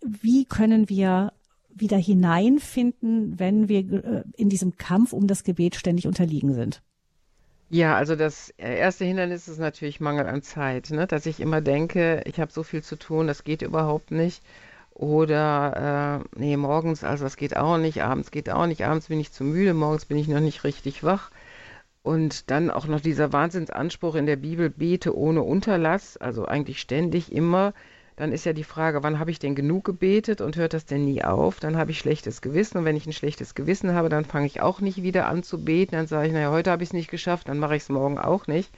wie 0.00 0.46
können 0.46 0.88
wir 0.88 1.34
wieder 1.80 1.96
hineinfinden, 1.96 3.38
wenn 3.38 3.68
wir 3.68 3.78
äh, 3.78 4.24
in 4.36 4.48
diesem 4.48 4.76
Kampf 4.76 5.12
um 5.12 5.26
das 5.26 5.44
Gebet 5.44 5.76
ständig 5.76 6.06
unterliegen 6.06 6.54
sind? 6.54 6.82
Ja, 7.68 7.96
also 7.96 8.14
das 8.14 8.50
erste 8.58 9.04
Hindernis 9.04 9.48
ist 9.48 9.58
natürlich 9.58 10.00
Mangel 10.00 10.26
an 10.26 10.42
Zeit, 10.42 10.90
ne? 10.90 11.06
Dass 11.08 11.26
ich 11.26 11.40
immer 11.40 11.60
denke, 11.60 12.22
ich 12.24 12.38
habe 12.38 12.52
so 12.52 12.62
viel 12.62 12.82
zu 12.82 12.96
tun, 12.96 13.26
das 13.26 13.42
geht 13.42 13.62
überhaupt 13.62 14.12
nicht. 14.12 14.42
Oder, 14.94 16.22
äh, 16.24 16.38
nee, 16.38 16.56
morgens, 16.56 17.04
also 17.04 17.24
das 17.24 17.36
geht 17.36 17.56
auch 17.56 17.76
nicht, 17.76 18.02
abends 18.02 18.30
geht 18.30 18.48
auch 18.48 18.66
nicht, 18.66 18.86
abends 18.86 19.08
bin 19.08 19.20
ich 19.20 19.32
zu 19.32 19.44
müde, 19.44 19.74
morgens 19.74 20.06
bin 20.06 20.16
ich 20.16 20.28
noch 20.28 20.40
nicht 20.40 20.64
richtig 20.64 21.04
wach. 21.04 21.30
Und 22.02 22.50
dann 22.50 22.70
auch 22.70 22.86
noch 22.86 23.00
dieser 23.00 23.32
Wahnsinnsanspruch 23.32 24.14
in 24.14 24.26
der 24.26 24.36
Bibel, 24.36 24.70
bete 24.70 25.16
ohne 25.16 25.42
Unterlass, 25.42 26.16
also 26.16 26.46
eigentlich 26.46 26.80
ständig 26.80 27.32
immer. 27.32 27.74
Dann 28.16 28.32
ist 28.32 28.46
ja 28.46 28.54
die 28.54 28.64
Frage, 28.64 29.02
wann 29.02 29.18
habe 29.18 29.30
ich 29.30 29.38
denn 29.38 29.54
genug 29.54 29.84
gebetet 29.84 30.40
und 30.40 30.56
hört 30.56 30.72
das 30.72 30.86
denn 30.86 31.04
nie 31.04 31.22
auf? 31.22 31.60
Dann 31.60 31.76
habe 31.76 31.90
ich 31.90 31.98
schlechtes 31.98 32.40
Gewissen 32.40 32.78
und 32.78 32.84
wenn 32.86 32.96
ich 32.96 33.06
ein 33.06 33.12
schlechtes 33.12 33.54
Gewissen 33.54 33.92
habe, 33.92 34.08
dann 34.08 34.24
fange 34.24 34.46
ich 34.46 34.62
auch 34.62 34.80
nicht 34.80 35.02
wieder 35.02 35.28
an 35.28 35.42
zu 35.42 35.62
beten. 35.62 35.94
Dann 35.94 36.06
sage 36.06 36.28
ich, 36.28 36.32
naja, 36.32 36.50
heute 36.50 36.70
habe 36.70 36.82
ich 36.82 36.88
es 36.88 36.94
nicht 36.94 37.10
geschafft, 37.10 37.48
dann 37.48 37.58
mache 37.58 37.76
ich 37.76 37.82
es 37.82 37.88
morgen 37.90 38.18
auch 38.18 38.46
nicht. 38.46 38.70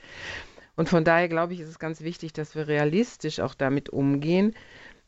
Und 0.75 0.89
von 0.89 1.05
daher 1.05 1.29
glaube 1.29 1.53
ich, 1.53 1.61
ist 1.61 1.69
es 1.69 1.79
ganz 1.79 2.01
wichtig, 2.01 2.33
dass 2.33 2.53
wir 2.55 2.67
realistisch 2.67 3.39
auch 3.39 3.53
damit 3.53 3.89
umgehen. 3.89 4.55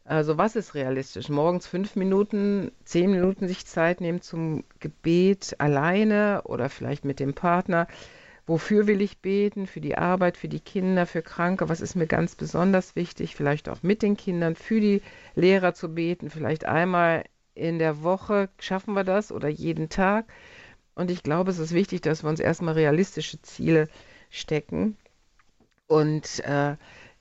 Also 0.06 0.38
was 0.38 0.56
ist 0.56 0.76
realistisch? 0.76 1.30
Morgens 1.30 1.68
fünf 1.68 1.96
Minuten, 1.96 2.72
zehn 2.86 3.12
Minuten 3.12 3.48
sich 3.48 3.66
Zeit 3.66 4.02
nehmen 4.02 4.22
zum 4.22 4.64
Gebet 4.80 5.56
alleine 5.60 6.42
oder 6.46 6.70
vielleicht 6.70 7.06
mit 7.06 7.20
dem 7.20 7.34
Partner. 7.34 7.88
Wofür 8.52 8.86
will 8.86 9.00
ich 9.00 9.20
beten? 9.20 9.66
Für 9.66 9.80
die 9.80 9.98
Arbeit, 9.98 10.36
für 10.36 10.50
die 10.50 10.60
Kinder, 10.60 11.06
für 11.06 11.22
Kranke? 11.22 11.70
Was 11.70 11.80
ist 11.80 11.96
mir 11.96 12.06
ganz 12.06 12.36
besonders 12.36 12.98
wichtig? 12.98 13.34
Vielleicht 13.34 13.70
auch 13.70 13.82
mit 13.82 14.02
den 14.02 14.18
Kindern, 14.18 14.58
für 14.58 14.82
die 14.82 15.02
Lehrer 15.36 15.74
zu 15.74 15.96
beten. 15.96 16.30
Vielleicht 16.30 16.66
einmal 16.66 17.24
in 17.56 17.80
der 17.80 18.04
Woche 18.04 18.50
schaffen 18.60 18.94
wir 18.94 19.06
das 19.06 19.32
oder 19.32 19.48
jeden 19.48 19.88
Tag. 19.88 20.26
Und 20.96 21.12
ich 21.12 21.24
glaube, 21.24 21.50
es 21.50 21.60
ist 21.60 21.74
wichtig, 21.74 22.02
dass 22.02 22.24
wir 22.24 22.30
uns 22.30 22.42
erstmal 22.42 22.74
realistische 22.74 23.42
Ziele 23.42 23.88
stecken. 24.30 24.98
Und 25.88 26.42
äh, 26.44 26.76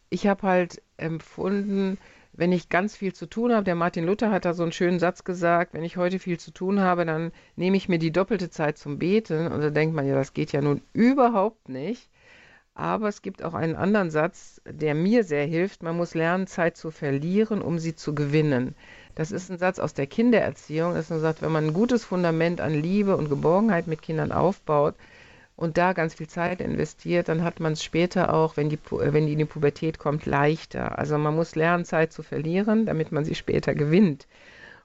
ich 0.09 0.27
habe 0.27 0.43
halt 0.49 0.83
empfunden, 0.97 1.99
wenn 2.40 2.53
ich 2.53 2.70
ganz 2.70 2.96
viel 2.96 3.12
zu 3.12 3.26
tun 3.26 3.53
habe, 3.53 3.64
der 3.64 3.74
Martin 3.74 4.07
Luther 4.07 4.31
hat 4.31 4.46
da 4.46 4.55
so 4.55 4.62
einen 4.62 4.72
schönen 4.72 4.98
Satz 4.98 5.24
gesagt, 5.24 5.74
wenn 5.74 5.85
ich 5.85 5.98
heute 5.98 6.18
viel 6.18 6.40
zu 6.40 6.53
tun 6.53 6.81
habe, 6.81 7.05
dann 7.05 7.33
nehme 7.55 7.76
ich 7.76 7.90
mir 7.90 7.98
die 7.98 8.12
doppelte 8.12 8.48
Zeit 8.48 8.79
zum 8.79 8.98
Beten. 8.98 9.46
Und 9.48 9.61
da 9.61 9.68
denkt 9.68 9.94
man 9.94 10.07
ja, 10.07 10.14
das 10.14 10.33
geht 10.33 10.50
ja 10.53 10.62
nun 10.62 10.81
überhaupt 10.94 11.68
nicht. 11.68 12.09
Aber 12.72 13.09
es 13.09 13.20
gibt 13.20 13.44
auch 13.44 13.53
einen 13.53 13.76
anderen 13.76 14.11
Satz, 14.11 14.62
der 14.64 14.94
mir 14.94 15.22
sehr 15.22 15.44
hilft. 15.44 15.83
Man 15.83 15.98
muss 15.98 16.14
lernen, 16.14 16.46
Zeit 16.46 16.79
zu 16.79 16.90
verlieren, 16.90 17.61
um 17.61 17.79
sie 17.79 17.94
zu 17.94 18.14
gewinnen. 18.14 18.74
Das 19.14 19.33
ist 19.33 19.50
ein 19.50 19.59
Satz 19.59 19.79
aus 19.79 19.92
der 19.92 20.07
Kindererziehung. 20.07 20.94
Das 20.94 21.11
ist 21.11 21.12
ein 21.12 21.20
Satz, 21.20 21.42
wenn 21.42 21.53
man 21.53 21.66
ein 21.66 21.74
gutes 21.74 22.07
Fundament 22.07 22.62
an 22.62 22.72
Liebe 22.72 23.18
und 23.18 23.29
Geborgenheit 23.29 23.87
mit 23.87 24.00
Kindern 24.00 24.33
aufbaut, 24.33 24.94
und 25.61 25.77
da 25.77 25.92
ganz 25.92 26.14
viel 26.14 26.27
Zeit 26.27 26.62
investiert, 26.62 27.29
dann 27.29 27.44
hat 27.44 27.61
man 27.61 27.75
es 27.75 27.85
später 27.85 28.33
auch, 28.33 28.57
wenn 28.57 28.70
die, 28.70 28.79
äh, 28.92 29.12
wenn 29.12 29.27
die 29.27 29.35
in 29.35 29.38
die 29.38 29.44
Pubertät 29.44 29.99
kommt, 29.99 30.25
leichter. 30.25 30.99
Also 30.99 31.18
man 31.18 31.37
muss 31.37 31.55
lernen, 31.55 31.85
Zeit 31.85 32.14
zu 32.14 32.23
verlieren, 32.23 32.87
damit 32.87 33.12
man 33.12 33.27
sie 33.27 33.35
später 33.35 33.75
gewinnt. 33.75 34.27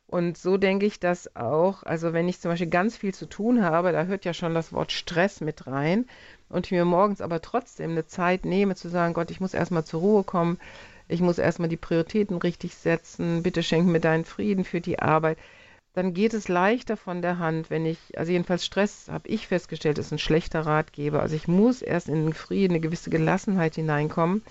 Und 0.08 0.38
so 0.38 0.58
denke 0.58 0.86
ich 0.86 1.00
das 1.00 1.34
auch. 1.38 1.84
Also 1.84 2.12
wenn 2.12 2.28
ich 2.28 2.42
zum 2.42 2.52
Beispiel 2.52 2.70
ganz 2.70 2.98
viel 2.98 3.14
zu 3.14 3.26
tun 3.26 3.64
habe, 3.64 3.94
da 3.94 4.04
hört 4.04 4.26
ja 4.26 4.34
schon 4.34 4.54
das 4.54 4.74
Wort 4.74 4.92
Stress 4.92 5.40
mit 5.40 5.66
rein 5.66 6.08
und 6.50 6.66
ich 6.66 6.74
mir 6.74 6.84
morgens 6.84 7.22
aber 7.22 7.42
trotzdem 7.42 7.92
eine 7.92 8.06
Zeit 8.06 8.44
nehme 8.44 8.76
zu 8.76 8.90
sagen, 8.90 9.14
Gott, 9.14 9.32
ich 9.32 9.40
muss 9.40 9.54
erstmal 9.54 9.86
zur 9.86 10.02
Ruhe 10.02 10.24
kommen, 10.26 10.60
ich 11.08 11.22
muss 11.22 11.38
erstmal 11.38 11.70
die 11.70 11.78
Prioritäten 11.78 12.38
richtig 12.38 12.76
setzen, 12.76 13.44
bitte 13.44 13.64
schenk 13.64 13.88
mir 13.88 14.02
deinen 14.02 14.26
Frieden 14.26 14.66
für 14.66 14.82
die 14.82 15.00
Arbeit 15.00 15.38
dann 15.96 16.14
geht 16.14 16.34
es 16.34 16.50
leichter 16.50 16.98
von 16.98 17.22
der 17.22 17.40
Hand, 17.40 17.70
wenn 17.70 17.86
ich, 17.86 18.20
also 18.20 18.30
jedenfalls 18.30 18.66
Stress, 18.66 19.08
habe 19.10 19.30
ich 19.30 19.48
festgestellt, 19.48 19.98
ist 19.98 20.12
ein 20.12 20.20
schlechter 20.20 20.66
Ratgeber. 20.66 21.22
Also 21.22 21.38
ich 21.38 21.48
muss 21.48 21.82
erst 21.82 22.10
in 22.10 22.26
den 22.26 22.34
Frieden, 22.34 22.74
eine 22.74 22.82
gewisse 22.82 23.10
Gelassenheit 23.10 23.76
hineinkommen. 23.76 24.44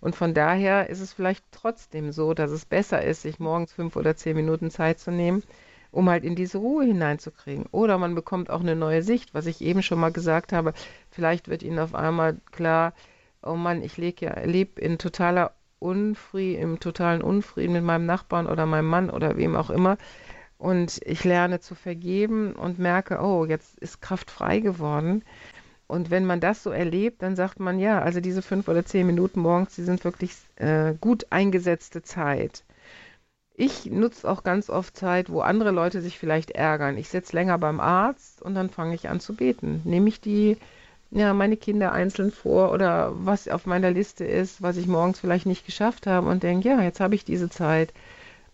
Und 0.00 0.14
von 0.14 0.34
daher 0.34 0.88
ist 0.88 1.00
es 1.00 1.12
vielleicht 1.12 1.44
trotzdem 1.50 2.12
so, 2.12 2.32
dass 2.32 2.52
es 2.52 2.64
besser 2.64 3.02
ist, 3.02 3.22
sich 3.22 3.40
morgens 3.40 3.72
fünf 3.72 3.96
oder 3.96 4.14
zehn 4.14 4.36
Minuten 4.36 4.70
Zeit 4.70 5.00
zu 5.00 5.10
nehmen, 5.10 5.42
um 5.90 6.08
halt 6.08 6.22
in 6.22 6.36
diese 6.36 6.58
Ruhe 6.58 6.84
hineinzukriegen. 6.84 7.66
Oder 7.72 7.98
man 7.98 8.14
bekommt 8.14 8.48
auch 8.48 8.60
eine 8.60 8.76
neue 8.76 9.02
Sicht, 9.02 9.34
was 9.34 9.46
ich 9.46 9.62
eben 9.62 9.82
schon 9.82 9.98
mal 9.98 10.12
gesagt 10.12 10.52
habe. 10.52 10.74
Vielleicht 11.10 11.48
wird 11.48 11.64
Ihnen 11.64 11.80
auf 11.80 11.96
einmal 11.96 12.36
klar, 12.52 12.92
oh 13.42 13.56
Mann, 13.56 13.82
ich 13.82 13.96
lebe 13.96 14.26
ja, 14.26 14.38
lebe 14.44 14.80
in 14.80 14.98
totaler 14.98 15.54
Unfrieden, 15.80 16.62
im 16.62 16.80
totalen 16.80 17.20
Unfrieden 17.20 17.72
mit 17.72 17.82
meinem 17.82 18.06
Nachbarn 18.06 18.46
oder 18.46 18.64
meinem 18.64 18.86
Mann 18.86 19.10
oder 19.10 19.36
wem 19.36 19.56
auch 19.56 19.70
immer 19.70 19.98
und 20.64 20.98
ich 21.04 21.24
lerne 21.24 21.60
zu 21.60 21.74
vergeben 21.74 22.54
und 22.54 22.78
merke, 22.78 23.20
oh, 23.20 23.44
jetzt 23.44 23.78
ist 23.80 24.00
Kraft 24.00 24.30
frei 24.30 24.60
geworden. 24.60 25.22
Und 25.86 26.10
wenn 26.10 26.24
man 26.24 26.40
das 26.40 26.62
so 26.62 26.70
erlebt, 26.70 27.20
dann 27.20 27.36
sagt 27.36 27.60
man, 27.60 27.78
ja, 27.78 28.00
also 28.00 28.20
diese 28.20 28.40
fünf 28.40 28.66
oder 28.68 28.82
zehn 28.82 29.06
Minuten 29.06 29.40
morgens, 29.40 29.74
die 29.74 29.82
sind 29.82 30.04
wirklich 30.04 30.32
äh, 30.56 30.94
gut 30.98 31.26
eingesetzte 31.28 32.02
Zeit. 32.02 32.64
Ich 33.54 33.84
nutze 33.84 34.26
auch 34.28 34.42
ganz 34.42 34.70
oft 34.70 34.96
Zeit, 34.96 35.28
wo 35.28 35.42
andere 35.42 35.70
Leute 35.70 36.00
sich 36.00 36.18
vielleicht 36.18 36.52
ärgern. 36.52 36.96
Ich 36.96 37.10
sitze 37.10 37.36
länger 37.36 37.58
beim 37.58 37.78
Arzt 37.78 38.40
und 38.40 38.54
dann 38.54 38.70
fange 38.70 38.94
ich 38.94 39.10
an 39.10 39.20
zu 39.20 39.36
beten. 39.36 39.82
Nehme 39.84 40.08
ich 40.08 40.22
die, 40.22 40.56
ja, 41.10 41.34
meine 41.34 41.58
Kinder 41.58 41.92
einzeln 41.92 42.30
vor 42.30 42.72
oder 42.72 43.12
was 43.14 43.48
auf 43.48 43.66
meiner 43.66 43.90
Liste 43.90 44.24
ist, 44.24 44.62
was 44.62 44.78
ich 44.78 44.86
morgens 44.86 45.20
vielleicht 45.20 45.44
nicht 45.44 45.66
geschafft 45.66 46.06
habe 46.06 46.26
und 46.30 46.42
denke, 46.42 46.70
ja, 46.70 46.80
jetzt 46.80 47.00
habe 47.00 47.14
ich 47.14 47.26
diese 47.26 47.50
Zeit. 47.50 47.92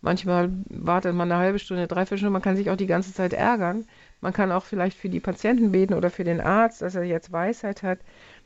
Manchmal 0.02 0.50
wartet 0.70 1.14
man 1.14 1.30
eine 1.30 1.40
halbe 1.40 1.58
Stunde, 1.58 1.86
dreiviertel 1.86 2.18
Stunde, 2.18 2.32
man 2.32 2.42
kann 2.42 2.56
sich 2.56 2.70
auch 2.70 2.76
die 2.76 2.86
ganze 2.86 3.12
Zeit 3.12 3.34
ärgern. 3.34 3.86
Man 4.20 4.32
kann 4.32 4.50
auch 4.50 4.64
vielleicht 4.64 4.96
für 4.96 5.10
die 5.10 5.20
Patienten 5.20 5.72
beten 5.72 5.94
oder 5.94 6.10
für 6.10 6.24
den 6.24 6.40
Arzt, 6.40 6.80
dass 6.80 6.94
er 6.94 7.04
jetzt 7.04 7.32
Weisheit 7.32 7.82
hat. 7.82 7.98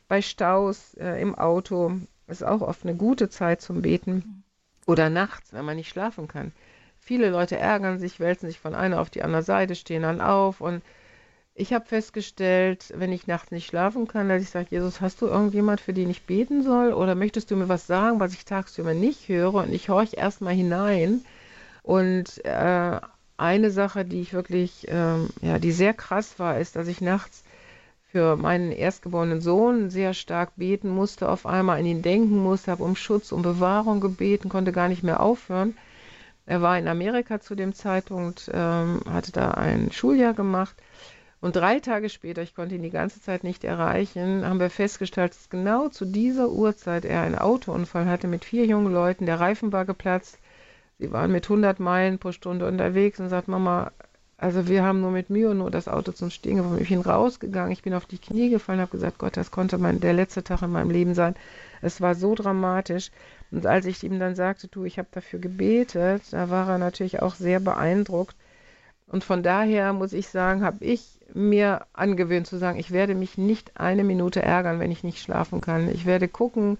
Bei 0.07 0.21
Staus 0.21 0.95
äh, 0.95 1.21
im 1.21 1.33
Auto 1.35 1.93
ist 2.27 2.43
auch 2.43 2.61
oft 2.61 2.83
eine 2.83 2.95
gute 2.95 3.29
Zeit 3.29 3.61
zum 3.61 3.81
Beten. 3.81 4.43
Oder 4.85 5.09
nachts, 5.09 5.53
wenn 5.53 5.65
man 5.65 5.77
nicht 5.77 5.89
schlafen 5.89 6.27
kann. 6.27 6.51
Viele 6.99 7.29
Leute 7.29 7.57
ärgern 7.57 7.99
sich, 7.99 8.19
wälzen 8.19 8.47
sich 8.47 8.59
von 8.59 8.75
einer 8.75 8.99
auf 8.99 9.09
die 9.09 9.23
andere 9.23 9.41
Seite, 9.41 9.75
stehen 9.75 10.03
dann 10.03 10.21
auf. 10.21 10.59
Und 10.59 10.83
ich 11.53 11.73
habe 11.73 11.85
festgestellt, 11.85 12.93
wenn 12.95 13.13
ich 13.13 13.27
nachts 13.27 13.51
nicht 13.51 13.65
schlafen 13.65 14.07
kann, 14.07 14.27
dass 14.27 14.41
ich 14.41 14.49
sage, 14.49 14.67
Jesus, 14.71 15.01
hast 15.01 15.21
du 15.21 15.27
irgendjemand, 15.27 15.79
für 15.79 15.93
den 15.93 16.09
ich 16.09 16.23
beten 16.23 16.63
soll? 16.63 16.93
Oder 16.93 17.15
möchtest 17.15 17.49
du 17.49 17.55
mir 17.55 17.69
was 17.69 17.87
sagen, 17.87 18.19
was 18.19 18.33
ich 18.33 18.43
tagsüber 18.43 18.93
nicht 18.93 19.29
höre? 19.29 19.53
Und 19.55 19.73
ich 19.73 19.89
horche 19.89 20.17
erstmal 20.17 20.53
hinein 20.53 21.23
und 21.85 22.43
äh, 22.43 22.99
eine 23.37 23.69
Sache, 23.69 24.05
die 24.05 24.19
ich 24.19 24.33
wirklich, 24.33 24.87
ähm, 24.87 25.29
ja, 25.41 25.59
die 25.59 25.71
sehr 25.71 25.93
krass 25.93 26.39
war, 26.39 26.59
ist, 26.59 26.75
dass 26.75 26.87
ich 26.87 26.99
nachts 26.99 27.43
für 28.11 28.37
meinen 28.37 28.71
erstgeborenen 28.71 29.39
Sohn 29.39 29.91
sehr 29.91 30.15
stark 30.15 30.55
beten 30.55 30.89
musste, 30.89 31.29
auf 31.29 31.45
einmal 31.45 31.77
an 31.77 31.85
ihn 31.85 32.01
denken 32.01 32.39
musste, 32.39 32.71
habe 32.71 32.83
um 32.83 32.95
Schutz, 32.95 33.31
um 33.31 33.43
Bewahrung 33.43 33.99
gebeten, 33.99 34.49
konnte 34.49 34.71
gar 34.71 34.87
nicht 34.87 35.03
mehr 35.03 35.19
aufhören. 35.19 35.77
Er 36.47 36.63
war 36.63 36.79
in 36.79 36.87
Amerika 36.87 37.39
zu 37.39 37.53
dem 37.53 37.73
Zeitpunkt, 37.73 38.49
ähm, 38.51 39.01
hatte 39.07 39.31
da 39.31 39.51
ein 39.51 39.91
Schuljahr 39.91 40.33
gemacht. 40.33 40.75
Und 41.39 41.55
drei 41.55 41.79
Tage 41.79 42.09
später, 42.09 42.41
ich 42.41 42.55
konnte 42.55 42.73
ihn 42.73 42.81
die 42.81 42.89
ganze 42.89 43.21
Zeit 43.21 43.43
nicht 43.43 43.63
erreichen, 43.63 44.43
haben 44.43 44.59
wir 44.59 44.71
festgestellt, 44.71 45.33
dass 45.35 45.51
genau 45.51 45.89
zu 45.89 46.05
dieser 46.05 46.49
Uhrzeit 46.49 47.05
er 47.05 47.21
einen 47.21 47.37
Autounfall 47.37 48.07
hatte 48.07 48.27
mit 48.27 48.43
vier 48.43 48.65
jungen 48.65 48.91
Leuten. 48.91 49.27
Der 49.27 49.39
Reifen 49.39 49.71
war 49.71 49.85
geplatzt. 49.85 50.39
Sie 50.97 51.11
waren 51.11 51.31
mit 51.31 51.45
100 51.45 51.79
Meilen 51.79 52.19
pro 52.19 52.31
Stunde 52.31 52.67
unterwegs 52.67 53.19
und 53.19 53.29
sagt, 53.29 53.47
Mama, 53.47 53.91
also 54.37 54.67
wir 54.67 54.83
haben 54.83 55.01
nur 55.01 55.11
mit 55.11 55.29
Mühe 55.29 55.55
nur 55.55 55.71
das 55.71 55.87
Auto 55.87 56.11
zum 56.11 56.29
Stehen 56.29 56.57
gebracht. 56.57 56.81
Ich 56.81 56.89
bin 56.89 57.01
rausgegangen, 57.01 57.71
ich 57.71 57.83
bin 57.83 57.93
auf 57.93 58.05
die 58.05 58.17
Knie 58.17 58.49
gefallen, 58.49 58.81
habe 58.81 58.91
gesagt, 58.91 59.17
Gott, 59.17 59.37
das 59.37 59.51
konnte 59.51 59.77
mein, 59.77 59.99
der 59.99 60.13
letzte 60.13 60.43
Tag 60.43 60.61
in 60.61 60.71
meinem 60.71 60.89
Leben 60.89 61.13
sein. 61.13 61.35
Es 61.81 62.01
war 62.01 62.15
so 62.15 62.35
dramatisch. 62.35 63.11
Und 63.51 63.65
als 63.65 63.85
ich 63.85 64.03
ihm 64.03 64.19
dann 64.19 64.35
sagte, 64.35 64.67
du, 64.67 64.83
ich 64.83 64.97
habe 64.97 65.07
dafür 65.11 65.39
gebetet, 65.39 66.23
da 66.31 66.49
war 66.49 66.69
er 66.69 66.77
natürlich 66.77 67.21
auch 67.21 67.35
sehr 67.35 67.59
beeindruckt. 67.59 68.35
Und 69.07 69.23
von 69.23 69.43
daher 69.43 69.93
muss 69.93 70.13
ich 70.13 70.27
sagen, 70.27 70.63
habe 70.63 70.83
ich 70.83 71.19
mir 71.33 71.85
angewöhnt 71.93 72.47
zu 72.47 72.57
sagen, 72.57 72.79
ich 72.79 72.91
werde 72.91 73.15
mich 73.15 73.37
nicht 73.37 73.79
eine 73.79 74.03
Minute 74.03 74.41
ärgern, 74.41 74.79
wenn 74.79 74.91
ich 74.91 75.03
nicht 75.03 75.21
schlafen 75.21 75.61
kann. 75.61 75.89
Ich 75.89 76.05
werde 76.05 76.27
gucken, 76.27 76.77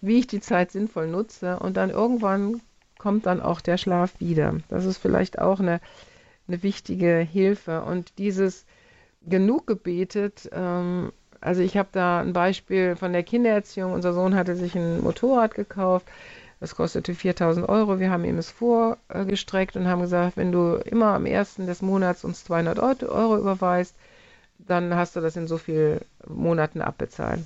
wie 0.00 0.18
ich 0.18 0.26
die 0.26 0.40
Zeit 0.40 0.72
sinnvoll 0.72 1.08
nutze 1.08 1.58
und 1.58 1.76
dann 1.76 1.90
irgendwann 1.90 2.60
kommt 2.98 3.26
dann 3.26 3.40
auch 3.40 3.60
der 3.60 3.78
Schlaf 3.78 4.12
wieder. 4.18 4.56
Das 4.68 4.84
ist 4.84 4.98
vielleicht 4.98 5.38
auch 5.38 5.60
eine, 5.60 5.80
eine 6.46 6.62
wichtige 6.62 7.18
Hilfe. 7.18 7.82
Und 7.82 8.18
dieses 8.18 8.66
genug 9.26 9.66
gebetet, 9.66 10.48
ähm, 10.52 11.12
also 11.40 11.62
ich 11.62 11.76
habe 11.76 11.88
da 11.92 12.20
ein 12.20 12.32
Beispiel 12.32 12.96
von 12.96 13.12
der 13.12 13.22
Kindererziehung. 13.22 13.92
Unser 13.92 14.12
Sohn 14.12 14.34
hatte 14.34 14.56
sich 14.56 14.74
ein 14.74 15.00
Motorrad 15.02 15.54
gekauft. 15.54 16.06
Das 16.60 16.74
kostete 16.74 17.14
4000 17.14 17.68
Euro. 17.68 18.00
Wir 18.00 18.10
haben 18.10 18.24
ihm 18.24 18.38
es 18.38 18.50
vorgestreckt 18.50 19.76
und 19.76 19.86
haben 19.86 20.00
gesagt, 20.00 20.36
wenn 20.36 20.50
du 20.50 20.74
immer 20.84 21.14
am 21.14 21.26
ersten 21.26 21.66
des 21.66 21.82
Monats 21.82 22.24
uns 22.24 22.44
200 22.44 22.78
Euro 23.04 23.38
überweist, 23.38 23.94
dann 24.58 24.94
hast 24.96 25.14
du 25.14 25.20
das 25.20 25.36
in 25.36 25.46
so 25.46 25.56
vielen 25.56 26.00
Monaten 26.26 26.82
abbezahlt. 26.82 27.40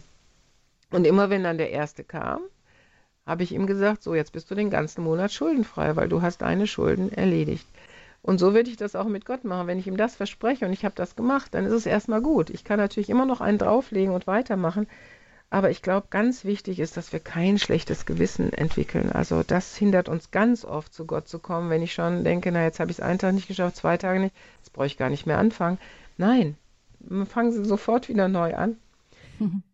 Und 0.91 1.07
immer 1.07 1.29
wenn 1.29 1.45
dann 1.45 1.59
der 1.59 1.71
erste 1.71 2.05
kam, 2.05 2.41
habe 3.27 3.43
ich 3.43 3.53
ihm 3.53 3.67
gesagt, 3.67 4.03
so 4.03 4.15
jetzt 4.15 4.33
bist 4.33 4.51
du 4.51 4.55
den 4.55 4.71
ganzen 4.71 5.05
Monat 5.05 5.33
schuldenfrei, 5.33 5.97
weil 5.97 6.09
du 6.09 6.23
hast 6.23 6.43
deine 6.43 6.67
Schulden 6.67 7.13
erledigt. 7.13 7.67
Und 8.23 8.39
so 8.39 8.55
würde 8.55 8.71
ich 8.71 8.77
das 8.77 8.95
auch 8.95 9.07
mit 9.07 9.25
Gott 9.25 9.45
machen. 9.45 9.67
Wenn 9.67 9.79
ich 9.79 9.87
ihm 9.87 9.97
das 9.97 10.15
verspreche 10.15 10.65
und 10.65 10.73
ich 10.73 10.85
habe 10.85 10.95
das 10.95 11.17
gemacht, 11.17 11.55
dann 11.55 11.67
ist 11.67 11.73
es 11.73 11.87
erstmal 11.87 12.23
gut. 12.23 12.51
Ich 12.51 12.63
kann 12.65 12.79
natürlich 12.79 13.11
immer 13.11 13.27
noch 13.27 13.41
einen 13.41 13.59
drauflegen 13.59 14.15
und 14.15 14.27
weitermachen. 14.29 14.87
Aber 15.51 15.71
ich 15.71 15.83
glaube, 15.83 16.07
ganz 16.09 16.45
wichtig 16.45 16.79
ist, 16.79 16.97
dass 16.97 17.13
wir 17.13 17.21
kein 17.21 17.59
schlechtes 17.59 18.07
Gewissen 18.07 18.53
entwickeln. 18.53 19.13
Also 19.13 19.43
das 19.43 19.77
hindert 19.77 20.09
uns 20.09 20.31
ganz 20.31 20.65
oft, 20.65 20.95
zu 20.95 21.05
Gott 21.05 21.29
zu 21.29 21.41
kommen, 21.41 21.69
wenn 21.69 21.83
ich 21.83 21.93
schon 21.93 22.25
denke, 22.25 22.51
na 22.53 22.63
jetzt 22.63 22.81
habe 22.81 22.91
ich 22.91 22.99
es 22.99 23.05
einen 23.05 23.19
Tag 23.19 23.35
nicht 23.35 23.49
geschafft, 23.49 23.77
zwei 23.77 23.99
Tage 23.99 24.21
nicht, 24.21 24.35
jetzt 24.61 24.73
brauche 24.73 24.87
ich 24.87 24.97
gar 24.97 25.11
nicht 25.11 25.27
mehr 25.27 25.39
anfangen. 25.39 25.79
Nein, 26.17 26.57
fangen 27.27 27.53
Sie 27.53 27.65
sofort 27.67 28.09
wieder 28.09 28.29
neu 28.29 28.55
an. 28.55 28.77
Mhm. 29.39 29.63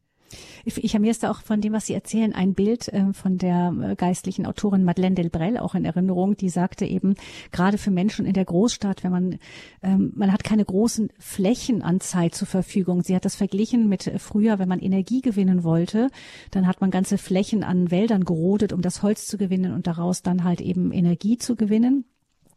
Ich, 0.65 0.83
ich 0.83 0.95
habe 0.95 1.03
mir 1.03 1.09
jetzt 1.09 1.25
auch 1.25 1.43
von 1.43 1.61
dem, 1.61 1.73
was 1.73 1.87
Sie 1.87 1.95
erzählen, 1.95 2.33
ein 2.35 2.55
Bild 2.55 2.89
äh, 2.89 3.13
von 3.13 3.39
der 3.39 3.75
äh, 3.81 3.95
geistlichen 3.97 4.47
Autorin 4.47 4.85
Madeleine 4.85 5.15
Delbrel 5.15 5.59
auch 5.59 5.75
in 5.75 5.85
Erinnerung, 5.85 6.37
die 6.37 6.49
sagte 6.49 6.85
eben, 6.85 7.15
gerade 7.53 7.79
für 7.79 7.91
Menschen 7.91 8.27
in 8.27 8.35
der 8.35 8.45
Großstadt, 8.45 9.05
wenn 9.05 9.13
man, 9.13 9.39
ähm, 9.83 10.13
man 10.15 10.33
hat 10.33 10.45
keine 10.45 10.65
großen 10.65 11.11
Flächen 11.19 11.83
an 11.83 12.01
Zeit 12.01 12.35
zur 12.35 12.47
Verfügung. 12.47 13.03
Sie 13.03 13.15
hat 13.15 13.25
das 13.25 13.37
verglichen 13.37 13.89
mit 13.89 14.11
früher, 14.19 14.59
wenn 14.59 14.69
man 14.69 14.81
Energie 14.81 15.21
gewinnen 15.21 15.65
wollte, 15.65 16.09
dann 16.51 16.67
hat 16.67 16.81
man 16.81 16.91
ganze 16.91 17.19
Flächen 17.19 17.65
an 17.65 17.91
Wäldern 17.91 18.25
gerodet, 18.25 18.73
um 18.73 18.83
das 18.83 19.03
Holz 19.03 19.27
zu 19.27 19.39
gewinnen 19.39 19.73
und 19.73 19.87
daraus 19.87 20.23
dann 20.23 20.45
halt 20.45 20.61
eben 20.61 20.93
Energie 20.93 21.39
zu 21.39 21.57
gewinnen. 21.57 22.05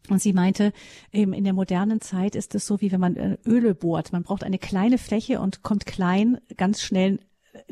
Und 0.08 0.20
sie 0.20 0.32
meinte, 0.32 0.72
eben 1.12 1.32
in 1.32 1.44
der 1.44 1.52
modernen 1.52 2.00
Zeit 2.00 2.34
ist 2.34 2.54
es 2.54 2.66
so, 2.66 2.80
wie 2.80 2.90
wenn 2.90 3.00
man 3.00 3.16
äh, 3.16 3.38
Öle 3.46 3.74
bohrt. 3.74 4.12
Man 4.12 4.24
braucht 4.24 4.42
eine 4.42 4.58
kleine 4.58 4.98
Fläche 4.98 5.40
und 5.40 5.62
kommt 5.62 5.86
klein 5.86 6.38
ganz 6.56 6.82
schnell 6.82 7.20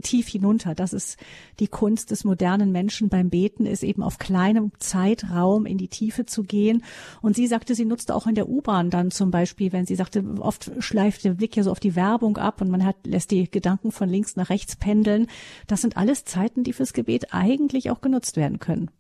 tief 0.03 0.29
hinunter. 0.29 0.75
Das 0.75 0.93
ist 0.93 1.19
die 1.59 1.69
Kunst 1.69 2.11
des 2.11 2.25
modernen 2.25 2.73
Menschen 2.73 3.09
beim 3.09 3.31
Beten, 3.31 3.67
ist 3.67 3.83
eben 3.83 4.03
auf 4.03 4.19
kleinem 4.19 4.73
Zeitraum 4.79 5.67
in 5.67 5.79
die 5.79 5.89
Tiefe 5.89 6.27
zu 6.27 6.43
gehen. 6.43 6.85
Und 7.23 7.37
sie 7.37 7.47
sagte, 7.47 7.75
sie 7.75 7.85
nutzte 7.85 8.15
auch 8.15 8.27
in 8.27 8.35
der 8.35 8.49
U-Bahn 8.49 8.91
dann 8.91 9.11
zum 9.11 9.31
Beispiel, 9.31 9.73
wenn 9.73 9.87
sie 9.87 9.97
sagte, 9.97 10.25
oft 10.41 10.71
schleift 10.79 11.25
der 11.25 11.35
Blick 11.35 11.57
ja 11.57 11.63
so 11.63 11.71
auf 11.71 11.81
die 11.81 11.97
Werbung 11.97 12.37
ab 12.37 12.61
und 12.61 12.71
man 12.71 12.85
hat, 12.85 12.97
lässt 13.05 13.31
die 13.31 13.51
Gedanken 13.51 13.93
von 13.93 14.09
links 14.09 14.37
nach 14.37 14.51
rechts 14.51 14.77
pendeln. 14.77 15.27
Das 15.67 15.81
sind 15.81 15.97
alles 15.97 16.25
Zeiten, 16.25 16.65
die 16.65 16.73
fürs 16.73 16.93
Gebet 16.93 17.33
eigentlich 17.33 17.91
auch 17.91 18.01
genutzt 18.01 18.37
werden 18.37 18.59
können. 18.59 18.91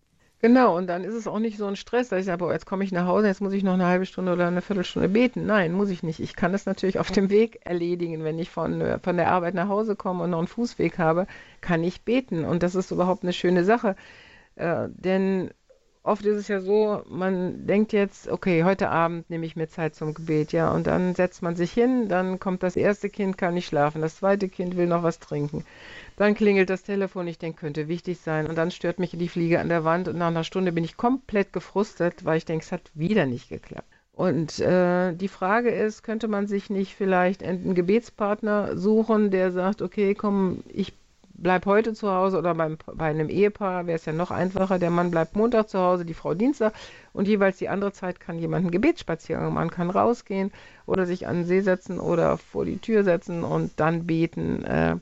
Genau, 0.42 0.74
und 0.74 0.86
dann 0.86 1.04
ist 1.04 1.14
es 1.14 1.26
auch 1.26 1.38
nicht 1.38 1.58
so 1.58 1.66
ein 1.66 1.76
Stress, 1.76 2.08
dass 2.08 2.20
ich 2.20 2.24
sage, 2.24 2.38
boah, 2.38 2.50
jetzt 2.52 2.64
komme 2.64 2.82
ich 2.82 2.92
nach 2.92 3.06
Hause, 3.06 3.26
jetzt 3.26 3.42
muss 3.42 3.52
ich 3.52 3.62
noch 3.62 3.74
eine 3.74 3.84
halbe 3.86 4.06
Stunde 4.06 4.32
oder 4.32 4.46
eine 4.46 4.62
Viertelstunde 4.62 5.10
beten. 5.10 5.44
Nein, 5.44 5.72
muss 5.72 5.90
ich 5.90 6.02
nicht. 6.02 6.18
Ich 6.18 6.34
kann 6.34 6.52
das 6.52 6.64
natürlich 6.64 6.98
auf 6.98 7.10
dem 7.10 7.28
Weg 7.28 7.60
erledigen. 7.64 8.24
Wenn 8.24 8.38
ich 8.38 8.48
von, 8.48 8.80
äh, 8.80 8.98
von 9.00 9.18
der 9.18 9.30
Arbeit 9.30 9.54
nach 9.54 9.68
Hause 9.68 9.96
komme 9.96 10.24
und 10.24 10.30
noch 10.30 10.38
einen 10.38 10.46
Fußweg 10.46 10.98
habe, 10.98 11.26
kann 11.60 11.84
ich 11.84 12.02
beten. 12.04 12.46
Und 12.46 12.62
das 12.62 12.74
ist 12.74 12.90
überhaupt 12.90 13.22
eine 13.22 13.34
schöne 13.34 13.64
Sache. 13.64 13.96
Äh, 14.56 14.88
denn 14.90 15.50
oft 16.02 16.24
ist 16.24 16.36
es 16.36 16.48
ja 16.48 16.60
so, 16.60 17.02
man 17.08 17.66
denkt 17.66 17.92
jetzt, 17.92 18.28
okay, 18.28 18.64
heute 18.64 18.88
Abend 18.88 19.28
nehme 19.28 19.46
ich 19.46 19.56
mir 19.56 19.68
Zeit 19.68 19.94
zum 19.94 20.14
Gebet, 20.14 20.52
ja, 20.52 20.70
und 20.72 20.86
dann 20.86 21.14
setzt 21.14 21.42
man 21.42 21.56
sich 21.56 21.72
hin, 21.72 22.08
dann 22.08 22.38
kommt 22.40 22.62
das 22.62 22.76
erste 22.76 23.10
Kind, 23.10 23.36
kann 23.38 23.54
nicht 23.54 23.66
schlafen, 23.66 24.00
das 24.00 24.16
zweite 24.16 24.48
Kind 24.48 24.76
will 24.76 24.86
noch 24.86 25.02
was 25.02 25.18
trinken. 25.18 25.64
Dann 26.16 26.34
klingelt 26.34 26.70
das 26.70 26.82
Telefon, 26.82 27.26
ich 27.26 27.38
denke, 27.38 27.60
könnte 27.60 27.88
wichtig 27.88 28.20
sein. 28.20 28.46
Und 28.46 28.56
dann 28.56 28.70
stört 28.70 28.98
mich 28.98 29.10
die 29.10 29.28
Fliege 29.28 29.60
an 29.60 29.68
der 29.68 29.84
Wand 29.84 30.08
und 30.08 30.18
nach 30.18 30.28
einer 30.28 30.44
Stunde 30.44 30.72
bin 30.72 30.84
ich 30.84 30.96
komplett 30.96 31.52
gefrustet, 31.52 32.24
weil 32.24 32.38
ich 32.38 32.44
denke, 32.44 32.64
es 32.64 32.72
hat 32.72 32.90
wieder 32.94 33.26
nicht 33.26 33.48
geklappt. 33.48 33.88
Und 34.12 34.58
äh, 34.58 35.14
die 35.14 35.28
Frage 35.28 35.70
ist, 35.70 36.02
könnte 36.02 36.28
man 36.28 36.46
sich 36.46 36.68
nicht 36.68 36.94
vielleicht 36.94 37.42
einen 37.42 37.74
Gebetspartner 37.74 38.76
suchen, 38.76 39.30
der 39.30 39.50
sagt, 39.50 39.80
okay, 39.80 40.14
komm, 40.14 40.62
ich 40.68 40.92
bleib 41.40 41.66
heute 41.66 41.94
zu 41.94 42.10
Hause 42.10 42.38
oder 42.38 42.54
beim, 42.54 42.78
bei 42.94 43.06
einem 43.06 43.28
Ehepaar 43.28 43.86
wäre 43.86 43.96
es 43.96 44.04
ja 44.04 44.12
noch 44.12 44.30
einfacher. 44.30 44.78
Der 44.78 44.90
Mann 44.90 45.10
bleibt 45.10 45.36
Montag 45.36 45.68
zu 45.68 45.78
Hause, 45.78 46.04
die 46.04 46.14
Frau 46.14 46.34
Dienstag 46.34 46.74
und 47.12 47.26
jeweils 47.26 47.58
die 47.58 47.68
andere 47.68 47.92
Zeit 47.92 48.20
kann 48.20 48.38
jemand 48.38 48.64
einen 48.64 48.70
Gebetsspaziergang 48.70 49.52
machen, 49.52 49.70
kann 49.70 49.90
rausgehen 49.90 50.52
oder 50.86 51.06
sich 51.06 51.26
an 51.26 51.36
den 51.36 51.46
See 51.46 51.60
setzen 51.60 51.98
oder 51.98 52.38
vor 52.38 52.64
die 52.64 52.78
Tür 52.78 53.04
setzen 53.04 53.42
und 53.42 53.72
dann 53.76 54.06
beten. 54.06 54.64
Äh, 54.64 54.96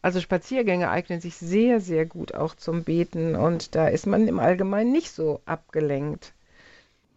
also 0.00 0.20
Spaziergänge 0.20 0.90
eignen 0.90 1.20
sich 1.20 1.36
sehr, 1.36 1.80
sehr 1.80 2.06
gut 2.06 2.34
auch 2.34 2.54
zum 2.54 2.84
Beten 2.84 3.36
und 3.36 3.74
da 3.74 3.88
ist 3.88 4.06
man 4.06 4.28
im 4.28 4.38
Allgemeinen 4.38 4.92
nicht 4.92 5.10
so 5.10 5.40
abgelenkt. 5.46 6.34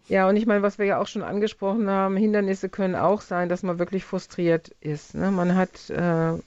Ja, 0.08 0.30
und 0.30 0.38
ich 0.38 0.46
meine, 0.46 0.62
was 0.62 0.80
wir 0.80 0.86
ja 0.86 1.02
auch 1.02 1.08
schon 1.08 1.22
angesprochen 1.22 1.90
haben, 1.90 2.16
Hindernisse 2.16 2.70
können 2.70 2.96
auch 2.96 3.20
sein, 3.20 3.50
dass 3.50 3.62
man 3.62 3.78
wirklich 3.78 4.06
frustriert 4.06 4.70
ist. 4.80 5.16
Ne? 5.16 5.32
Man 5.32 5.56
hat 5.56 5.90
äh, 5.90 6.40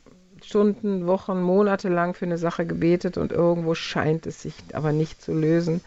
Stunden, 0.51 1.07
Wochen, 1.07 1.41
Monate 1.41 1.89
lang 1.89 2.13
für 2.13 2.25
eine 2.25 2.37
Sache 2.37 2.67
gebetet 2.67 3.17
und 3.19 3.31
irgendwo 3.31 3.77
scheint 3.77 4.27
es 4.27 4.43
sich 4.43 4.55
aber 4.73 4.91
nicht 4.91 5.23
zu 5.23 5.33
lösen. 5.33 5.81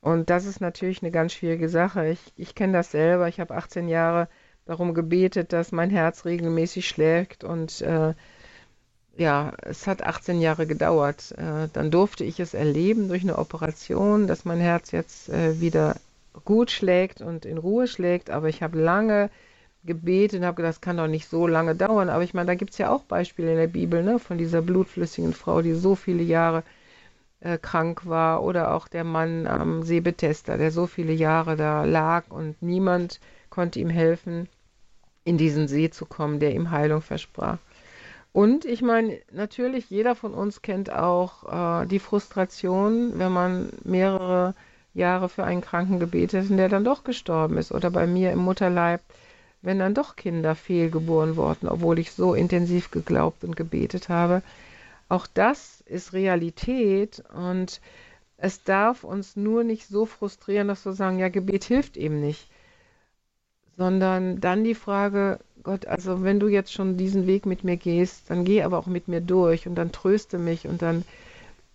Und 0.00 0.30
das 0.30 0.46
ist 0.46 0.60
natürlich 0.60 1.00
eine 1.00 1.12
ganz 1.12 1.32
schwierige 1.32 1.68
Sache. 1.68 2.08
Ich, 2.08 2.20
ich 2.34 2.56
kenne 2.56 2.72
das 2.72 2.90
selber. 2.90 3.28
Ich 3.28 3.38
habe 3.38 3.54
18 3.54 3.88
Jahre 3.88 4.28
darum 4.64 4.94
gebetet, 4.94 5.52
dass 5.52 5.70
mein 5.70 5.90
Herz 5.90 6.24
regelmäßig 6.24 6.88
schlägt 6.88 7.44
und 7.44 7.80
äh, 7.82 8.14
ja, 9.16 9.52
es 9.62 9.86
hat 9.86 10.02
18 10.02 10.40
Jahre 10.40 10.66
gedauert. 10.66 11.32
Äh, 11.38 11.68
dann 11.72 11.92
durfte 11.92 12.24
ich 12.24 12.40
es 12.40 12.54
erleben 12.54 13.06
durch 13.06 13.22
eine 13.22 13.38
Operation, 13.38 14.26
dass 14.26 14.44
mein 14.44 14.58
Herz 14.58 14.90
jetzt 14.90 15.28
äh, 15.28 15.60
wieder 15.60 15.94
gut 16.44 16.72
schlägt 16.72 17.20
und 17.20 17.44
in 17.44 17.58
Ruhe 17.58 17.86
schlägt. 17.86 18.30
Aber 18.30 18.48
ich 18.48 18.60
habe 18.60 18.80
lange 18.80 19.30
gebetet 19.88 20.38
und 20.38 20.46
habe 20.46 20.54
gedacht, 20.54 20.74
das 20.74 20.80
kann 20.80 20.98
doch 20.98 21.08
nicht 21.08 21.28
so 21.28 21.48
lange 21.48 21.74
dauern. 21.74 22.08
Aber 22.08 22.22
ich 22.22 22.34
meine, 22.34 22.46
da 22.46 22.54
gibt 22.54 22.70
es 22.70 22.78
ja 22.78 22.90
auch 22.90 23.02
Beispiele 23.02 23.50
in 23.50 23.58
der 23.58 23.66
Bibel 23.66 24.04
ne, 24.04 24.20
von 24.20 24.38
dieser 24.38 24.62
blutflüssigen 24.62 25.32
Frau, 25.32 25.62
die 25.62 25.74
so 25.74 25.96
viele 25.96 26.22
Jahre 26.22 26.62
äh, 27.40 27.58
krank 27.58 28.06
war. 28.06 28.44
Oder 28.44 28.74
auch 28.74 28.86
der 28.86 29.02
Mann 29.02 29.48
am 29.48 29.82
See 29.82 30.00
der 30.00 30.70
so 30.70 30.86
viele 30.86 31.12
Jahre 31.12 31.56
da 31.56 31.84
lag 31.84 32.30
und 32.30 32.62
niemand 32.62 33.18
konnte 33.50 33.80
ihm 33.80 33.90
helfen, 33.90 34.48
in 35.24 35.36
diesen 35.38 35.66
See 35.66 35.90
zu 35.90 36.06
kommen, 36.06 36.38
der 36.38 36.54
ihm 36.54 36.70
Heilung 36.70 37.02
versprach. 37.02 37.58
Und 38.32 38.64
ich 38.64 38.82
meine, 38.82 39.18
natürlich, 39.32 39.90
jeder 39.90 40.14
von 40.14 40.32
uns 40.32 40.62
kennt 40.62 40.92
auch 40.92 41.82
äh, 41.82 41.86
die 41.86 41.98
Frustration, 41.98 43.18
wenn 43.18 43.32
man 43.32 43.70
mehrere 43.84 44.54
Jahre 44.94 45.28
für 45.28 45.44
einen 45.44 45.60
Kranken 45.60 45.98
gebetet 45.98 46.44
hat 46.44 46.50
und 46.50 46.56
der 46.56 46.68
dann 46.68 46.84
doch 46.84 47.04
gestorben 47.04 47.56
ist. 47.56 47.72
Oder 47.72 47.90
bei 47.90 48.06
mir 48.06 48.32
im 48.32 48.40
Mutterleib, 48.40 49.00
wenn 49.62 49.78
dann 49.78 49.94
doch 49.94 50.16
Kinder 50.16 50.54
fehlgeboren 50.54 51.36
wurden, 51.36 51.68
obwohl 51.68 51.98
ich 51.98 52.12
so 52.12 52.34
intensiv 52.34 52.90
geglaubt 52.90 53.44
und 53.44 53.56
gebetet 53.56 54.08
habe. 54.08 54.42
Auch 55.08 55.26
das 55.26 55.82
ist 55.86 56.12
Realität 56.12 57.22
und 57.34 57.80
es 58.36 58.62
darf 58.62 59.02
uns 59.02 59.36
nur 59.36 59.64
nicht 59.64 59.88
so 59.88 60.06
frustrieren, 60.06 60.68
dass 60.68 60.84
wir 60.84 60.92
sagen, 60.92 61.18
ja, 61.18 61.28
Gebet 61.28 61.64
hilft 61.64 61.96
eben 61.96 62.20
nicht, 62.20 62.48
sondern 63.76 64.40
dann 64.40 64.64
die 64.64 64.74
Frage, 64.74 65.40
Gott, 65.64 65.86
also 65.86 66.22
wenn 66.22 66.38
du 66.38 66.46
jetzt 66.48 66.72
schon 66.72 66.96
diesen 66.96 67.26
Weg 67.26 67.46
mit 67.46 67.64
mir 67.64 67.76
gehst, 67.76 68.30
dann 68.30 68.44
geh 68.44 68.62
aber 68.62 68.78
auch 68.78 68.86
mit 68.86 69.08
mir 69.08 69.20
durch 69.20 69.66
und 69.66 69.74
dann 69.74 69.92
tröste 69.92 70.38
mich 70.38 70.68
und 70.68 70.82
dann, 70.82 71.04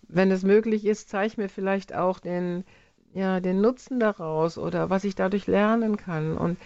wenn 0.08 0.32
es 0.32 0.44
möglich 0.44 0.86
ist, 0.86 1.10
zeig 1.10 1.38
mir 1.38 1.50
vielleicht 1.50 1.94
auch 1.94 2.20
den, 2.20 2.64
ja, 3.14 3.40
den 3.40 3.62
Nutzen 3.62 4.00
daraus 4.00 4.58
oder 4.58 4.90
was 4.90 5.04
ich 5.04 5.16
dadurch 5.16 5.48
lernen 5.48 5.98
kann. 5.98 6.38
Und 6.38 6.58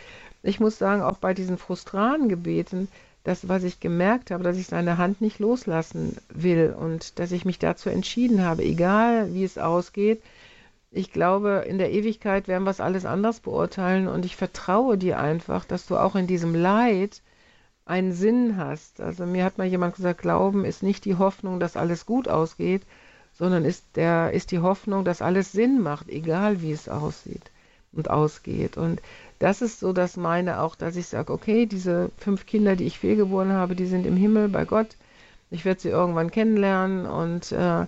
ich 0.47 0.59
muss 0.59 0.77
sagen, 0.77 1.01
auch 1.01 1.17
bei 1.17 1.33
diesen 1.33 1.57
frustranen 1.57 2.29
Gebeten, 2.29 2.87
das, 3.23 3.49
was 3.49 3.63
ich 3.63 3.81
gemerkt 3.81 4.31
habe, 4.31 4.43
dass 4.43 4.57
ich 4.57 4.67
seine 4.67 4.97
Hand 4.97 5.19
nicht 5.19 5.39
loslassen 5.39 6.17
will 6.29 6.73
und 6.77 7.19
dass 7.19 7.33
ich 7.33 7.43
mich 7.43 7.59
dazu 7.59 7.89
entschieden 7.89 8.41
habe, 8.43 8.63
egal 8.63 9.33
wie 9.33 9.43
es 9.43 9.57
ausgeht, 9.57 10.21
ich 10.89 11.11
glaube, 11.11 11.65
in 11.67 11.77
der 11.77 11.91
Ewigkeit 11.91 12.47
werden 12.47 12.63
wir 12.63 12.71
es 12.71 12.79
alles 12.79 13.05
anders 13.05 13.41
beurteilen 13.41 14.07
und 14.07 14.23
ich 14.23 14.37
vertraue 14.37 14.97
dir 14.97 15.19
einfach, 15.19 15.65
dass 15.65 15.85
du 15.85 15.97
auch 15.97 16.15
in 16.15 16.27
diesem 16.27 16.55
Leid 16.55 17.21
einen 17.85 18.13
Sinn 18.13 18.55
hast. 18.55 19.01
Also 19.01 19.25
mir 19.25 19.43
hat 19.43 19.57
mal 19.57 19.67
jemand 19.67 19.95
gesagt, 19.95 20.21
Glauben 20.21 20.63
ist 20.63 20.81
nicht 20.81 21.03
die 21.03 21.15
Hoffnung, 21.15 21.59
dass 21.59 21.75
alles 21.75 22.05
gut 22.05 22.29
ausgeht, 22.29 22.83
sondern 23.33 23.65
ist, 23.65 23.83
der, 23.95 24.31
ist 24.31 24.51
die 24.51 24.59
Hoffnung, 24.59 25.03
dass 25.03 25.21
alles 25.21 25.51
Sinn 25.51 25.81
macht, 25.81 26.07
egal 26.07 26.61
wie 26.61 26.71
es 26.71 26.87
aussieht 26.87 27.51
und 27.91 28.09
ausgeht. 28.09 28.77
Und 28.77 29.01
das 29.39 29.61
ist 29.61 29.79
so 29.79 29.93
das 29.93 30.17
meine 30.17 30.61
auch, 30.61 30.75
dass 30.75 30.95
ich 30.95 31.07
sage, 31.07 31.31
okay, 31.31 31.65
diese 31.65 32.09
fünf 32.17 32.45
Kinder, 32.45 32.75
die 32.75 32.85
ich 32.85 32.99
fehlgeboren 32.99 33.51
habe, 33.51 33.75
die 33.75 33.85
sind 33.85 34.05
im 34.05 34.17
Himmel 34.17 34.49
bei 34.49 34.65
Gott. 34.65 34.95
Ich 35.51 35.63
werde 35.63 35.79
sie 35.79 35.89
irgendwann 35.89 36.31
kennenlernen 36.31 37.05
und 37.05 37.51
äh, 37.51 37.85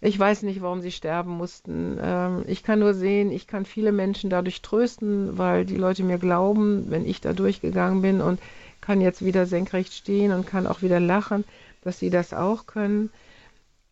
ich 0.00 0.18
weiß 0.18 0.42
nicht, 0.42 0.62
warum 0.62 0.80
sie 0.82 0.92
sterben 0.92 1.32
mussten. 1.32 1.98
Ähm, 2.00 2.44
ich 2.46 2.62
kann 2.62 2.78
nur 2.78 2.94
sehen, 2.94 3.32
ich 3.32 3.46
kann 3.46 3.64
viele 3.64 3.90
Menschen 3.90 4.30
dadurch 4.30 4.62
trösten, 4.62 5.38
weil 5.38 5.64
die 5.64 5.76
Leute 5.76 6.04
mir 6.04 6.18
glauben, 6.18 6.90
wenn 6.90 7.06
ich 7.06 7.20
da 7.20 7.32
durchgegangen 7.32 8.02
bin 8.02 8.20
und 8.20 8.38
kann 8.80 9.00
jetzt 9.00 9.24
wieder 9.24 9.46
senkrecht 9.46 9.94
stehen 9.94 10.32
und 10.32 10.46
kann 10.46 10.66
auch 10.66 10.82
wieder 10.82 11.00
lachen, 11.00 11.44
dass 11.82 11.98
sie 11.98 12.10
das 12.10 12.34
auch 12.34 12.66
können. 12.66 13.10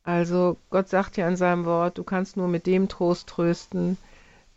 Also 0.04 0.56
Gott 0.70 0.88
sagt 0.88 1.16
ja 1.16 1.28
in 1.28 1.36
seinem 1.36 1.64
Wort, 1.64 1.96
du 1.98 2.04
kannst 2.04 2.36
nur 2.36 2.48
mit 2.48 2.66
dem 2.66 2.88
Trost 2.88 3.28
trösten, 3.28 3.96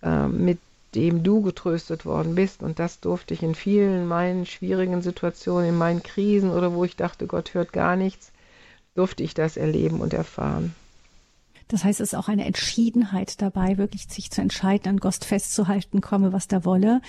äh, 0.02 0.28
mit 0.28 0.60
dem 0.96 1.24
du 1.24 1.42
getröstet 1.42 2.06
worden 2.06 2.36
bist. 2.36 2.64
Und 2.64 2.80
das 2.80 3.00
durfte 3.00 3.34
ich 3.34 3.44
in 3.44 3.54
vielen 3.54 4.08
meinen 4.08 4.46
schwierigen 4.46 5.02
Situationen, 5.02 5.70
in 5.70 5.78
meinen 5.78 6.02
Krisen 6.02 6.52
oder 6.52 6.74
wo 6.74 6.84
ich 6.84 6.96
dachte, 6.96 7.28
Gott 7.28 7.54
hört 7.54 7.74
gar 7.74 7.96
nichts, 7.96 8.32
durfte 8.96 9.24
ich 9.24 9.34
das 9.34 9.58
erleben 9.58 10.00
und 10.00 10.14
erfahren. 10.14 10.74
Das 11.68 11.84
heißt, 11.84 12.00
es 12.00 12.14
ist 12.14 12.20
auch 12.20 12.28
eine 12.28 12.46
Entschiedenheit 12.46 13.42
dabei, 13.42 13.78
wirklich 13.78 14.08
sich 14.08 14.30
zu 14.30 14.42
entscheiden, 14.42 14.88
an 14.88 14.98
Gott 14.98 15.26
festzuhalten, 15.26 16.00
komme, 16.00 16.32
was 16.32 16.48
da 16.48 16.64
wolle. 16.64 17.02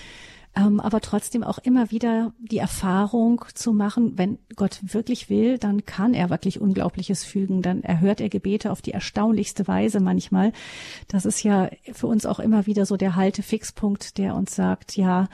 Ähm, 0.56 0.80
aber 0.80 1.00
trotzdem 1.00 1.44
auch 1.44 1.58
immer 1.58 1.90
wieder 1.90 2.32
die 2.38 2.58
Erfahrung 2.58 3.44
zu 3.54 3.74
machen, 3.74 4.16
wenn 4.16 4.38
Gott 4.56 4.80
wirklich 4.82 5.28
will, 5.28 5.58
dann 5.58 5.84
kann 5.84 6.14
er 6.14 6.30
wirklich 6.30 6.60
Unglaubliches 6.60 7.24
fügen, 7.24 7.60
dann 7.60 7.82
erhört 7.82 8.22
er 8.22 8.30
Gebete 8.30 8.72
auf 8.72 8.80
die 8.80 8.92
erstaunlichste 8.92 9.68
Weise 9.68 10.00
manchmal. 10.00 10.52
Das 11.08 11.26
ist 11.26 11.42
ja 11.42 11.68
für 11.92 12.06
uns 12.06 12.24
auch 12.24 12.40
immer 12.40 12.66
wieder 12.66 12.86
so 12.86 12.96
der 12.96 13.16
Haltefixpunkt, 13.16 14.16
der 14.16 14.34
uns 14.34 14.54
sagt, 14.54 14.96
ja, 14.96 15.28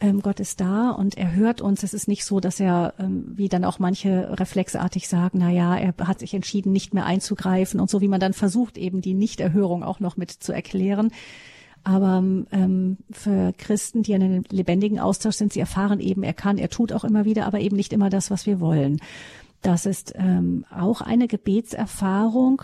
ähm, 0.00 0.20
Gott 0.22 0.40
ist 0.40 0.60
da 0.60 0.90
und 0.90 1.18
er 1.18 1.34
hört 1.34 1.60
uns. 1.60 1.82
Es 1.82 1.92
ist 1.92 2.08
nicht 2.08 2.24
so, 2.24 2.40
dass 2.40 2.58
er, 2.58 2.94
ähm, 2.98 3.24
wie 3.28 3.48
dann 3.48 3.64
auch 3.66 3.78
manche 3.78 4.38
reflexartig 4.40 5.06
sagen, 5.06 5.38
na 5.40 5.50
ja, 5.50 5.76
er 5.76 5.94
hat 6.08 6.18
sich 6.18 6.32
entschieden, 6.32 6.72
nicht 6.72 6.94
mehr 6.94 7.04
einzugreifen 7.04 7.78
und 7.78 7.90
so, 7.90 8.00
wie 8.00 8.08
man 8.08 8.20
dann 8.20 8.32
versucht, 8.32 8.78
eben 8.78 9.02
die 9.02 9.14
Nichterhörung 9.14 9.84
auch 9.84 10.00
noch 10.00 10.16
mit 10.16 10.30
zu 10.30 10.52
erklären. 10.52 11.12
Aber 11.84 12.22
ähm, 12.52 12.98
für 13.10 13.52
Christen, 13.58 14.02
die 14.02 14.12
in 14.12 14.22
einem 14.22 14.44
lebendigen 14.50 15.00
Austausch 15.00 15.36
sind, 15.36 15.52
sie 15.52 15.60
erfahren 15.60 16.00
eben, 16.00 16.22
er 16.22 16.34
kann, 16.34 16.58
er 16.58 16.68
tut 16.68 16.92
auch 16.92 17.04
immer 17.04 17.24
wieder, 17.24 17.46
aber 17.46 17.60
eben 17.60 17.76
nicht 17.76 17.92
immer 17.92 18.08
das, 18.08 18.30
was 18.30 18.46
wir 18.46 18.60
wollen. 18.60 19.00
Das 19.62 19.86
ist 19.86 20.12
ähm, 20.16 20.64
auch 20.70 21.00
eine 21.00 21.28
Gebetserfahrung. 21.28 22.62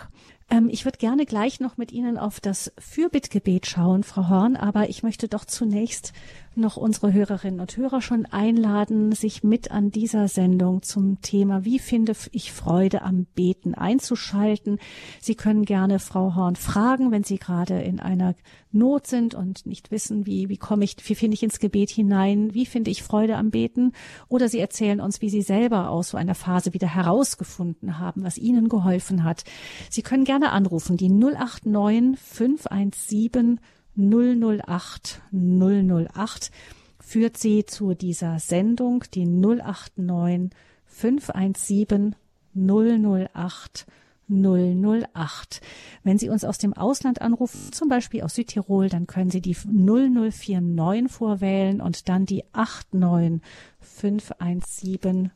Ähm, 0.49 0.69
ich 0.69 0.85
würde 0.85 0.97
gerne 0.97 1.25
gleich 1.25 1.59
noch 1.59 1.77
mit 1.77 1.91
Ihnen 1.91 2.17
auf 2.17 2.39
das 2.39 2.71
Fürbittgebet 2.77 3.67
schauen, 3.67 4.03
Frau 4.03 4.29
Horn, 4.29 4.55
aber 4.55 4.89
ich 4.89 5.03
möchte 5.03 5.27
doch 5.27 5.45
zunächst 5.45 6.13
noch 6.59 6.77
unsere 6.77 7.13
Hörerinnen 7.13 7.59
und 7.59 7.75
Hörer 7.75 8.01
schon 8.01 8.25
einladen, 8.25 9.11
sich 9.11 9.43
mit 9.43 9.71
an 9.71 9.91
dieser 9.91 10.27
Sendung 10.27 10.81
zum 10.81 11.21
Thema 11.21 11.65
Wie 11.65 11.79
finde 11.79 12.13
ich 12.31 12.51
Freude 12.51 13.01
am 13.01 13.25
Beten 13.35 13.73
einzuschalten. 13.73 14.79
Sie 15.19 15.35
können 15.35 15.65
gerne 15.65 15.99
Frau 15.99 16.35
Horn 16.35 16.55
fragen, 16.55 17.11
wenn 17.11 17.23
Sie 17.23 17.37
gerade 17.37 17.81
in 17.81 17.99
einer 17.99 18.35
Not 18.71 19.07
sind 19.07 19.33
und 19.33 19.65
nicht 19.65 19.89
wissen, 19.89 20.25
wie, 20.25 20.49
wie 20.49 20.57
komme 20.57 20.83
ich, 20.83 20.95
wie 21.09 21.15
finde 21.15 21.33
ich 21.33 21.43
ins 21.43 21.59
Gebet 21.59 21.89
hinein, 21.89 22.53
wie 22.53 22.65
finde 22.65 22.91
ich 22.91 23.01
Freude 23.01 23.35
am 23.35 23.49
Beten. 23.49 23.93
Oder 24.27 24.47
Sie 24.47 24.59
erzählen 24.59 25.01
uns, 25.01 25.21
wie 25.21 25.29
Sie 25.29 25.41
selber 25.41 25.89
aus 25.89 26.09
so 26.09 26.17
einer 26.17 26.35
Phase 26.35 26.73
wieder 26.73 26.93
herausgefunden 26.93 27.97
haben, 27.97 28.23
was 28.23 28.37
Ihnen 28.37 28.69
geholfen 28.69 29.23
hat. 29.23 29.43
Sie 29.89 30.03
können 30.03 30.23
gerne 30.23 30.51
anrufen, 30.51 30.97
die 30.97 31.09
089 31.09 32.19
517 32.19 33.59
008 33.95 35.21
008 35.31 36.51
führt 36.99 37.37
Sie 37.37 37.65
zu 37.65 37.93
dieser 37.93 38.39
Sendung, 38.39 39.03
die 39.13 39.25
089 39.25 40.51
517 40.85 42.15
008 42.55 43.85
008. 44.29 45.61
Wenn 46.03 46.19
Sie 46.19 46.29
uns 46.29 46.45
aus 46.45 46.59
dem 46.59 46.73
Ausland 46.73 47.21
anrufen, 47.21 47.71
zum 47.71 47.89
Beispiel 47.89 48.21
aus 48.21 48.35
Südtirol, 48.35 48.89
dann 48.89 49.07
können 49.07 49.31
Sie 49.31 49.41
die 49.41 49.55
0049 49.55 51.11
vorwählen 51.11 51.81
und 51.81 52.07
dann 52.09 52.25
die 52.25 52.43
89 52.53 53.41
517 53.79 55.31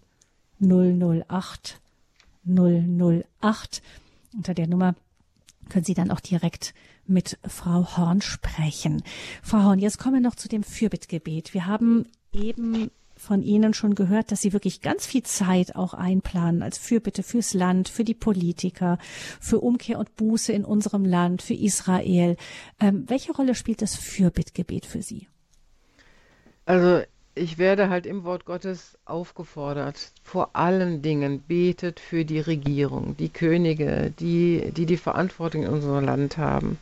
008 0.59 1.81
008. 2.45 3.81
Unter 4.35 4.53
der 4.53 4.67
Nummer 4.67 4.95
können 5.69 5.85
Sie 5.85 5.93
dann 5.93 6.11
auch 6.11 6.19
direkt 6.19 6.73
mit 7.05 7.37
Frau 7.45 7.97
Horn 7.97 8.21
sprechen. 8.21 9.03
Frau 9.41 9.63
Horn, 9.63 9.79
jetzt 9.79 9.97
kommen 9.97 10.15
wir 10.15 10.21
noch 10.21 10.35
zu 10.35 10.47
dem 10.47 10.63
Fürbittgebet. 10.63 11.53
Wir 11.53 11.65
haben 11.65 12.05
eben 12.31 12.91
von 13.15 13.41
Ihnen 13.41 13.73
schon 13.73 13.95
gehört, 13.95 14.31
dass 14.31 14.41
Sie 14.41 14.53
wirklich 14.53 14.81
ganz 14.81 15.05
viel 15.05 15.23
Zeit 15.23 15.75
auch 15.75 15.93
einplanen 15.93 16.61
als 16.61 16.77
Fürbitte 16.77 17.23
fürs 17.23 17.53
Land, 17.53 17.89
für 17.89 18.03
die 18.03 18.13
Politiker, 18.13 18.97
für 19.39 19.59
Umkehr 19.59 19.99
und 19.99 20.15
Buße 20.15 20.51
in 20.51 20.65
unserem 20.65 21.05
Land, 21.05 21.41
für 21.41 21.53
Israel. 21.53 22.35
Ähm, 22.79 23.05
welche 23.07 23.33
Rolle 23.33 23.55
spielt 23.55 23.81
das 23.81 23.95
Fürbittgebet 23.95 24.85
für 24.85 25.01
Sie? 25.01 25.27
Also 26.65 27.03
ich 27.35 27.57
werde 27.57 27.89
halt 27.89 28.05
im 28.05 28.23
Wort 28.23 28.45
Gottes 28.45 28.97
aufgefordert, 29.05 30.11
vor 30.23 30.55
allen 30.55 31.01
Dingen 31.01 31.41
betet 31.41 31.99
für 31.99 32.25
die 32.25 32.39
Regierung, 32.39 33.17
die 33.17 33.29
Könige, 33.29 34.13
die 34.19 34.71
die, 34.71 34.85
die 34.85 34.97
Verantwortung 34.97 35.63
in 35.63 35.69
unserem 35.69 36.05
Land 36.05 36.37
haben. 36.37 36.77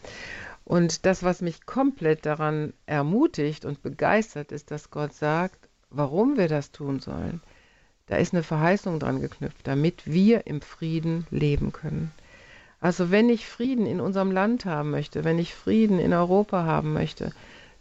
Und 0.65 1.05
das, 1.05 1.23
was 1.23 1.41
mich 1.41 1.65
komplett 1.65 2.25
daran 2.25 2.73
ermutigt 2.85 3.65
und 3.65 3.81
begeistert, 3.81 4.51
ist, 4.51 4.71
dass 4.71 4.91
Gott 4.91 5.13
sagt, 5.13 5.57
warum 5.89 6.37
wir 6.37 6.47
das 6.47 6.71
tun 6.71 6.99
sollen. 6.99 7.41
Da 8.07 8.17
ist 8.17 8.33
eine 8.33 8.43
Verheißung 8.43 8.99
dran 8.99 9.21
geknüpft, 9.21 9.67
damit 9.67 10.05
wir 10.05 10.47
im 10.47 10.61
Frieden 10.61 11.25
leben 11.29 11.71
können. 11.71 12.11
Also 12.81 13.11
wenn 13.11 13.29
ich 13.29 13.47
Frieden 13.47 13.85
in 13.85 14.01
unserem 14.01 14.31
Land 14.31 14.65
haben 14.65 14.91
möchte, 14.91 15.23
wenn 15.23 15.39
ich 15.39 15.53
Frieden 15.53 15.99
in 15.99 16.13
Europa 16.13 16.63
haben 16.63 16.93
möchte, 16.93 17.31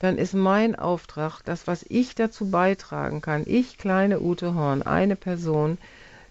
dann 0.00 0.18
ist 0.18 0.34
mein 0.34 0.74
Auftrag, 0.74 1.42
das, 1.44 1.66
was 1.66 1.84
ich 1.88 2.14
dazu 2.14 2.50
beitragen 2.50 3.20
kann, 3.20 3.44
ich 3.46 3.78
kleine 3.78 4.20
Ute 4.20 4.54
Horn, 4.54 4.82
eine 4.82 5.14
Person, 5.14 5.78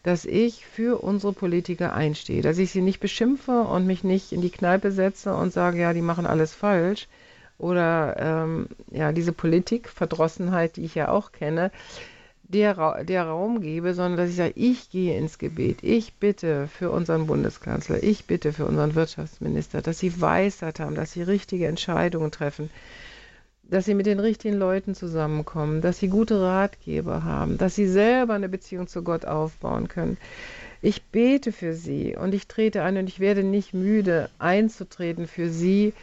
dass 0.04 0.26
ich 0.26 0.66
für 0.66 1.02
unsere 1.04 1.34
Politiker 1.34 1.94
einstehe, 1.94 2.42
dass 2.42 2.58
ich 2.58 2.72
sie 2.72 2.82
nicht 2.82 3.00
beschimpfe 3.00 3.62
und 3.62 3.86
mich 3.86 4.04
nicht 4.04 4.32
in 4.32 4.42
die 4.42 4.50
Kneipe 4.50 4.92
setze 4.92 5.36
und 5.36 5.54
sage, 5.54 5.80
ja, 5.80 5.94
die 5.94 6.02
machen 6.02 6.26
alles 6.26 6.54
falsch. 6.54 7.08
Oder 7.60 8.16
ähm, 8.18 8.68
ja, 8.90 9.12
diese 9.12 9.34
Politikverdrossenheit, 9.34 10.78
die 10.78 10.86
ich 10.86 10.96
ja 10.96 11.10
auch 11.10 11.34
kenne, 11.34 11.72
der, 12.44 13.04
der 13.04 13.28
Raum 13.28 13.62
gebe, 13.62 13.94
sondern 13.94 14.18
dass 14.18 14.30
ich 14.30 14.38
sage, 14.38 14.54
ich 14.56 14.90
gehe 14.90 15.16
ins 15.18 15.38
Gebet, 15.38 15.80
ich 15.84 16.16
bitte 16.16 16.68
für 16.68 16.90
unseren 16.90 17.28
Bundeskanzler, 17.28 18.02
ich 18.02 18.26
bitte 18.26 18.54
für 18.54 18.66
unseren 18.66 18.96
Wirtschaftsminister, 18.96 19.82
dass 19.82 20.00
sie 20.00 20.20
Weisheit 20.20 20.80
haben, 20.80 20.96
dass 20.96 21.12
sie 21.12 21.22
richtige 21.22 21.68
Entscheidungen 21.68 22.32
treffen, 22.32 22.72
dass 23.70 23.86
sie 23.86 23.94
mit 23.94 24.06
den 24.06 24.20
richtigen 24.20 24.58
Leuten 24.58 24.96
zusammenkommen, 24.96 25.82
dass 25.82 26.00
sie 26.00 26.08
gute 26.08 26.42
Ratgeber 26.42 27.24
haben, 27.24 27.58
dass 27.58 27.76
sie 27.76 27.88
selber 27.88 28.34
eine 28.34 28.50
Beziehung 28.50 28.88
zu 28.88 29.04
Gott 29.04 29.26
aufbauen 29.26 29.88
können. 29.88 30.18
Ich 30.82 31.04
bete 31.04 31.52
für 31.52 31.74
sie 31.74 32.16
und 32.16 32.34
ich 32.34 32.48
trete 32.48 32.84
ein 32.84 32.98
und 32.98 33.08
ich 33.08 33.20
werde 33.20 33.44
nicht 33.44 33.74
müde 33.74 34.30
einzutreten 34.40 35.28
für 35.28 35.50
sie, 35.50 35.94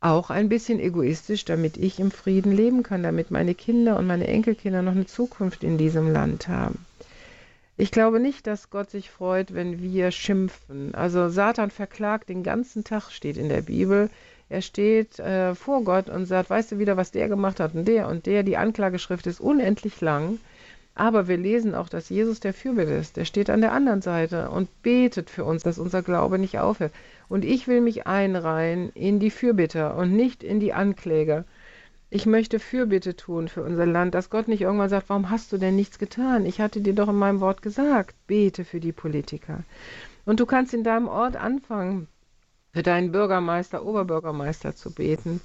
auch 0.00 0.30
ein 0.30 0.48
bisschen 0.48 0.78
egoistisch, 0.78 1.44
damit 1.44 1.76
ich 1.76 1.98
im 1.98 2.10
Frieden 2.10 2.52
leben 2.52 2.82
kann, 2.82 3.02
damit 3.02 3.30
meine 3.30 3.54
Kinder 3.54 3.96
und 3.96 4.06
meine 4.06 4.26
Enkelkinder 4.26 4.82
noch 4.82 4.92
eine 4.92 5.06
Zukunft 5.06 5.64
in 5.64 5.78
diesem 5.78 6.12
Land 6.12 6.48
haben. 6.48 6.84
Ich 7.78 7.90
glaube 7.90 8.20
nicht, 8.20 8.46
dass 8.46 8.70
Gott 8.70 8.90
sich 8.90 9.10
freut, 9.10 9.52
wenn 9.52 9.82
wir 9.82 10.10
schimpfen. 10.10 10.94
Also 10.94 11.28
Satan 11.28 11.70
verklagt 11.70 12.28
den 12.28 12.42
ganzen 12.42 12.84
Tag, 12.84 13.10
steht 13.10 13.36
in 13.36 13.48
der 13.48 13.62
Bibel. 13.62 14.10
Er 14.48 14.62
steht 14.62 15.18
äh, 15.18 15.54
vor 15.54 15.82
Gott 15.82 16.08
und 16.08 16.26
sagt, 16.26 16.50
weißt 16.50 16.72
du 16.72 16.78
wieder, 16.78 16.96
was 16.96 17.10
der 17.10 17.28
gemacht 17.28 17.58
hat 17.58 17.74
und 17.74 17.86
der 17.86 18.08
und 18.08 18.26
der. 18.26 18.42
Die 18.42 18.56
Anklageschrift 18.56 19.26
ist 19.26 19.40
unendlich 19.40 20.00
lang. 20.00 20.38
Aber 20.94 21.28
wir 21.28 21.36
lesen 21.36 21.74
auch, 21.74 21.90
dass 21.90 22.08
Jesus 22.08 22.40
der 22.40 22.54
Fürbitte 22.54 22.94
ist. 22.94 23.18
Der 23.18 23.26
steht 23.26 23.50
an 23.50 23.60
der 23.60 23.72
anderen 23.72 24.00
Seite 24.00 24.50
und 24.50 24.82
betet 24.82 25.28
für 25.28 25.44
uns, 25.44 25.62
dass 25.62 25.78
unser 25.78 26.02
Glaube 26.02 26.38
nicht 26.38 26.58
aufhört. 26.58 26.92
Und 27.28 27.44
ich 27.44 27.68
will 27.68 27.82
mich 27.82 28.06
einreihen 28.06 28.90
in 28.94 29.20
die 29.20 29.30
Fürbitter 29.30 29.96
und 29.96 30.16
nicht 30.16 30.42
in 30.42 30.58
die 30.58 30.72
Ankläger. 30.72 31.44
Ich 32.08 32.24
möchte 32.24 32.60
Fürbitte 32.60 33.14
tun 33.14 33.48
für 33.48 33.62
unser 33.62 33.84
Land, 33.84 34.14
dass 34.14 34.30
Gott 34.30 34.48
nicht 34.48 34.62
irgendwann 34.62 34.88
sagt, 34.88 35.10
warum 35.10 35.28
hast 35.28 35.52
du 35.52 35.58
denn 35.58 35.76
nichts 35.76 35.98
getan? 35.98 36.46
Ich 36.46 36.60
hatte 36.60 36.80
dir 36.80 36.94
doch 36.94 37.08
in 37.08 37.16
meinem 37.16 37.40
Wort 37.40 37.60
gesagt, 37.60 38.14
bete 38.26 38.64
für 38.64 38.80
die 38.80 38.92
Politiker. 38.92 39.64
Und 40.24 40.40
du 40.40 40.46
kannst 40.46 40.72
in 40.72 40.84
deinem 40.84 41.08
Ort 41.08 41.36
anfangen, 41.36 42.08
für 42.76 42.82
deinen 42.82 43.10
Bürgermeister, 43.10 43.86
Oberbürgermeister 43.86 44.76
zu 44.76 44.90
beten, 44.90 45.40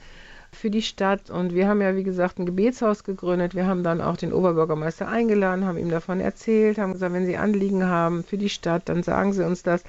für 0.51 0.69
die 0.69 0.81
Stadt. 0.81 1.29
Und 1.29 1.53
wir 1.53 1.65
haben 1.69 1.79
ja, 1.81 1.95
wie 1.95 2.03
gesagt, 2.03 2.39
ein 2.39 2.45
Gebetshaus 2.45 3.05
gegründet. 3.05 3.55
Wir 3.55 3.67
haben 3.67 3.83
dann 3.83 4.01
auch 4.01 4.17
den 4.17 4.33
Oberbürgermeister 4.33 5.07
eingeladen, 5.07 5.63
haben 5.65 5.77
ihm 5.77 5.89
davon 5.89 6.19
erzählt, 6.19 6.77
haben 6.77 6.91
gesagt, 6.91 7.13
wenn 7.13 7.25
Sie 7.25 7.37
Anliegen 7.37 7.85
haben 7.85 8.25
für 8.25 8.37
die 8.37 8.49
Stadt, 8.49 8.89
dann 8.89 9.01
sagen 9.01 9.31
Sie 9.31 9.45
uns 9.45 9.63
das. 9.63 9.85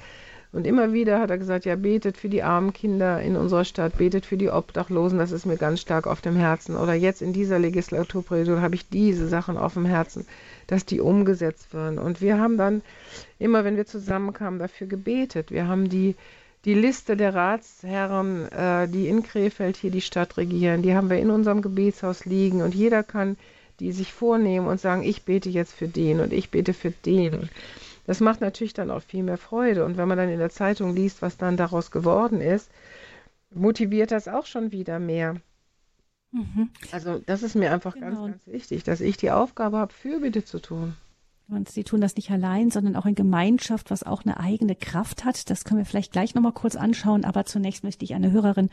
Und 0.53 0.65
immer 0.65 0.93
wieder 0.93 1.19
hat 1.19 1.31
er 1.31 1.37
gesagt, 1.37 1.65
ja, 1.65 1.75
betet 1.75 2.15
für 2.15 2.29
die 2.29 2.43
armen 2.43 2.71
Kinder 2.71 3.21
in 3.21 3.35
unserer 3.35 3.65
Stadt, 3.65 3.97
betet 3.97 4.25
für 4.25 4.37
die 4.37 4.49
Obdachlosen, 4.49 5.19
das 5.19 5.33
ist 5.33 5.45
mir 5.45 5.57
ganz 5.57 5.81
stark 5.81 6.07
auf 6.07 6.21
dem 6.21 6.37
Herzen. 6.37 6.77
Oder 6.77 6.93
jetzt 6.93 7.21
in 7.21 7.33
dieser 7.33 7.59
Legislaturperiode 7.59 8.61
habe 8.61 8.75
ich 8.75 8.87
diese 8.87 9.27
Sachen 9.27 9.57
auf 9.57 9.73
dem 9.73 9.83
Herzen, 9.83 10.25
dass 10.67 10.85
die 10.85 11.01
umgesetzt 11.01 11.73
werden. 11.73 11.99
Und 11.99 12.21
wir 12.21 12.39
haben 12.39 12.55
dann 12.55 12.83
immer, 13.37 13.65
wenn 13.65 13.75
wir 13.75 13.85
zusammenkamen, 13.85 14.59
dafür 14.59 14.87
gebetet. 14.87 15.51
Wir 15.51 15.67
haben 15.67 15.89
die 15.89 16.15
die 16.65 16.73
Liste 16.73 17.17
der 17.17 17.33
Ratsherren, 17.33 18.51
äh, 18.51 18.87
die 18.87 19.07
in 19.07 19.23
Krefeld 19.23 19.77
hier 19.77 19.91
die 19.91 20.01
Stadt 20.01 20.37
regieren, 20.37 20.81
die 20.81 20.95
haben 20.95 21.09
wir 21.09 21.19
in 21.19 21.29
unserem 21.29 21.61
Gebetshaus 21.61 22.25
liegen 22.25 22.61
und 22.61 22.73
jeder 22.73 23.03
kann 23.03 23.37
die 23.79 23.91
sich 23.91 24.13
vornehmen 24.13 24.67
und 24.67 24.79
sagen, 24.79 25.03
ich 25.03 25.23
bete 25.23 25.49
jetzt 25.49 25.73
für 25.73 25.87
den 25.87 26.19
und 26.19 26.31
ich 26.31 26.51
bete 26.51 26.73
für 26.73 26.91
den. 26.91 27.49
Das 28.05 28.19
macht 28.19 28.41
natürlich 28.41 28.73
dann 28.73 28.91
auch 28.91 29.01
viel 29.01 29.23
mehr 29.23 29.37
Freude. 29.37 29.85
Und 29.85 29.97
wenn 29.97 30.07
man 30.07 30.17
dann 30.17 30.29
in 30.29 30.39
der 30.39 30.49
Zeitung 30.49 30.95
liest, 30.95 31.21
was 31.21 31.37
dann 31.37 31.57
daraus 31.57 31.91
geworden 31.91 32.41
ist, 32.41 32.69
motiviert 33.51 34.11
das 34.11 34.27
auch 34.27 34.45
schon 34.45 34.71
wieder 34.71 34.99
mehr. 34.99 35.35
Mhm. 36.31 36.69
Also 36.91 37.19
das 37.25 37.43
ist 37.43 37.55
mir 37.55 37.71
einfach 37.71 37.93
genau. 37.93 38.07
ganz, 38.07 38.19
ganz 38.19 38.47
wichtig, 38.47 38.83
dass 38.83 39.01
ich 39.01 39.17
die 39.17 39.31
Aufgabe 39.31 39.77
habe, 39.77 39.93
Fürbitte 39.93 40.43
zu 40.43 40.59
tun. 40.59 40.95
Und 41.49 41.69
sie 41.69 41.83
tun 41.83 42.01
das 42.01 42.15
nicht 42.15 42.31
allein, 42.31 42.71
sondern 42.71 42.95
auch 42.95 43.05
in 43.05 43.15
Gemeinschaft, 43.15 43.91
was 43.91 44.03
auch 44.03 44.23
eine 44.23 44.39
eigene 44.39 44.75
Kraft 44.75 45.25
hat. 45.25 45.49
Das 45.49 45.65
können 45.65 45.79
wir 45.79 45.85
vielleicht 45.85 46.11
gleich 46.11 46.35
nochmal 46.35 46.53
kurz 46.53 46.75
anschauen. 46.75 47.25
Aber 47.25 47.45
zunächst 47.45 47.83
möchte 47.83 48.05
ich 48.05 48.13
eine 48.13 48.31
Hörerin 48.31 48.69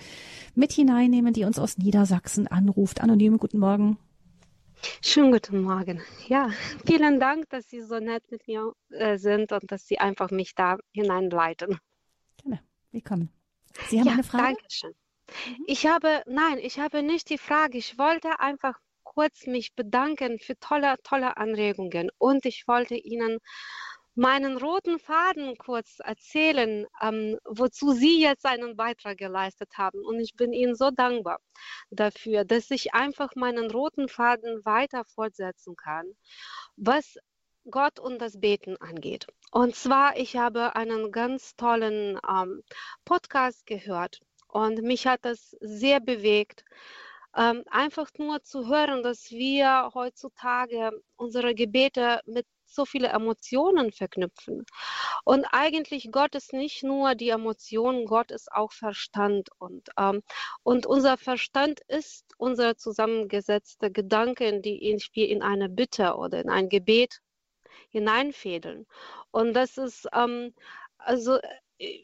mit 0.54 0.72
hineinnehmen, 0.72 1.32
die 1.32 1.44
uns 1.44 1.58
aus 1.58 1.78
Niedersachsen 1.78 2.46
anruft. 2.46 3.00
Anonym, 3.00 3.38
guten 3.38 3.58
Morgen. 3.58 3.98
Schönen 5.02 5.32
guten 5.32 5.62
Morgen. 5.62 6.00
Ja, 6.28 6.50
vielen 6.86 7.20
Dank, 7.20 7.50
dass 7.50 7.68
Sie 7.68 7.82
so 7.82 7.98
nett 7.98 8.22
mit 8.30 8.46
mir 8.46 8.72
äh, 8.90 9.18
sind 9.18 9.52
und 9.52 9.70
dass 9.70 9.86
Sie 9.86 9.98
einfach 9.98 10.30
mich 10.30 10.54
da 10.54 10.78
hineinleiten. 10.92 11.78
Gerne. 12.42 12.60
Willkommen. 12.92 13.30
Sie 13.88 13.98
haben 13.98 14.06
ja, 14.06 14.12
eine 14.14 14.24
Frage? 14.24 14.44
Danke 14.44 14.62
schön. 14.68 14.90
Mhm. 14.90 15.64
Ich 15.66 15.86
habe, 15.86 16.22
nein, 16.26 16.58
ich 16.58 16.78
habe 16.78 17.02
nicht 17.02 17.30
die 17.30 17.38
Frage. 17.38 17.78
Ich 17.78 17.98
wollte 17.98 18.40
einfach 18.40 18.78
kurz 19.14 19.46
mich 19.46 19.74
bedanken 19.74 20.38
für 20.38 20.56
tolle, 20.61 20.94
tolle 21.02 21.36
Anregungen 21.36 22.11
und 22.18 22.46
ich 22.46 22.68
wollte 22.68 22.94
Ihnen 22.94 23.38
meinen 24.14 24.56
roten 24.56 24.98
Faden 24.98 25.56
kurz 25.56 25.98
erzählen, 25.98 26.86
ähm, 27.00 27.38
wozu 27.44 27.92
Sie 27.92 28.20
jetzt 28.20 28.46
einen 28.46 28.76
Beitrag 28.76 29.18
geleistet 29.18 29.78
haben. 29.78 30.04
Und 30.04 30.20
ich 30.20 30.34
bin 30.34 30.52
Ihnen 30.52 30.74
so 30.74 30.90
dankbar 30.90 31.40
dafür, 31.90 32.44
dass 32.44 32.70
ich 32.70 32.94
einfach 32.94 33.34
meinen 33.34 33.70
roten 33.70 34.08
Faden 34.08 34.64
weiter 34.64 35.04
fortsetzen 35.04 35.74
kann, 35.74 36.06
was 36.76 37.16
Gott 37.70 37.98
und 37.98 38.18
das 38.20 38.40
Beten 38.40 38.76
angeht. 38.76 39.26
Und 39.52 39.74
zwar, 39.74 40.16
ich 40.16 40.36
habe 40.36 40.76
einen 40.76 41.12
ganz 41.12 41.56
tollen 41.56 42.18
ähm, 42.28 42.62
Podcast 43.04 43.66
gehört 43.66 44.20
und 44.48 44.82
mich 44.82 45.06
hat 45.06 45.24
das 45.24 45.56
sehr 45.61 46.00
bewegt. 46.00 46.64
Ähm, 47.37 47.62
einfach 47.70 48.11
nur 48.18 48.43
zu 48.43 48.68
hören, 48.68 49.03
dass 49.03 49.31
wir 49.31 49.91
heutzutage 49.95 50.91
unsere 51.16 51.55
Gebete 51.55 52.20
mit 52.26 52.47
so 52.66 52.85
viele 52.85 53.09
Emotionen 53.09 53.93
verknüpfen. 53.93 54.64
Und 55.24 55.45
eigentlich 55.51 56.11
Gott 56.12 56.35
ist 56.35 56.53
nicht 56.53 56.83
nur 56.83 57.14
die 57.14 57.31
Emotion, 57.31 58.07
Gott 58.07 58.31
ist 58.31 58.51
auch 58.53 58.72
Verstand. 58.72 59.49
Und, 59.59 59.91
ähm, 59.99 60.22
und 60.62 60.87
unser 60.87 61.16
Verstand 61.18 61.81
ist 61.89 62.24
unser 62.39 62.76
zusammengesetzte 62.76 63.91
Gedanken, 63.91 64.62
die 64.62 64.99
wir 65.12 65.28
in 65.28 65.43
eine 65.43 65.68
Bitte 65.68 66.14
oder 66.16 66.41
in 66.41 66.51
ein 66.51 66.68
Gebet 66.68 67.20
hineinfädeln. 67.91 68.87
Und 69.31 69.55
das 69.55 69.76
ist 69.78 70.09
ähm, 70.12 70.55
also 70.99 71.39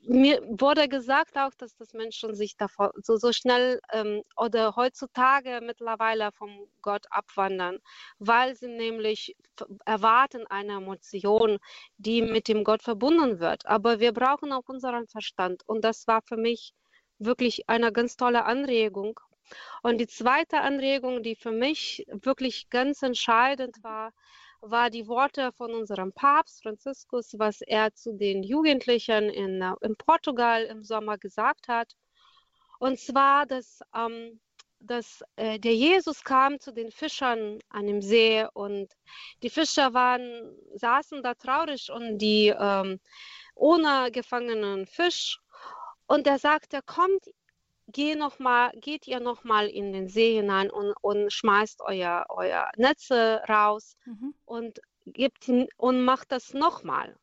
mir 0.07 0.41
wurde 0.43 0.89
gesagt 0.89 1.37
auch, 1.37 1.53
dass 1.59 1.77
das 1.77 1.93
Menschen 1.93 2.35
sich 2.35 2.57
davor 2.57 2.93
so, 2.97 3.17
so 3.17 3.33
schnell 3.33 3.81
ähm, 3.93 4.23
oder 4.37 4.75
heutzutage 4.77 5.61
mittlerweile 5.63 6.33
vom 6.33 6.69
Gott 6.81 7.05
abwandern, 7.11 7.79
weil 8.19 8.57
sie 8.57 8.69
nämlich 8.69 9.37
erwarten 9.85 10.47
eine 10.47 10.75
Emotion, 10.75 11.59
die 11.99 12.23
mit 12.23 12.49
dem 12.49 12.65
Gott 12.65 12.83
verbunden 12.83 13.39
wird. 13.39 13.67
Aber 13.67 14.01
wir 14.01 14.13
brauchen 14.13 14.53
auch 14.53 14.69
unseren 14.69 15.09
Verstand. 15.09 15.63
Und 15.67 15.85
das 15.85 16.07
war 16.07 16.23
für 16.23 16.37
mich 16.37 16.73
wirklich 17.19 17.69
eine 17.69 17.93
ganz 17.93 18.17
tolle 18.17 18.45
Anregung. 18.45 19.21
Und 19.83 19.99
die 19.99 20.09
zweite 20.09 20.61
Anregung, 20.61 21.23
die 21.23 21.37
für 21.37 21.53
mich 21.53 22.07
wirklich 22.09 22.71
ganz 22.71 23.03
entscheidend 23.03 23.77
war, 23.83 24.13
war 24.71 24.91
die 24.91 25.07
Worte 25.07 25.53
von 25.53 25.73
unserem 25.75 26.13
Papst 26.13 26.63
Franziskus, 26.63 27.35
was 27.39 27.61
er 27.61 27.95
zu 27.95 28.13
den 28.13 28.43
Jugendlichen 28.43 29.29
in, 29.31 29.63
äh, 29.63 29.75
in 29.81 29.97
Portugal 29.97 30.65
im 30.65 30.83
Sommer 30.85 31.19
gesagt 31.19 31.69
hat. 31.69 31.95
Und 32.79 32.99
zwar, 32.99 33.47
dass, 33.47 33.81
ähm, 33.95 34.41
dass 34.81 35.23
äh, 35.37 35.59
der 35.59 35.75
Jesus 35.75 36.23
kam 36.25 36.61
zu 36.61 36.73
den 36.73 36.91
Fischern 36.91 37.59
an 37.69 37.87
dem 37.87 38.03
See 38.03 38.47
und 38.53 38.93
die 39.43 39.51
Fischer 39.51 39.95
waren, 39.95 40.55
saßen 40.75 41.23
da 41.23 41.35
traurig 41.35 41.91
und 41.91 42.19
die 42.19 42.49
ähm, 42.49 43.01
ohne 43.55 44.11
gefangenen 44.13 44.87
Fisch. 44.87 45.41
Und 46.07 46.27
er 46.27 46.39
sagte, 46.39 46.81
kommt 46.87 47.31
geh 47.97 48.15
noch 48.15 48.39
mal, 48.39 48.73
geht 48.75 49.07
ihr 49.07 49.21
nochmal 49.21 49.69
in 49.69 49.91
den 49.95 50.07
See 50.07 50.35
hinein 50.35 50.71
und, 50.71 50.93
und 51.01 51.33
schmeißt 51.33 51.81
euer, 51.81 52.27
euer 52.29 52.71
Netze 52.77 53.41
raus 53.49 53.97
mhm. 54.05 54.35
und 54.45 54.81
gibt 55.07 55.51
und 55.79 56.05
macht 56.05 56.31
das 56.31 56.53
nochmal. 56.53 57.17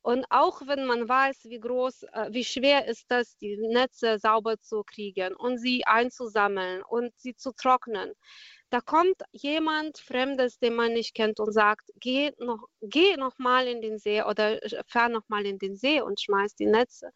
Und 0.00 0.24
auch 0.30 0.62
wenn 0.66 0.86
man 0.86 1.08
weiß, 1.08 1.46
wie 1.46 1.58
groß, 1.58 2.04
äh, 2.04 2.28
wie 2.30 2.44
schwer 2.44 2.86
ist 2.86 3.06
das, 3.08 3.36
die 3.38 3.56
Netze 3.56 4.20
sauber 4.20 4.60
zu 4.60 4.84
kriegen 4.84 5.34
und 5.34 5.58
sie 5.58 5.84
einzusammeln 5.86 6.82
und 6.84 7.12
sie 7.16 7.34
zu 7.34 7.50
trocknen, 7.52 8.12
da 8.70 8.80
kommt 8.80 9.22
jemand 9.32 9.98
Fremdes, 9.98 10.58
den 10.60 10.74
man 10.76 10.92
nicht 10.92 11.14
kennt 11.14 11.40
und 11.40 11.52
sagt, 11.52 11.90
geh 11.96 12.30
noch, 12.38 12.68
geh 12.80 13.16
noch 13.16 13.38
mal 13.38 13.66
in 13.66 13.80
den 13.80 13.98
See 13.98 14.22
oder 14.22 14.60
fahr 14.86 15.08
noch 15.08 15.28
mal 15.28 15.44
in 15.46 15.58
den 15.58 15.74
See 15.76 16.00
und 16.00 16.20
schmeiß 16.20 16.54
die 16.54 16.66
Netze 16.66 17.10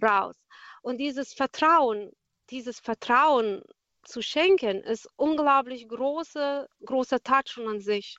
raus. 0.00 0.36
Und 0.80 0.98
dieses 0.98 1.32
Vertrauen, 1.34 2.12
dieses 2.50 2.80
Vertrauen 2.80 3.62
zu 4.04 4.22
schenken, 4.22 4.82
ist 4.82 5.08
unglaublich 5.16 5.88
große, 5.88 6.68
großer 6.84 7.22
Tat 7.22 7.48
schon 7.48 7.68
an 7.68 7.80
sich. 7.80 8.16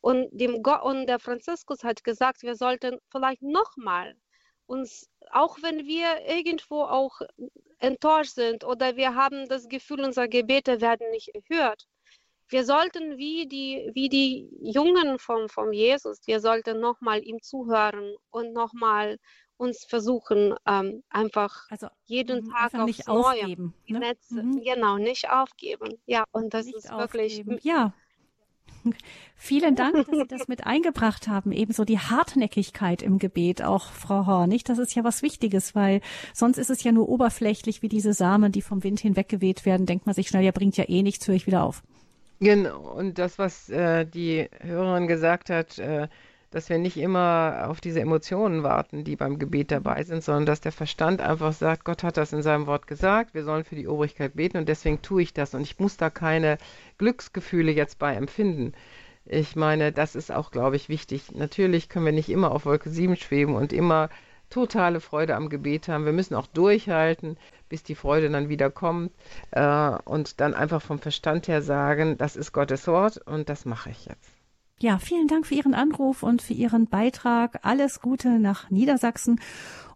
Und, 0.00 0.28
dem 0.32 0.56
und 0.56 1.06
der 1.06 1.18
Franziskus 1.18 1.84
hat 1.84 2.04
gesagt, 2.04 2.42
wir 2.42 2.56
sollten 2.56 2.98
vielleicht 3.10 3.42
nochmal 3.42 4.16
uns, 4.66 5.08
auch 5.30 5.58
wenn 5.62 5.86
wir 5.86 6.26
irgendwo 6.26 6.82
auch 6.82 7.20
enttäuscht 7.78 8.34
sind 8.34 8.64
oder 8.64 8.96
wir 8.96 9.14
haben 9.14 9.48
das 9.48 9.68
Gefühl, 9.68 10.00
unsere 10.00 10.28
Gebete 10.28 10.80
werden 10.80 11.10
nicht 11.10 11.30
erhört, 11.34 11.86
wir 12.48 12.64
sollten 12.64 13.18
wie 13.18 13.48
die, 13.48 13.90
wie 13.94 14.08
die 14.08 14.48
Jungen 14.60 15.18
vom, 15.18 15.48
vom 15.48 15.72
Jesus, 15.72 16.20
wir 16.26 16.40
sollten 16.40 16.80
nochmal 16.80 17.22
ihm 17.24 17.42
zuhören 17.42 18.14
und 18.30 18.52
nochmal 18.52 19.18
uns 19.56 19.84
versuchen, 19.84 20.54
ähm, 20.66 21.02
einfach 21.10 21.66
also, 21.70 21.88
jeden 22.04 22.44
mhm, 22.44 22.50
Tag 22.50 22.74
aufs 22.74 22.86
nicht 22.86 23.08
Neue 23.08 23.18
aufgeben, 23.18 23.74
ne? 23.86 23.98
Netze, 23.98 24.42
mhm. 24.42 24.62
genau, 24.62 24.98
nicht 24.98 25.30
aufgeben. 25.30 25.94
Ja, 26.06 26.24
und 26.32 26.54
das 26.54 26.66
nicht 26.66 26.76
ist 26.76 26.90
wirklich. 26.90 27.44
Ja. 27.62 27.92
Vielen 29.36 29.76
Dank, 29.76 29.94
dass 29.94 30.06
Sie 30.06 30.26
das 30.28 30.48
mit 30.48 30.66
eingebracht 30.66 31.28
haben. 31.28 31.52
Ebenso 31.52 31.84
die 31.84 31.98
Hartnäckigkeit 31.98 33.02
im 33.02 33.18
Gebet, 33.18 33.62
auch 33.62 33.90
Frau 33.90 34.26
Horn. 34.26 34.48
Nicht? 34.48 34.68
Das 34.68 34.78
ist 34.78 34.94
ja 34.94 35.04
was 35.04 35.22
Wichtiges, 35.22 35.74
weil 35.74 36.00
sonst 36.32 36.58
ist 36.58 36.70
es 36.70 36.82
ja 36.82 36.92
nur 36.92 37.08
oberflächlich 37.08 37.82
wie 37.82 37.88
diese 37.88 38.12
Samen, 38.12 38.52
die 38.52 38.62
vom 38.62 38.82
Wind 38.82 39.00
hinweggeweht 39.00 39.66
werden. 39.66 39.86
Denkt 39.86 40.06
man 40.06 40.14
sich 40.14 40.28
schnell, 40.28 40.44
ja, 40.44 40.52
bringt 40.52 40.76
ja 40.76 40.84
eh 40.88 41.02
nichts, 41.02 41.26
höre 41.26 41.34
ich 41.34 41.46
wieder 41.46 41.64
auf. 41.64 41.82
Genau. 42.40 42.80
Und 42.92 43.18
das, 43.18 43.38
was 43.38 43.68
äh, 43.68 44.04
die 44.04 44.48
Hörerin 44.60 45.06
gesagt 45.06 45.50
hat, 45.50 45.78
äh, 45.78 46.08
dass 46.56 46.70
wir 46.70 46.78
nicht 46.78 46.96
immer 46.96 47.66
auf 47.68 47.82
diese 47.82 48.00
Emotionen 48.00 48.62
warten, 48.62 49.04
die 49.04 49.14
beim 49.14 49.38
Gebet 49.38 49.70
dabei 49.70 50.02
sind, 50.04 50.24
sondern 50.24 50.46
dass 50.46 50.62
der 50.62 50.72
Verstand 50.72 51.20
einfach 51.20 51.52
sagt, 51.52 51.84
Gott 51.84 52.02
hat 52.02 52.16
das 52.16 52.32
in 52.32 52.40
seinem 52.40 52.66
Wort 52.66 52.86
gesagt, 52.86 53.34
wir 53.34 53.44
sollen 53.44 53.64
für 53.64 53.74
die 53.74 53.86
Obrigkeit 53.86 54.34
beten 54.36 54.56
und 54.56 54.66
deswegen 54.66 55.02
tue 55.02 55.20
ich 55.20 55.34
das 55.34 55.54
und 55.54 55.60
ich 55.60 55.78
muss 55.78 55.98
da 55.98 56.08
keine 56.08 56.56
Glücksgefühle 56.96 57.70
jetzt 57.72 57.98
bei 57.98 58.14
empfinden. 58.14 58.72
Ich 59.26 59.54
meine, 59.54 59.92
das 59.92 60.14
ist 60.14 60.32
auch, 60.32 60.50
glaube 60.50 60.76
ich, 60.76 60.88
wichtig. 60.88 61.30
Natürlich 61.32 61.90
können 61.90 62.06
wir 62.06 62.12
nicht 62.12 62.30
immer 62.30 62.52
auf 62.52 62.64
Wolke 62.64 62.88
7 62.88 63.16
schweben 63.16 63.54
und 63.54 63.74
immer 63.74 64.08
totale 64.48 65.00
Freude 65.00 65.36
am 65.36 65.50
Gebet 65.50 65.88
haben. 65.88 66.06
Wir 66.06 66.14
müssen 66.14 66.36
auch 66.36 66.46
durchhalten, 66.46 67.36
bis 67.68 67.82
die 67.82 67.94
Freude 67.96 68.30
dann 68.30 68.48
wieder 68.48 68.70
kommt 68.70 69.12
äh, 69.50 69.90
und 70.06 70.40
dann 70.40 70.54
einfach 70.54 70.80
vom 70.80 71.00
Verstand 71.00 71.48
her 71.48 71.60
sagen, 71.60 72.16
das 72.16 72.34
ist 72.34 72.52
Gottes 72.52 72.86
Wort 72.86 73.18
und 73.18 73.50
das 73.50 73.66
mache 73.66 73.90
ich 73.90 74.06
jetzt. 74.06 74.35
Ja, 74.78 74.98
vielen 74.98 75.26
Dank 75.26 75.46
für 75.46 75.54
Ihren 75.54 75.72
Anruf 75.72 76.22
und 76.22 76.42
für 76.42 76.52
Ihren 76.52 76.86
Beitrag. 76.86 77.60
Alles 77.62 78.02
Gute 78.02 78.38
nach 78.38 78.70
Niedersachsen. 78.70 79.40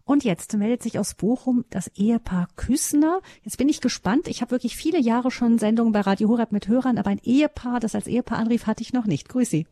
Und 0.05 0.23
jetzt 0.23 0.57
meldet 0.57 0.81
sich 0.81 0.97
aus 0.97 1.13
Bochum 1.13 1.65
das 1.69 1.87
Ehepaar 1.95 2.47
Küssner. 2.55 3.19
Jetzt 3.43 3.59
bin 3.59 3.69
ich 3.69 3.79
gespannt. 3.79 4.27
Ich 4.27 4.41
habe 4.41 4.49
wirklich 4.49 4.75
viele 4.75 4.99
Jahre 4.99 5.29
schon 5.29 5.59
Sendungen 5.59 5.93
bei 5.93 6.01
Radio 6.01 6.29
Horeb 6.29 6.51
mit 6.51 6.67
Hörern, 6.67 6.97
aber 6.97 7.11
ein 7.11 7.21
Ehepaar, 7.23 7.79
das 7.79 7.93
als 7.93 8.07
Ehepaar 8.07 8.39
anrief, 8.39 8.65
hatte 8.65 8.81
ich 8.81 8.91
noch 8.91 9.05
nicht. 9.05 9.29
Grüß 9.29 9.51
Sie. 9.51 9.67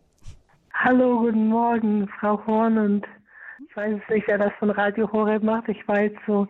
Hallo, 0.75 1.21
guten 1.21 1.47
Morgen, 1.47 2.07
Frau 2.19 2.45
Horn. 2.45 2.77
Und 2.77 3.07
ich 3.67 3.75
weiß 3.75 3.99
nicht, 4.11 4.27
wer 4.27 4.37
das 4.37 4.53
von 4.59 4.69
Radio 4.69 5.11
Horeb 5.11 5.41
macht. 5.41 5.69
Ich 5.69 5.87
war 5.87 6.01
jetzt 6.03 6.19
so 6.27 6.47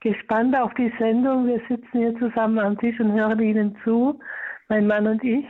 gespannt 0.00 0.56
auf 0.56 0.74
die 0.74 0.92
Sendung. 0.98 1.46
Wir 1.46 1.62
sitzen 1.68 1.86
hier 1.92 2.18
zusammen 2.18 2.58
am 2.58 2.76
Tisch 2.78 2.98
und 2.98 3.12
hören 3.12 3.38
Ihnen 3.38 3.76
zu, 3.84 4.18
mein 4.68 4.88
Mann 4.88 5.06
und 5.06 5.22
ich. 5.22 5.46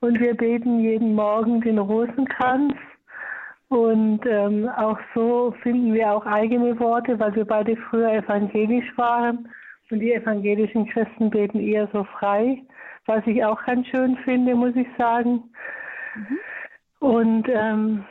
Und 0.00 0.20
wir 0.20 0.34
beten 0.34 0.80
jeden 0.80 1.14
Morgen 1.14 1.60
den 1.60 1.78
Rosenkranz. 1.78 2.74
Und 3.68 4.20
ähm, 4.26 4.68
auch 4.68 4.98
so 5.14 5.54
finden 5.62 5.92
wir 5.92 6.12
auch 6.12 6.24
eigene 6.24 6.78
Worte, 6.78 7.18
weil 7.18 7.34
wir 7.34 7.44
beide 7.44 7.76
früher 7.76 8.12
evangelisch 8.12 8.96
waren. 8.96 9.48
Und 9.90 10.00
die 10.00 10.12
evangelischen 10.12 10.86
Christen 10.88 11.30
beten 11.30 11.60
eher 11.60 11.88
so 11.92 12.04
frei, 12.04 12.62
was 13.06 13.26
ich 13.26 13.44
auch 13.44 13.62
ganz 13.64 13.86
schön 13.88 14.16
finde, 14.18 14.54
muss 14.54 14.74
ich 14.76 14.88
sagen. 14.98 15.42
Mhm. 16.14 16.38
Und 17.00 17.48
ähm, 17.48 18.04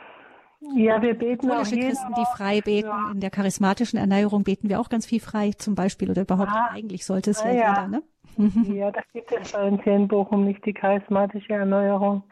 ja, 0.74 1.00
wir 1.00 1.14
beten 1.14 1.50
auch 1.50 1.62
Christen, 1.62 2.14
die 2.16 2.24
frei 2.36 2.60
beten. 2.60 2.88
Ja. 2.88 3.10
In 3.12 3.20
der 3.20 3.30
charismatischen 3.30 3.98
Erneuerung 3.98 4.44
beten 4.44 4.68
wir 4.68 4.80
auch 4.80 4.88
ganz 4.88 5.06
viel 5.06 5.20
frei, 5.20 5.52
zum 5.52 5.74
Beispiel, 5.74 6.10
oder 6.10 6.22
überhaupt 6.22 6.50
ah, 6.50 6.70
eigentlich 6.72 7.04
sollte 7.04 7.30
es 7.30 7.42
ja, 7.42 7.50
ja 7.50 7.54
jeder, 7.54 7.88
ne? 7.88 8.02
Ja, 8.74 8.90
das 8.90 9.04
gibt 9.12 9.32
es 9.32 9.52
bei 9.52 9.66
uns 9.66 9.82
hier 9.82 9.96
in 9.96 10.08
Bochum 10.08 10.44
nicht, 10.44 10.64
die 10.66 10.74
charismatische 10.74 11.54
Erneuerung. 11.54 12.22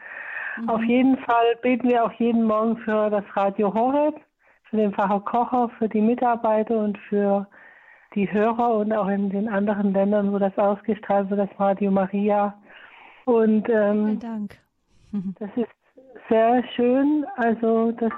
Mhm. 0.57 0.69
Auf 0.69 0.83
jeden 0.83 1.17
Fall 1.17 1.55
beten 1.61 1.87
wir 1.89 2.05
auch 2.05 2.11
jeden 2.13 2.43
Morgen 2.43 2.77
für 2.77 3.09
das 3.09 3.23
Radio 3.35 3.73
Horeb, 3.73 4.15
für 4.69 4.77
den 4.77 4.93
Pfarrer 4.93 5.21
Kocher, 5.21 5.69
für 5.77 5.89
die 5.89 6.01
Mitarbeiter 6.01 6.77
und 6.77 6.97
für 7.09 7.47
die 8.13 8.31
Hörer 8.31 8.75
und 8.75 8.93
auch 8.93 9.07
in 9.07 9.29
den 9.29 9.49
anderen 9.49 9.93
Ländern, 9.93 10.31
wo 10.31 10.39
das 10.39 10.57
ausgestrahlt 10.57 11.29
wird, 11.29 11.39
das 11.39 11.59
Radio 11.59 11.91
Maria. 11.91 12.57
Und 13.25 13.67
ähm, 13.69 14.05
Vielen 14.05 14.19
Dank. 14.19 14.57
Das 15.39 15.49
ist 15.55 15.69
sehr 16.29 16.63
schön. 16.75 17.25
Also 17.35 17.91
das 17.91 18.11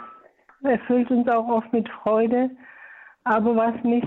erfüllt 0.64 1.10
uns 1.12 1.28
auch 1.28 1.48
oft 1.48 1.72
mit 1.74 1.88
Freude. 1.90 2.50
Aber 3.24 3.56
was 3.56 3.84
mich 3.84 4.04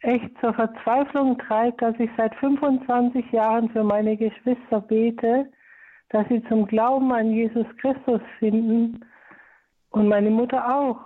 echt 0.00 0.38
zur 0.40 0.52
Verzweiflung 0.52 1.38
treibt, 1.38 1.80
dass 1.80 1.98
ich 1.98 2.10
seit 2.16 2.34
25 2.36 3.32
Jahren 3.32 3.70
für 3.70 3.82
meine 3.82 4.16
Geschwister 4.16 4.80
bete, 4.80 5.50
dass 6.10 6.28
sie 6.28 6.44
zum 6.44 6.66
Glauben 6.66 7.12
an 7.12 7.30
Jesus 7.30 7.66
Christus 7.78 8.20
finden 8.38 9.00
und 9.90 10.08
meine 10.08 10.30
Mutter 10.30 10.76
auch. 10.76 11.00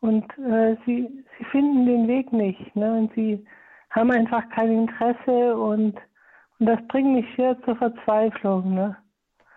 Und 0.00 0.24
äh, 0.38 0.76
sie, 0.84 1.24
sie 1.38 1.44
finden 1.46 1.86
den 1.86 2.08
Weg 2.08 2.32
nicht. 2.32 2.74
Ne? 2.74 2.98
Und 2.98 3.12
sie 3.14 3.44
haben 3.90 4.10
einfach 4.10 4.48
kein 4.50 4.70
Interesse 4.70 5.56
und, 5.56 5.94
und 6.58 6.66
das 6.66 6.78
bringt 6.88 7.14
mich 7.14 7.26
sehr 7.36 7.60
zur 7.62 7.76
Verzweiflung. 7.76 8.74
Ne? 8.74 8.96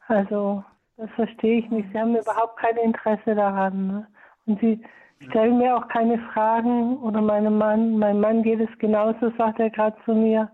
Also 0.08 0.64
das 0.98 1.10
verstehe 1.12 1.60
ich 1.60 1.70
nicht. 1.70 1.90
Sie 1.92 2.00
haben 2.00 2.16
überhaupt 2.16 2.58
kein 2.58 2.78
Interesse 2.78 3.36
daran. 3.36 3.88
Ne? 3.88 4.08
Und 4.46 4.60
sie 4.60 4.82
stellen 5.30 5.58
mir 5.58 5.76
auch 5.76 5.88
keine 5.88 6.20
Fragen. 6.34 6.98
Oder 6.98 7.22
meinem 7.22 7.58
Mann, 7.58 7.98
mein 7.98 8.20
Mann 8.20 8.44
geht 8.44 8.60
es 8.60 8.78
genauso, 8.80 9.32
sagt 9.38 9.60
er 9.60 9.70
gerade 9.70 9.98
zu 10.06 10.14
mir, 10.14 10.50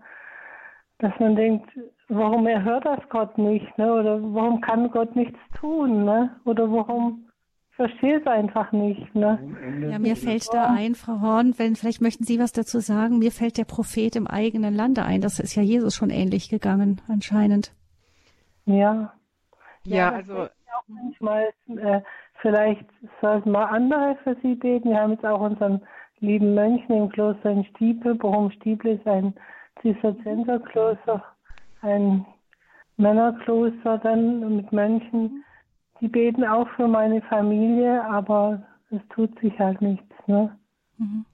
dass 0.98 1.12
man 1.18 1.36
denkt, 1.36 1.70
warum 2.08 2.46
erhört 2.46 2.84
das 2.84 3.00
Gott 3.08 3.36
nicht? 3.38 3.76
Ne? 3.78 3.92
Oder 3.92 4.20
warum 4.22 4.60
kann 4.60 4.90
Gott 4.90 5.14
nichts 5.16 5.38
tun? 5.54 6.04
Ne? 6.04 6.36
Oder 6.44 6.70
warum 6.70 7.28
verstehe 7.78 8.18
es 8.18 8.26
einfach 8.26 8.72
nicht. 8.72 9.14
Ne? 9.14 9.38
Ja, 9.88 10.00
mir 10.00 10.16
fällt 10.16 10.52
da 10.52 10.66
ein, 10.66 10.96
Frau 10.96 11.20
Horn, 11.20 11.54
wenn 11.58 11.76
vielleicht 11.76 12.00
möchten 12.00 12.24
Sie 12.24 12.40
was 12.40 12.50
dazu 12.52 12.80
sagen, 12.80 13.20
mir 13.20 13.30
fällt 13.30 13.56
der 13.56 13.64
Prophet 13.64 14.16
im 14.16 14.26
eigenen 14.26 14.74
Lande 14.74 15.04
ein. 15.04 15.20
Das 15.20 15.38
ist 15.38 15.54
ja 15.54 15.62
Jesus 15.62 15.94
schon 15.94 16.10
ähnlich 16.10 16.48
gegangen, 16.48 17.00
anscheinend. 17.06 17.72
Ja. 18.66 19.14
Ja, 19.88 20.10
ja 20.10 20.16
also 20.16 20.42
auch 20.42 20.88
manchmal 20.88 21.48
äh, 21.76 22.00
vielleicht 22.40 22.86
sollten 23.20 23.50
mal 23.50 23.64
andere 23.64 24.16
für 24.22 24.36
Sie 24.42 24.54
beten. 24.54 24.90
Wir 24.90 25.00
haben 25.00 25.12
jetzt 25.12 25.26
auch 25.26 25.40
unseren 25.40 25.80
lieben 26.20 26.54
Mönchen 26.54 26.96
im 26.96 27.08
Kloster 27.10 27.50
in 27.50 27.64
Stiepel. 27.66 28.14
Bochum 28.14 28.50
Stiepel 28.52 28.96
ist 28.96 29.06
ein 29.06 29.34
Zisterzienserkloster, 29.82 31.22
ein 31.82 32.26
Männerkloster 32.96 33.98
dann 33.98 34.56
mit 34.56 34.72
Mönchen. 34.72 35.44
Die 36.00 36.08
beten 36.08 36.44
auch 36.44 36.68
für 36.76 36.88
meine 36.88 37.20
Familie, 37.22 38.04
aber 38.04 38.62
es 38.90 39.00
tut 39.10 39.38
sich 39.40 39.58
halt 39.58 39.80
nichts. 39.80 40.14
Ne? 40.26 40.56
Mhm. 40.98 41.24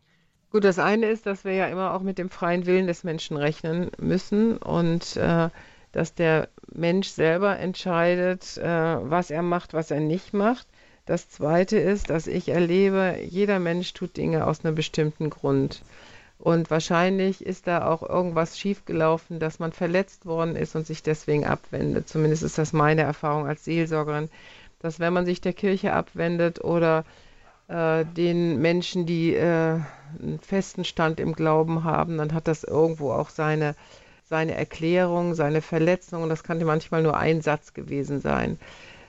Gut, 0.50 0.64
das 0.64 0.78
eine 0.78 1.06
ist, 1.06 1.26
dass 1.26 1.44
wir 1.44 1.52
ja 1.52 1.66
immer 1.66 1.94
auch 1.94 2.02
mit 2.02 2.16
dem 2.16 2.30
freien 2.30 2.64
Willen 2.64 2.86
des 2.86 3.02
Menschen 3.02 3.36
rechnen 3.36 3.90
müssen 3.98 4.56
und 4.56 5.16
äh, 5.16 5.50
dass 5.90 6.14
der 6.14 6.48
Mensch 6.72 7.08
selber 7.08 7.58
entscheidet, 7.58 8.56
äh, 8.58 8.64
was 8.64 9.30
er 9.30 9.42
macht, 9.42 9.74
was 9.74 9.90
er 9.90 10.00
nicht 10.00 10.34
macht. 10.34 10.66
Das 11.06 11.28
zweite 11.28 11.78
ist, 11.78 12.10
dass 12.10 12.26
ich 12.26 12.48
erlebe, 12.48 13.18
jeder 13.22 13.58
Mensch 13.58 13.92
tut 13.92 14.16
Dinge 14.16 14.46
aus 14.46 14.64
einem 14.64 14.74
bestimmten 14.74 15.30
Grund. 15.30 15.82
Und 16.38 16.70
wahrscheinlich 16.70 17.44
ist 17.44 17.66
da 17.66 17.86
auch 17.86 18.02
irgendwas 18.02 18.58
schiefgelaufen, 18.58 19.38
dass 19.38 19.58
man 19.58 19.72
verletzt 19.72 20.26
worden 20.26 20.56
ist 20.56 20.74
und 20.76 20.86
sich 20.86 21.02
deswegen 21.02 21.46
abwendet. 21.46 22.08
Zumindest 22.08 22.42
ist 22.42 22.58
das 22.58 22.72
meine 22.72 23.02
Erfahrung 23.02 23.46
als 23.46 23.64
Seelsorgerin, 23.64 24.28
dass 24.80 25.00
wenn 25.00 25.12
man 25.12 25.24
sich 25.24 25.40
der 25.40 25.52
Kirche 25.52 25.92
abwendet 25.92 26.62
oder 26.62 27.04
äh, 27.68 28.04
den 28.04 28.60
Menschen, 28.60 29.06
die 29.06 29.34
äh, 29.34 29.78
einen 30.20 30.38
festen 30.42 30.84
Stand 30.84 31.20
im 31.20 31.34
Glauben 31.34 31.84
haben, 31.84 32.18
dann 32.18 32.34
hat 32.34 32.48
das 32.48 32.64
irgendwo 32.64 33.12
auch 33.12 33.30
seine, 33.30 33.74
seine 34.28 34.54
Erklärung, 34.54 35.34
seine 35.34 35.62
Verletzung. 35.62 36.22
Und 36.22 36.28
das 36.28 36.42
kann 36.42 36.62
manchmal 36.64 37.02
nur 37.02 37.16
ein 37.16 37.40
Satz 37.40 37.74
gewesen 37.74 38.20
sein. 38.20 38.58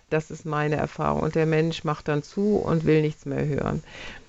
Das 0.09 0.31
ist 0.31 0.45
meine 0.45 0.75
Erfahrung. 0.75 1.21
Und 1.21 1.35
der 1.35 1.45
Mensch 1.45 1.83
macht 1.83 2.07
dann 2.07 2.23
zu 2.23 2.57
und 2.57 2.85
will 2.85 3.01
nichts 3.01 3.25
mehr 3.25 3.45
hören. 3.45 3.83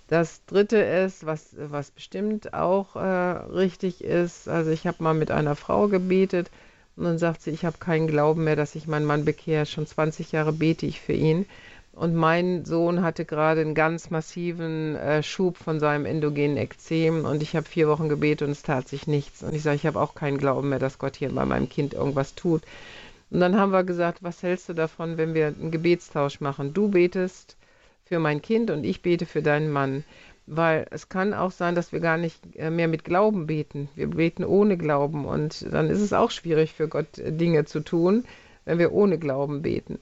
Das 0.08 0.44
dritte 0.46 0.78
ist, 0.78 1.26
was, 1.26 1.56
was 1.58 1.90
bestimmt 1.90 2.54
auch 2.54 2.94
äh, 2.94 3.00
richtig 3.00 4.04
ist, 4.04 4.48
also 4.48 4.70
ich 4.70 4.86
habe 4.86 5.02
mal 5.02 5.14
mit 5.14 5.32
einer 5.32 5.56
Frau 5.56 5.88
gebetet 5.88 6.48
und 6.96 7.04
dann 7.04 7.18
sagt 7.18 7.42
sie, 7.42 7.50
ich 7.50 7.64
habe 7.64 7.78
keinen 7.78 8.06
Glauben 8.06 8.44
mehr, 8.44 8.56
dass 8.56 8.74
ich 8.74 8.86
meinen 8.86 9.04
Mann 9.04 9.24
bekehre. 9.24 9.66
Schon 9.66 9.86
20 9.86 10.32
Jahre 10.32 10.52
bete 10.52 10.86
ich 10.86 11.00
für 11.00 11.12
ihn. 11.12 11.46
Und 11.96 12.14
mein 12.14 12.66
Sohn 12.66 13.00
hatte 13.00 13.24
gerade 13.24 13.62
einen 13.62 13.74
ganz 13.74 14.10
massiven 14.10 14.96
äh, 14.96 15.22
Schub 15.22 15.56
von 15.56 15.80
seinem 15.80 16.04
endogenen 16.04 16.58
Ekzem 16.58 17.24
und 17.24 17.42
ich 17.42 17.56
habe 17.56 17.66
vier 17.66 17.88
Wochen 17.88 18.10
gebetet 18.10 18.46
und 18.46 18.52
es 18.52 18.62
tat 18.62 18.86
sich 18.86 19.06
nichts. 19.06 19.42
Und 19.42 19.54
ich 19.54 19.62
sage, 19.62 19.76
ich 19.76 19.86
habe 19.86 19.98
auch 19.98 20.14
keinen 20.14 20.36
Glauben 20.36 20.68
mehr, 20.68 20.78
dass 20.78 20.98
Gott 20.98 21.16
hier 21.16 21.30
bei 21.34 21.46
meinem 21.46 21.70
Kind 21.70 21.94
irgendwas 21.94 22.34
tut. 22.34 22.60
Und 23.30 23.40
dann 23.40 23.56
haben 23.56 23.72
wir 23.72 23.82
gesagt, 23.82 24.22
was 24.22 24.42
hältst 24.42 24.68
du 24.68 24.74
davon, 24.74 25.16
wenn 25.16 25.32
wir 25.32 25.46
einen 25.46 25.70
Gebetstausch 25.70 26.40
machen? 26.42 26.74
Du 26.74 26.90
betest 26.90 27.56
für 28.04 28.18
mein 28.18 28.42
Kind 28.42 28.70
und 28.70 28.84
ich 28.84 29.00
bete 29.00 29.24
für 29.24 29.40
deinen 29.40 29.70
Mann. 29.70 30.04
Weil 30.46 30.86
es 30.90 31.08
kann 31.08 31.32
auch 31.32 31.50
sein, 31.50 31.74
dass 31.74 31.92
wir 31.92 32.00
gar 32.00 32.18
nicht 32.18 32.38
äh, 32.56 32.68
mehr 32.68 32.88
mit 32.88 33.04
Glauben 33.04 33.46
beten. 33.46 33.88
Wir 33.94 34.08
beten 34.08 34.44
ohne 34.44 34.76
Glauben 34.76 35.24
und 35.24 35.66
dann 35.72 35.88
ist 35.88 36.02
es 36.02 36.12
auch 36.12 36.30
schwierig 36.30 36.74
für 36.74 36.88
Gott 36.88 37.18
äh, 37.18 37.32
Dinge 37.32 37.64
zu 37.64 37.80
tun, 37.80 38.26
wenn 38.66 38.78
wir 38.78 38.92
ohne 38.92 39.18
Glauben 39.18 39.62
beten. 39.62 39.98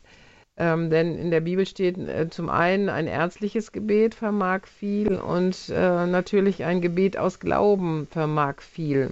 Ähm, 0.57 0.89
denn 0.89 1.19
in 1.19 1.31
der 1.31 1.41
Bibel 1.41 1.67
steht 1.67 1.99
äh, 1.99 2.29
zum 2.31 2.49
einen, 2.49 2.89
ein 2.89 3.09
ärztliches 3.09 3.73
Gebet 3.73 4.15
vermag 4.15 4.67
viel 4.67 5.17
und 5.17 5.69
äh, 5.69 6.07
natürlich 6.07 6.65
ein 6.65 6.81
Gebet 6.81 7.17
aus 7.17 7.41
Glauben 7.41 8.07
vermag 8.11 8.61
viel. 8.61 9.11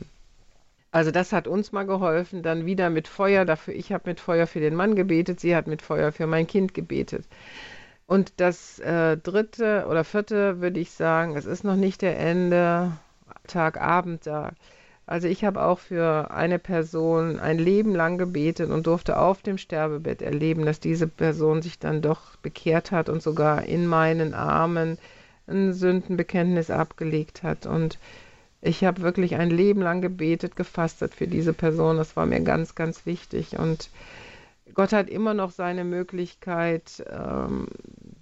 Also 0.92 1.10
das 1.10 1.32
hat 1.32 1.48
uns 1.48 1.72
mal 1.72 1.84
geholfen, 1.84 2.42
dann 2.42 2.66
wieder 2.66 2.90
mit 2.90 3.08
Feuer 3.08 3.44
dafür. 3.44 3.74
Ich 3.74 3.92
habe 3.92 4.10
mit 4.10 4.20
Feuer 4.20 4.46
für 4.46 4.60
den 4.60 4.74
Mann 4.74 4.94
gebetet, 4.94 5.40
sie 5.40 5.56
hat 5.56 5.66
mit 5.66 5.82
Feuer 5.82 6.12
für 6.12 6.26
mein 6.26 6.46
Kind 6.46 6.74
gebetet. 6.74 7.24
Und 8.06 8.34
das 8.36 8.78
äh, 8.80 9.16
dritte 9.16 9.86
oder 9.88 10.04
vierte 10.04 10.60
würde 10.60 10.78
ich 10.78 10.90
sagen, 10.90 11.36
es 11.36 11.46
ist 11.46 11.64
noch 11.64 11.76
nicht 11.76 12.02
der 12.02 12.18
Ende, 12.18 12.92
Tag, 13.46 13.80
Abend 13.80 14.26
da. 14.26 14.52
Also 15.06 15.26
ich 15.26 15.44
habe 15.44 15.62
auch 15.62 15.80
für 15.80 16.30
eine 16.30 16.58
Person 16.58 17.40
ein 17.40 17.58
Leben 17.58 17.94
lang 17.94 18.18
gebetet 18.18 18.70
und 18.70 18.86
durfte 18.86 19.18
auf 19.18 19.42
dem 19.42 19.58
Sterbebett 19.58 20.22
erleben, 20.22 20.64
dass 20.64 20.80
diese 20.80 21.08
Person 21.08 21.60
sich 21.60 21.78
dann 21.78 22.02
doch 22.02 22.36
bekehrt 22.36 22.92
hat 22.92 23.08
und 23.08 23.22
sogar 23.22 23.64
in 23.64 23.86
meinen 23.86 24.32
Armen 24.32 24.98
ein 25.48 25.72
Sündenbekenntnis 25.72 26.70
abgelegt 26.70 27.42
hat. 27.42 27.66
Und 27.66 27.98
ich 28.60 28.84
habe 28.84 29.02
wirklich 29.02 29.34
ein 29.34 29.50
Leben 29.50 29.82
lang 29.82 30.02
gebetet, 30.02 30.54
gefastet 30.54 31.14
für 31.14 31.26
diese 31.26 31.52
Person. 31.52 31.96
Das 31.96 32.16
war 32.16 32.26
mir 32.26 32.40
ganz, 32.40 32.76
ganz 32.76 33.04
wichtig. 33.04 33.58
Und 33.58 33.90
Gott 34.74 34.92
hat 34.92 35.10
immer 35.10 35.34
noch 35.34 35.50
seine 35.50 35.84
Möglichkeit, 35.84 37.04
ähm, 37.10 37.66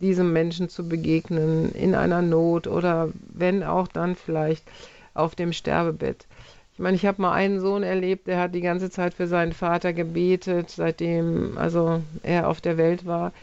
diesem 0.00 0.32
Menschen 0.32 0.70
zu 0.70 0.88
begegnen 0.88 1.72
in 1.72 1.94
einer 1.94 2.22
Not 2.22 2.66
oder 2.66 3.10
wenn 3.32 3.62
auch 3.62 3.86
dann 3.86 4.16
vielleicht 4.16 4.64
auf 5.12 5.34
dem 5.34 5.52
Sterbebett. 5.52 6.26
Ich 6.80 6.82
meine, 6.82 6.96
ich 6.96 7.04
habe 7.04 7.20
mal 7.20 7.32
einen 7.34 7.60
Sohn 7.60 7.82
erlebt, 7.82 8.26
der 8.26 8.40
hat 8.40 8.54
die 8.54 8.62
ganze 8.62 8.88
Zeit 8.88 9.12
für 9.12 9.26
seinen 9.26 9.52
Vater 9.52 9.92
gebetet, 9.92 10.70
seitdem 10.70 11.58
also 11.58 12.00
er 12.22 12.48
auf 12.48 12.62
der 12.62 12.78
Welt 12.78 13.04
war. 13.04 13.34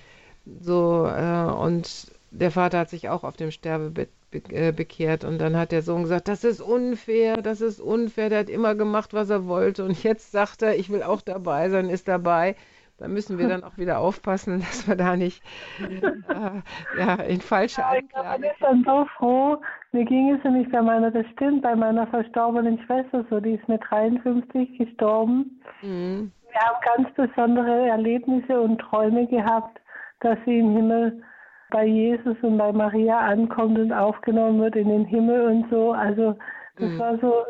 So 0.59 1.05
äh, 1.07 1.43
und 1.51 2.07
der 2.31 2.49
Vater 2.49 2.79
hat 2.79 2.89
sich 2.89 3.09
auch 3.09 3.23
auf 3.23 3.37
dem 3.37 3.51
Sterbebett 3.51 4.09
be 4.31 4.41
äh, 4.49 4.71
bekehrt 4.71 5.23
und 5.23 5.37
dann 5.37 5.55
hat 5.55 5.71
der 5.71 5.83
Sohn 5.83 6.01
gesagt, 6.01 6.27
das 6.27 6.43
ist 6.43 6.61
unfair, 6.61 7.37
das 7.43 7.61
ist 7.61 7.79
unfair, 7.79 8.29
der 8.29 8.39
hat 8.39 8.49
immer 8.49 8.73
gemacht, 8.73 9.13
was 9.13 9.29
er 9.29 9.45
wollte 9.45 9.85
und 9.85 10.01
jetzt 10.03 10.31
sagt 10.31 10.63
er, 10.63 10.75
ich 10.75 10.89
will 10.89 11.03
auch 11.03 11.21
dabei 11.21 11.69
sein, 11.69 11.89
ist 11.91 12.07
dabei. 12.07 12.55
Da 12.97 13.07
müssen 13.07 13.37
wir 13.37 13.47
dann 13.47 13.63
auch 13.63 13.77
wieder 13.77 13.99
aufpassen, 13.99 14.59
dass 14.59 14.87
wir 14.87 14.95
da 14.95 15.15
nicht 15.15 15.43
äh, 15.79 16.99
ja, 16.99 17.15
in 17.15 17.41
falsche 17.41 17.81
ja, 17.81 17.89
Anklagen. 17.89 18.43
Ich 18.43 18.59
bin 18.59 18.59
dann 18.59 18.83
so 18.83 19.05
froh. 19.17 19.61
Mir 19.91 20.05
ging 20.05 20.33
es 20.33 20.43
nämlich 20.43 20.69
bei 20.71 20.81
meiner, 20.81 21.11
das 21.11 21.25
stimmt, 21.33 21.61
bei 21.61 21.75
meiner 21.75 22.07
verstorbenen 22.07 22.79
Schwester 22.85 23.23
so, 23.29 23.39
die 23.39 23.53
ist 23.53 23.67
mit 23.67 23.81
53 23.89 24.77
gestorben. 24.77 25.61
Mhm. 25.81 26.31
Wir 26.51 26.61
haben 26.61 26.77
ganz 26.95 27.13
besondere 27.13 27.87
Erlebnisse 27.87 28.59
und 28.59 28.79
Träume 28.79 29.27
gehabt, 29.27 29.79
dass 30.21 30.37
sie 30.45 30.59
im 30.59 30.75
Himmel 30.75 31.21
bei 31.69 31.85
Jesus 31.85 32.37
und 32.41 32.57
bei 32.57 32.71
Maria 32.71 33.19
ankommt 33.19 33.77
und 33.77 33.93
aufgenommen 33.93 34.59
wird 34.61 34.75
in 34.75 34.89
den 34.89 35.05
Himmel 35.05 35.41
und 35.47 35.69
so. 35.69 35.91
Also 35.91 36.35
das 36.77 36.89
mhm. 36.89 36.99
war 36.99 37.17
so 37.19 37.45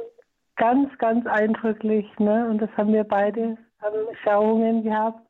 ganz, 0.58 0.90
ganz 0.98 1.26
eindrücklich, 1.28 2.08
ne? 2.18 2.50
Und 2.50 2.62
das 2.62 2.70
haben 2.76 2.92
wir 2.92 3.04
beide 3.04 3.58
haben 3.82 4.16
Schauungen 4.24 4.84
gehabt. 4.84 5.22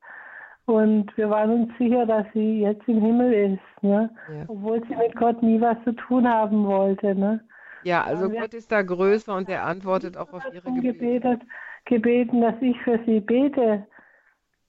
Und 0.67 1.15
wir 1.15 1.29
waren 1.29 1.49
uns 1.61 1.77
sicher, 1.77 2.05
dass 2.05 2.25
sie 2.33 2.59
jetzt 2.59 2.85
im 2.89 3.01
Himmel 3.01 3.31
ist, 3.53 3.83
ne? 3.83 4.09
Ja. 4.29 4.43
obwohl 4.49 4.85
sie 4.85 4.97
mit 4.97 5.15
Gott 5.15 5.41
nie 5.41 5.61
was 5.61 5.77
zu 5.85 5.93
tun 5.93 6.27
haben 6.27 6.65
wollte. 6.65 7.15
Ne? 7.15 7.39
Ja, 7.83 8.03
also 8.03 8.29
Gott 8.29 8.53
ist 8.53 8.69
da 8.69 8.81
größer 8.81 9.33
und 9.33 9.47
er 9.47 9.63
antwortet 9.63 10.17
auch 10.17 10.33
auf 10.33 10.43
ihre 10.51 10.69
Gebete. 10.73 10.91
Gebetet, 10.91 11.41
gebeten, 11.85 12.41
dass 12.41 12.55
ich 12.59 12.77
für 12.81 12.99
sie 13.05 13.21
bete. 13.21 13.87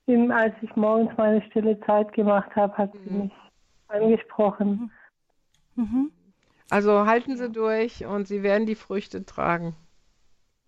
Eben 0.06 0.30
als 0.30 0.54
ich 0.62 0.74
morgens 0.76 1.10
meine 1.16 1.42
stille 1.50 1.80
Zeit 1.80 2.12
gemacht 2.12 2.54
habe, 2.54 2.78
hat 2.78 2.94
mhm. 2.94 2.98
sie 3.04 3.14
mich 3.14 3.32
angesprochen. 3.88 4.92
Mhm. 5.74 6.12
Also 6.70 7.06
halten 7.06 7.36
Sie 7.36 7.50
durch 7.50 8.06
und 8.06 8.28
Sie 8.28 8.44
werden 8.44 8.66
die 8.66 8.76
Früchte 8.76 9.24
tragen. 9.24 9.74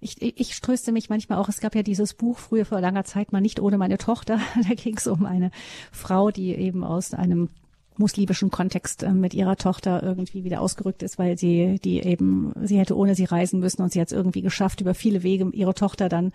Ich, 0.00 0.20
ich 0.22 0.54
ströste 0.54 0.92
mich 0.92 1.10
manchmal 1.10 1.38
auch, 1.38 1.48
es 1.48 1.60
gab 1.60 1.74
ja 1.74 1.82
dieses 1.82 2.14
Buch 2.14 2.38
früher 2.38 2.64
vor 2.64 2.80
langer 2.80 3.04
Zeit 3.04 3.32
mal 3.32 3.40
nicht 3.40 3.60
ohne 3.60 3.78
meine 3.78 3.98
Tochter. 3.98 4.40
Da 4.68 4.74
ging 4.74 4.96
es 4.96 5.06
um 5.06 5.26
eine 5.26 5.50
Frau, 5.92 6.30
die 6.30 6.54
eben 6.54 6.84
aus 6.84 7.14
einem 7.14 7.48
muslimischen 7.96 8.50
Kontext 8.50 9.02
äh, 9.02 9.12
mit 9.12 9.34
ihrer 9.34 9.56
Tochter 9.56 10.02
irgendwie 10.02 10.44
wieder 10.44 10.60
ausgerückt 10.60 11.02
ist, 11.02 11.18
weil 11.18 11.38
sie 11.38 11.78
die 11.84 12.00
eben, 12.00 12.52
sie 12.62 12.78
hätte 12.78 12.96
ohne 12.96 13.14
sie 13.14 13.24
reisen 13.24 13.60
müssen 13.60 13.82
und 13.82 13.92
sie 13.92 14.00
hat 14.00 14.08
es 14.08 14.12
irgendwie 14.12 14.42
geschafft, 14.42 14.80
über 14.80 14.94
viele 14.94 15.22
Wege 15.22 15.48
ihre 15.52 15.74
Tochter 15.74 16.08
dann 16.08 16.32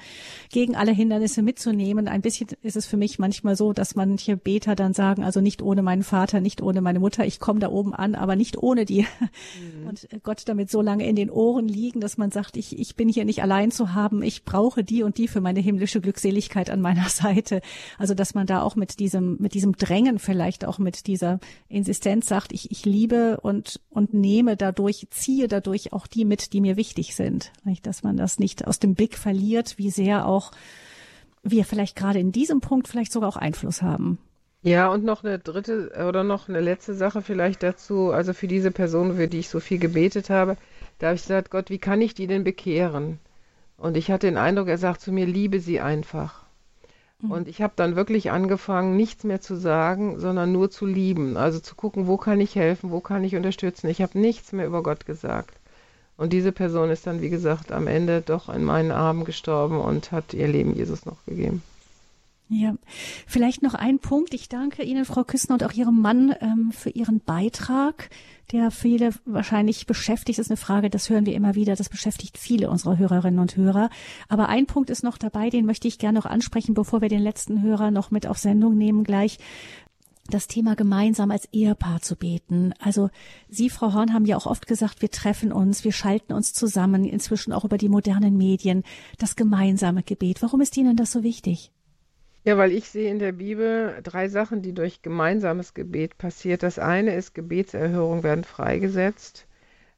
gegen 0.51 0.75
alle 0.75 0.91
Hindernisse 0.91 1.41
mitzunehmen. 1.41 2.07
Ein 2.07 2.21
bisschen 2.21 2.47
ist 2.61 2.75
es 2.75 2.85
für 2.85 2.97
mich 2.97 3.19
manchmal 3.19 3.55
so, 3.55 3.73
dass 3.73 3.95
manche 3.95 4.37
Beter 4.37 4.75
dann 4.75 4.93
sagen, 4.93 5.23
also 5.23 5.41
nicht 5.41 5.61
ohne 5.61 5.81
meinen 5.81 6.03
Vater, 6.03 6.39
nicht 6.39 6.61
ohne 6.61 6.81
meine 6.81 6.99
Mutter, 6.99 7.25
ich 7.25 7.39
komme 7.39 7.59
da 7.59 7.69
oben 7.69 7.93
an, 7.93 8.15
aber 8.15 8.35
nicht 8.35 8.57
ohne 8.57 8.85
die. 8.85 9.05
Mhm. 9.55 9.87
Und 9.87 10.07
Gott 10.23 10.43
damit 10.45 10.69
so 10.69 10.81
lange 10.81 11.07
in 11.07 11.15
den 11.15 11.29
Ohren 11.29 11.67
liegen, 11.67 12.01
dass 12.01 12.17
man 12.17 12.31
sagt, 12.31 12.57
ich, 12.57 12.77
ich 12.77 12.95
bin 12.95 13.09
hier 13.09 13.25
nicht 13.25 13.41
allein 13.41 13.71
zu 13.71 13.93
haben, 13.93 14.21
ich 14.21 14.43
brauche 14.43 14.83
die 14.83 15.03
und 15.03 15.17
die 15.17 15.27
für 15.27 15.41
meine 15.41 15.59
himmlische 15.59 16.01
Glückseligkeit 16.01 16.69
an 16.69 16.81
meiner 16.81 17.09
Seite. 17.09 17.61
Also 17.97 18.13
dass 18.13 18.33
man 18.33 18.47
da 18.47 18.61
auch 18.61 18.75
mit 18.75 18.99
diesem, 18.99 19.37
mit 19.39 19.53
diesem 19.53 19.73
Drängen 19.77 20.19
vielleicht 20.19 20.65
auch 20.65 20.79
mit 20.79 21.07
dieser 21.07 21.39
Insistenz 21.67 22.27
sagt, 22.27 22.51
ich, 22.51 22.71
ich 22.71 22.85
liebe 22.85 23.39
und, 23.41 23.79
und 23.89 24.13
nehme 24.13 24.57
dadurch, 24.57 25.07
ziehe 25.11 25.47
dadurch 25.47 25.93
auch 25.93 26.07
die 26.07 26.25
mit, 26.25 26.53
die 26.53 26.61
mir 26.61 26.77
wichtig 26.77 27.15
sind. 27.15 27.51
Dass 27.83 28.03
man 28.03 28.17
das 28.17 28.39
nicht 28.39 28.67
aus 28.67 28.79
dem 28.79 28.95
Blick 28.95 29.17
verliert, 29.17 29.77
wie 29.77 29.89
sehr 29.89 30.27
auch 30.27 30.51
wir 31.43 31.65
vielleicht 31.65 31.95
gerade 31.95 32.19
in 32.19 32.31
diesem 32.31 32.59
Punkt 32.59 32.87
vielleicht 32.87 33.11
sogar 33.11 33.29
auch 33.29 33.37
Einfluss 33.37 33.81
haben. 33.81 34.17
Ja, 34.63 34.87
und 34.87 35.03
noch 35.03 35.23
eine 35.23 35.37
dritte 35.37 35.91
oder 36.09 36.23
noch 36.23 36.49
eine 36.49 36.59
letzte 36.59 36.95
Sache 36.95 37.21
vielleicht 37.21 37.61
dazu. 37.61 38.11
Also 38.11 38.33
für 38.33 38.47
diese 38.47 38.71
Person, 38.71 39.15
für 39.15 39.27
die 39.27 39.39
ich 39.39 39.49
so 39.49 39.59
viel 39.59 39.77
gebetet 39.77 40.31
habe, 40.31 40.57
da 40.97 41.07
habe 41.07 41.15
ich 41.15 41.21
gesagt, 41.21 41.51
Gott, 41.51 41.69
wie 41.69 41.77
kann 41.77 42.01
ich 42.01 42.15
die 42.15 42.25
denn 42.25 42.43
bekehren? 42.43 43.19
Und 43.77 43.95
ich 43.95 44.09
hatte 44.09 44.25
den 44.25 44.37
Eindruck, 44.37 44.67
er 44.67 44.79
sagt 44.79 45.01
zu 45.01 45.11
mir, 45.11 45.27
liebe 45.27 45.59
sie 45.59 45.81
einfach. 45.81 46.44
Mhm. 47.25 47.31
Und 47.31 47.47
ich 47.47 47.61
habe 47.61 47.73
dann 47.75 47.95
wirklich 47.95 48.31
angefangen, 48.31 48.95
nichts 48.95 49.23
mehr 49.23 49.41
zu 49.41 49.55
sagen, 49.55 50.19
sondern 50.19 50.51
nur 50.51 50.71
zu 50.71 50.85
lieben. 50.85 51.37
Also 51.37 51.59
zu 51.59 51.75
gucken, 51.75 52.07
wo 52.07 52.17
kann 52.17 52.39
ich 52.41 52.55
helfen, 52.55 52.91
wo 52.91 52.99
kann 52.99 53.23
ich 53.23 53.35
unterstützen. 53.35 53.87
Ich 53.87 54.01
habe 54.01 54.19
nichts 54.19 54.51
mehr 54.51 54.65
über 54.65 54.83
Gott 54.83 55.05
gesagt. 55.05 55.55
Und 56.17 56.31
diese 56.31 56.51
Person 56.51 56.89
ist 56.89 57.07
dann, 57.07 57.21
wie 57.21 57.29
gesagt, 57.29 57.71
am 57.71 57.87
Ende 57.87 58.21
doch 58.21 58.47
in 58.49 58.63
meinen 58.63 58.91
Armen 58.91 59.25
gestorben 59.25 59.79
und 59.79 60.11
hat 60.11 60.33
ihr 60.33 60.47
Leben 60.47 60.73
Jesus 60.73 61.05
noch 61.05 61.23
gegeben. 61.25 61.61
Ja, 62.47 62.75
vielleicht 63.25 63.63
noch 63.63 63.73
ein 63.73 63.97
Punkt. 63.97 64.35
Ich 64.35 64.49
danke 64.49 64.83
Ihnen, 64.83 65.05
Frau 65.05 65.23
Küssner, 65.23 65.55
und 65.55 65.63
auch 65.63 65.73
Ihrem 65.73 65.99
Mann 65.99 66.35
ähm, 66.41 66.71
für 66.71 66.91
Ihren 66.91 67.19
Beitrag, 67.19 68.11
der 68.51 68.69
viele 68.69 69.09
wahrscheinlich 69.25 69.87
beschäftigt. 69.87 70.37
Das 70.37 70.45
ist 70.45 70.51
eine 70.51 70.57
Frage, 70.57 70.91
das 70.91 71.09
hören 71.09 71.25
wir 71.25 71.33
immer 71.33 71.55
wieder. 71.55 71.75
Das 71.75 71.89
beschäftigt 71.89 72.37
viele 72.37 72.69
unserer 72.69 72.99
Hörerinnen 72.99 73.39
und 73.39 73.57
Hörer. 73.57 73.89
Aber 74.29 74.47
ein 74.47 74.67
Punkt 74.67 74.91
ist 74.91 75.03
noch 75.03 75.17
dabei, 75.17 75.49
den 75.49 75.65
möchte 75.65 75.87
ich 75.87 75.97
gerne 75.97 76.19
noch 76.19 76.27
ansprechen, 76.27 76.75
bevor 76.75 77.01
wir 77.01 77.09
den 77.09 77.21
letzten 77.21 77.63
Hörer 77.63 77.89
noch 77.89 78.11
mit 78.11 78.27
auf 78.27 78.37
Sendung 78.37 78.77
nehmen 78.77 79.03
gleich 79.03 79.39
das 80.27 80.47
Thema 80.47 80.75
gemeinsam 80.75 81.29
als 81.29 81.47
Ehepaar 81.51 82.01
zu 82.01 82.15
beten. 82.15 82.73
Also 82.79 83.09
Sie, 83.47 83.69
Frau 83.69 83.93
Horn, 83.93 84.13
haben 84.13 84.25
ja 84.25 84.37
auch 84.37 84.47
oft 84.47 84.65
gesagt, 84.67 85.01
wir 85.01 85.11
treffen 85.11 85.51
uns, 85.51 85.83
wir 85.83 85.91
schalten 85.91 86.33
uns 86.33 86.53
zusammen, 86.53 87.05
inzwischen 87.05 87.53
auch 87.53 87.63
über 87.63 87.77
die 87.77 87.89
modernen 87.89 88.35
Medien, 88.35 88.83
das 89.19 89.35
gemeinsame 89.35 90.01
Gebet. 90.01 90.41
Warum 90.41 90.61
ist 90.61 90.77
Ihnen 90.77 90.95
das 90.95 91.11
so 91.11 91.21
wichtig? 91.21 91.71
Ja, 92.45 92.59
weil 92.59 92.71
ich 92.71 92.87
sehe 92.89 93.09
in 93.09 93.17
der 93.17 93.31
Bibel 93.31 93.99
drei 94.03 94.29
Sachen, 94.29 94.61
die 94.61 94.73
durch 94.73 95.01
gemeinsames 95.01 95.73
Gebet 95.73 96.19
passiert. 96.19 96.61
Das 96.61 96.77
eine 96.77 97.15
ist, 97.15 97.33
Gebetserhörungen 97.33 98.21
werden 98.23 98.43
freigesetzt. 98.43 99.47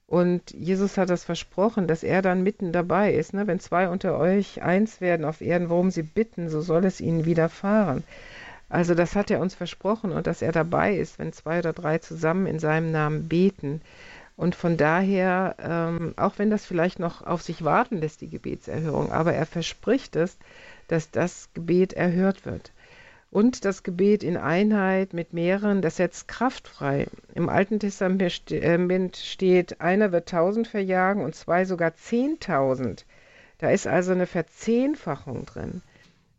Und 0.07 0.51
Jesus 0.51 0.97
hat 0.97 1.09
das 1.09 1.25
versprochen, 1.25 1.87
dass 1.87 2.03
er 2.03 2.21
dann 2.21 2.43
mitten 2.43 2.71
dabei 2.71 3.13
ist. 3.13 3.33
Ne? 3.33 3.47
Wenn 3.47 3.59
zwei 3.59 3.89
unter 3.89 4.17
euch 4.17 4.61
eins 4.61 5.01
werden 5.01 5.25
auf 5.25 5.41
Erden, 5.41 5.69
worum 5.69 5.91
sie 5.91 6.03
bitten, 6.03 6.49
so 6.49 6.61
soll 6.61 6.85
es 6.85 7.01
ihnen 7.01 7.25
widerfahren. 7.25 8.05
Also 8.69 8.95
das 8.95 9.17
hat 9.17 9.29
er 9.29 9.41
uns 9.41 9.53
versprochen 9.53 10.13
und 10.13 10.25
dass 10.25 10.41
er 10.41 10.53
dabei 10.53 10.95
ist, 10.95 11.19
wenn 11.19 11.33
zwei 11.33 11.59
oder 11.59 11.73
drei 11.73 11.97
zusammen 11.97 12.47
in 12.47 12.59
seinem 12.59 12.93
Namen 12.93 13.27
beten. 13.27 13.81
Und 14.37 14.55
von 14.55 14.77
daher, 14.77 15.55
ähm, 15.59 16.13
auch 16.15 16.37
wenn 16.37 16.49
das 16.49 16.65
vielleicht 16.65 16.99
noch 16.99 17.27
auf 17.27 17.41
sich 17.41 17.65
warten 17.65 17.97
lässt, 17.97 18.21
die 18.21 18.29
Gebetserhörung, 18.29 19.11
aber 19.11 19.33
er 19.33 19.45
verspricht 19.45 20.15
es, 20.15 20.37
dass 20.87 21.11
das 21.11 21.49
Gebet 21.53 21.93
erhört 21.93 22.45
wird. 22.45 22.71
Und 23.29 23.65
das 23.65 23.83
Gebet 23.83 24.23
in 24.23 24.37
Einheit 24.37 25.13
mit 25.13 25.33
mehreren, 25.33 25.81
das 25.81 25.97
setzt 25.97 26.27
Kraft 26.27 26.67
frei. 26.67 27.07
Im 27.35 27.49
Alten 27.49 27.79
Testament 27.79 29.17
steht, 29.17 29.81
einer 29.81 30.11
wird 30.11 30.29
tausend 30.29 30.67
verjagen 30.67 31.23
und 31.23 31.35
zwei 31.35 31.65
sogar 31.65 31.93
zehntausend. 31.95 33.05
Da 33.57 33.69
ist 33.69 33.85
also 33.85 34.13
eine 34.13 34.27
Verzehnfachung 34.27 35.45
drin. 35.45 35.81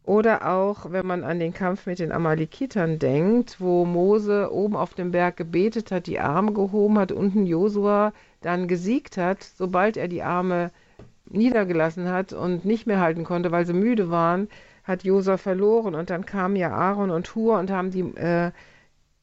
Oder 0.08 0.48
auch, 0.48 0.90
wenn 0.90 1.06
man 1.06 1.22
an 1.22 1.38
den 1.38 1.52
Kampf 1.52 1.84
mit 1.84 1.98
den 1.98 2.12
Amalekitern 2.12 2.98
denkt, 2.98 3.60
wo 3.60 3.84
Mose 3.84 4.50
oben 4.50 4.74
auf 4.74 4.94
dem 4.94 5.10
Berg 5.10 5.36
gebetet 5.36 5.90
hat, 5.90 6.06
die 6.06 6.18
Arme 6.18 6.54
gehoben 6.54 6.98
hat, 6.98 7.12
unten 7.12 7.44
Josua 7.44 8.14
dann 8.40 8.68
gesiegt 8.68 9.18
hat, 9.18 9.42
sobald 9.42 9.98
er 9.98 10.08
die 10.08 10.22
Arme 10.22 10.70
niedergelassen 11.30 12.08
hat 12.08 12.32
und 12.32 12.64
nicht 12.64 12.86
mehr 12.86 13.00
halten 13.00 13.24
konnte, 13.24 13.52
weil 13.52 13.66
sie 13.66 13.72
müde 13.72 14.10
waren, 14.10 14.48
hat 14.84 15.04
Josa 15.04 15.36
verloren. 15.36 15.94
Und 15.94 16.10
dann 16.10 16.26
kamen 16.26 16.56
ja 16.56 16.70
Aaron 16.70 17.10
und 17.10 17.34
Hur 17.34 17.58
und 17.58 17.70
haben 17.70 17.90
die, 17.90 18.00
äh, 18.00 18.52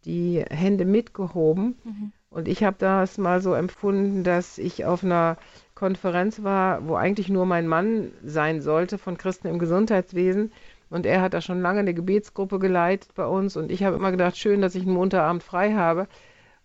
die 0.06 0.44
Hände 0.50 0.86
mitgehoben. 0.86 1.76
Mhm. 1.84 2.12
Und 2.30 2.48
ich 2.48 2.64
habe 2.64 2.76
das 2.78 3.18
mal 3.18 3.42
so 3.42 3.54
empfunden, 3.54 4.24
dass 4.24 4.58
ich 4.58 4.84
auf 4.84 5.04
einer 5.04 5.38
Konferenz 5.74 6.44
war, 6.44 6.88
wo 6.88 6.96
eigentlich 6.96 7.30
nur 7.30 7.46
mein 7.46 7.68
Mann 7.68 8.12
sein 8.24 8.62
sollte 8.62 8.98
von 8.98 9.18
Christen 9.18 9.48
im 9.48 9.58
Gesundheitswesen. 9.58 10.52
Und 10.90 11.06
er 11.06 11.22
hat 11.22 11.34
da 11.34 11.42
schon 11.42 11.62
lange 11.62 11.80
eine 11.80 11.94
Gebetsgruppe 11.94 12.60
geleitet 12.60 13.12
bei 13.16 13.26
uns. 13.26 13.58
Und 13.58 13.72
ich 13.72 13.84
habe 13.84 13.96
immer 13.96 14.12
gedacht, 14.12 14.38
schön, 14.38 14.62
dass 14.62 14.76
ich 14.76 14.84
einen 14.84 14.94
Montagabend 14.94 15.44
frei 15.44 15.74
habe. 15.74 16.08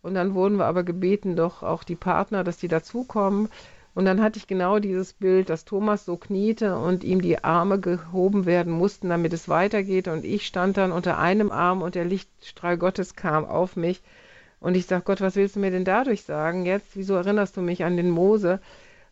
Und 0.03 0.15
dann 0.15 0.35
wurden 0.35 0.57
wir 0.57 0.67
aber 0.67 0.83
gebeten, 0.83 1.37
doch 1.37 1.63
auch 1.63 1.85
die 1.85 1.97
Partner, 1.97 2.45
dass 2.45 2.57
die 2.57 2.69
dazukommen. 2.69 3.49
Und 4.01 4.07
dann 4.07 4.23
hatte 4.23 4.39
ich 4.39 4.47
genau 4.47 4.79
dieses 4.79 5.13
Bild, 5.13 5.51
dass 5.51 5.67
Thomas 5.67 6.07
so 6.07 6.17
kniete 6.17 6.79
und 6.79 7.05
ihm 7.05 7.21
die 7.21 7.45
Arme 7.45 7.79
gehoben 7.79 8.47
werden 8.47 8.73
mussten, 8.73 9.11
damit 9.11 9.35
es 9.35 9.47
weitergeht. 9.47 10.09
Und 10.09 10.25
ich 10.25 10.47
stand 10.47 10.79
dann 10.79 10.91
unter 10.91 11.19
einem 11.19 11.51
Arm 11.51 11.83
und 11.83 11.95
der 11.95 12.07
Lichtstrahl 12.07 12.79
Gottes 12.79 13.15
kam 13.15 13.45
auf 13.45 13.77
mich. 13.77 14.01
Und 14.59 14.75
ich 14.75 14.87
sag 14.87 15.05
Gott, 15.05 15.21
was 15.21 15.37
willst 15.37 15.57
du 15.57 15.61
mir 15.61 15.71
denn 15.71 15.85
dadurch 15.85 16.23
sagen 16.23 16.65
jetzt? 16.65 16.97
Wieso 16.97 17.15
erinnerst 17.15 17.59
du 17.59 17.61
mich 17.61 17.85
an 17.85 17.99
den 17.99 18.09
Mose? 18.09 18.61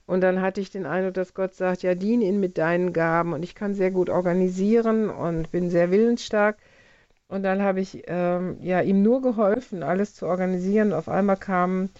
Und 0.06 0.22
dann 0.22 0.40
hatte 0.40 0.62
ich 0.62 0.70
den 0.70 0.86
Eindruck, 0.86 1.12
dass 1.12 1.34
Gott 1.34 1.52
sagt, 1.52 1.82
ja, 1.82 1.94
dien 1.94 2.22
ihn 2.22 2.40
mit 2.40 2.56
deinen 2.56 2.94
Gaben. 2.94 3.34
Und 3.34 3.42
ich 3.42 3.54
kann 3.54 3.74
sehr 3.74 3.90
gut 3.90 4.08
organisieren 4.08 5.10
und 5.10 5.50
bin 5.50 5.68
sehr 5.68 5.90
willensstark. 5.90 6.56
Und 7.28 7.42
dann 7.42 7.60
habe 7.60 7.80
ich 7.80 8.04
ähm, 8.06 8.56
ja, 8.62 8.80
ihm 8.80 9.02
nur 9.02 9.20
geholfen, 9.20 9.82
alles 9.82 10.14
zu 10.14 10.24
organisieren. 10.24 10.94
Auf 10.94 11.10
einmal 11.10 11.36
kamen 11.36 11.90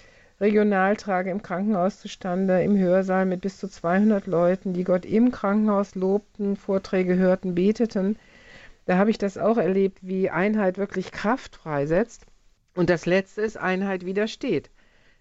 Regionaltrage 0.41 1.30
im 1.30 1.43
Krankenhaus 1.43 2.01
zustande, 2.01 2.62
im 2.62 2.78
Hörsaal 2.78 3.26
mit 3.26 3.41
bis 3.41 3.59
zu 3.59 3.68
200 3.68 4.26
Leuten, 4.28 4.72
die 4.72 4.84
Gott 4.84 5.05
im 5.05 5.32
Krankenhaus 5.32 5.97
lobten, 5.97 6.57
Vorträge 6.57 7.16
hörten, 7.16 7.57
beteten. 7.57 8.16
Da 8.86 8.99
habe 8.99 9.11
ich 9.11 9.18
das 9.18 9.36
auch 9.36 9.59
erlebt, 9.59 9.99
wie 10.01 10.30
Einheit 10.30 10.78
wirklich 10.78 11.11
Kraft 11.11 11.57
freisetzt. 11.57 12.24
Und 12.76 12.89
das 12.89 13.05
Letzte 13.05 13.43
ist, 13.43 13.57
Einheit 13.57 14.07
widersteht. 14.07 14.70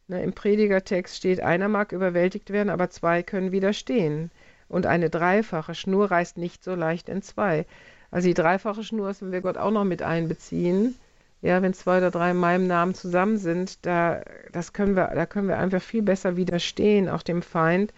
Ne, 0.08 0.22
Im 0.22 0.34
Predigertext 0.34 1.18
steht, 1.18 1.42
einer 1.42 1.68
mag 1.68 1.92
überwältigt 1.94 2.52
werden, 2.52 2.70
aber 2.70 2.92
zwei 2.92 3.24
können 3.24 3.52
widerstehen. 3.52 4.30
Und 4.70 4.86
eine 4.86 5.10
dreifache 5.10 5.74
Schnur 5.74 6.12
reißt 6.12 6.38
nicht 6.38 6.64
so 6.64 6.76
leicht 6.76 7.10
in 7.10 7.24
zwei. 7.24 7.66
Also 8.12 8.28
die 8.28 8.36
dreifache 8.36 8.84
Schnur 8.84 9.08
müssen 9.08 9.32
wir 9.32 9.42
Gott 9.42 9.58
auch 9.58 9.72
noch 9.72 9.84
mit 9.84 10.04
einbeziehen 10.04 10.96
ja, 11.42 11.62
wenn 11.62 11.74
zwei 11.74 11.98
oder 12.00 12.12
drei 12.12 12.32
in 12.32 12.38
meinem 12.38 12.68
Namen 12.68 12.94
zusammen 12.96 13.38
sind, 13.38 13.86
da, 13.86 14.22
das 14.52 14.74
können 14.74 14.96
wir, 14.96 15.12
da 15.14 15.26
können 15.26 15.48
wir 15.48 15.58
einfach 15.58 15.82
viel 15.82 16.02
besser 16.02 16.36
widerstehen, 16.36 17.10
auch 17.10 17.24
dem 17.24 17.42
Feind. 17.42 17.94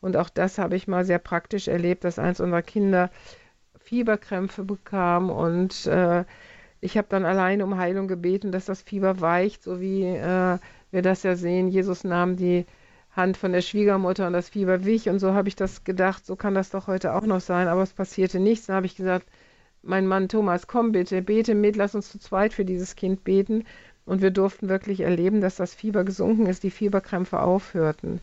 Und 0.00 0.16
auch 0.16 0.28
das 0.28 0.58
habe 0.58 0.76
ich 0.76 0.88
mal 0.88 1.04
sehr 1.04 1.18
praktisch 1.18 1.68
erlebt, 1.68 2.04
dass 2.04 2.18
eins 2.18 2.40
unserer 2.40 2.62
Kinder 2.62 3.10
Fieberkrämpfe 3.78 4.64
bekam 4.64 5.30
und 5.30 5.86
äh, 5.86 6.24
ich 6.80 6.98
habe 6.98 7.06
dann 7.10 7.24
alleine 7.24 7.64
um 7.64 7.78
Heilung 7.78 8.08
gebeten, 8.08 8.50
dass 8.52 8.64
das 8.64 8.82
Fieber 8.82 9.20
weicht, 9.20 9.62
so 9.62 9.80
wie 9.80 10.02
äh, 10.04 10.58
wir 10.90 11.02
das 11.02 11.22
ja 11.22 11.36
sehen. 11.36 11.68
Jesus 11.68 12.02
nahm 12.04 12.36
die 12.36 12.66
Hand 13.14 13.36
von 13.36 13.52
der 13.52 13.60
Schwiegermutter 13.60 14.26
und 14.26 14.32
das 14.32 14.48
Fieber 14.48 14.84
wich 14.84 15.08
und 15.08 15.18
so 15.18 15.32
habe 15.34 15.48
ich 15.48 15.56
das 15.56 15.84
gedacht, 15.84 16.26
so 16.26 16.34
kann 16.36 16.54
das 16.54 16.70
doch 16.70 16.88
heute 16.88 17.14
auch 17.14 17.24
noch 17.24 17.40
sein, 17.40 17.68
aber 17.68 17.82
es 17.82 17.92
passierte 17.92 18.40
nichts. 18.40 18.66
Dann 18.66 18.76
habe 18.76 18.86
ich 18.86 18.96
gesagt, 18.96 19.26
mein 19.82 20.06
Mann 20.06 20.28
Thomas, 20.28 20.66
komm 20.66 20.92
bitte, 20.92 21.22
bete 21.22 21.54
mit, 21.54 21.76
lass 21.76 21.94
uns 21.94 22.10
zu 22.10 22.18
zweit 22.18 22.52
für 22.52 22.64
dieses 22.64 22.96
Kind 22.96 23.24
beten. 23.24 23.64
Und 24.04 24.20
wir 24.20 24.30
durften 24.30 24.68
wirklich 24.68 25.00
erleben, 25.00 25.40
dass 25.40 25.56
das 25.56 25.74
Fieber 25.74 26.04
gesunken 26.04 26.46
ist, 26.46 26.64
die 26.64 26.70
Fieberkrämpfe 26.70 27.40
aufhörten. 27.40 28.20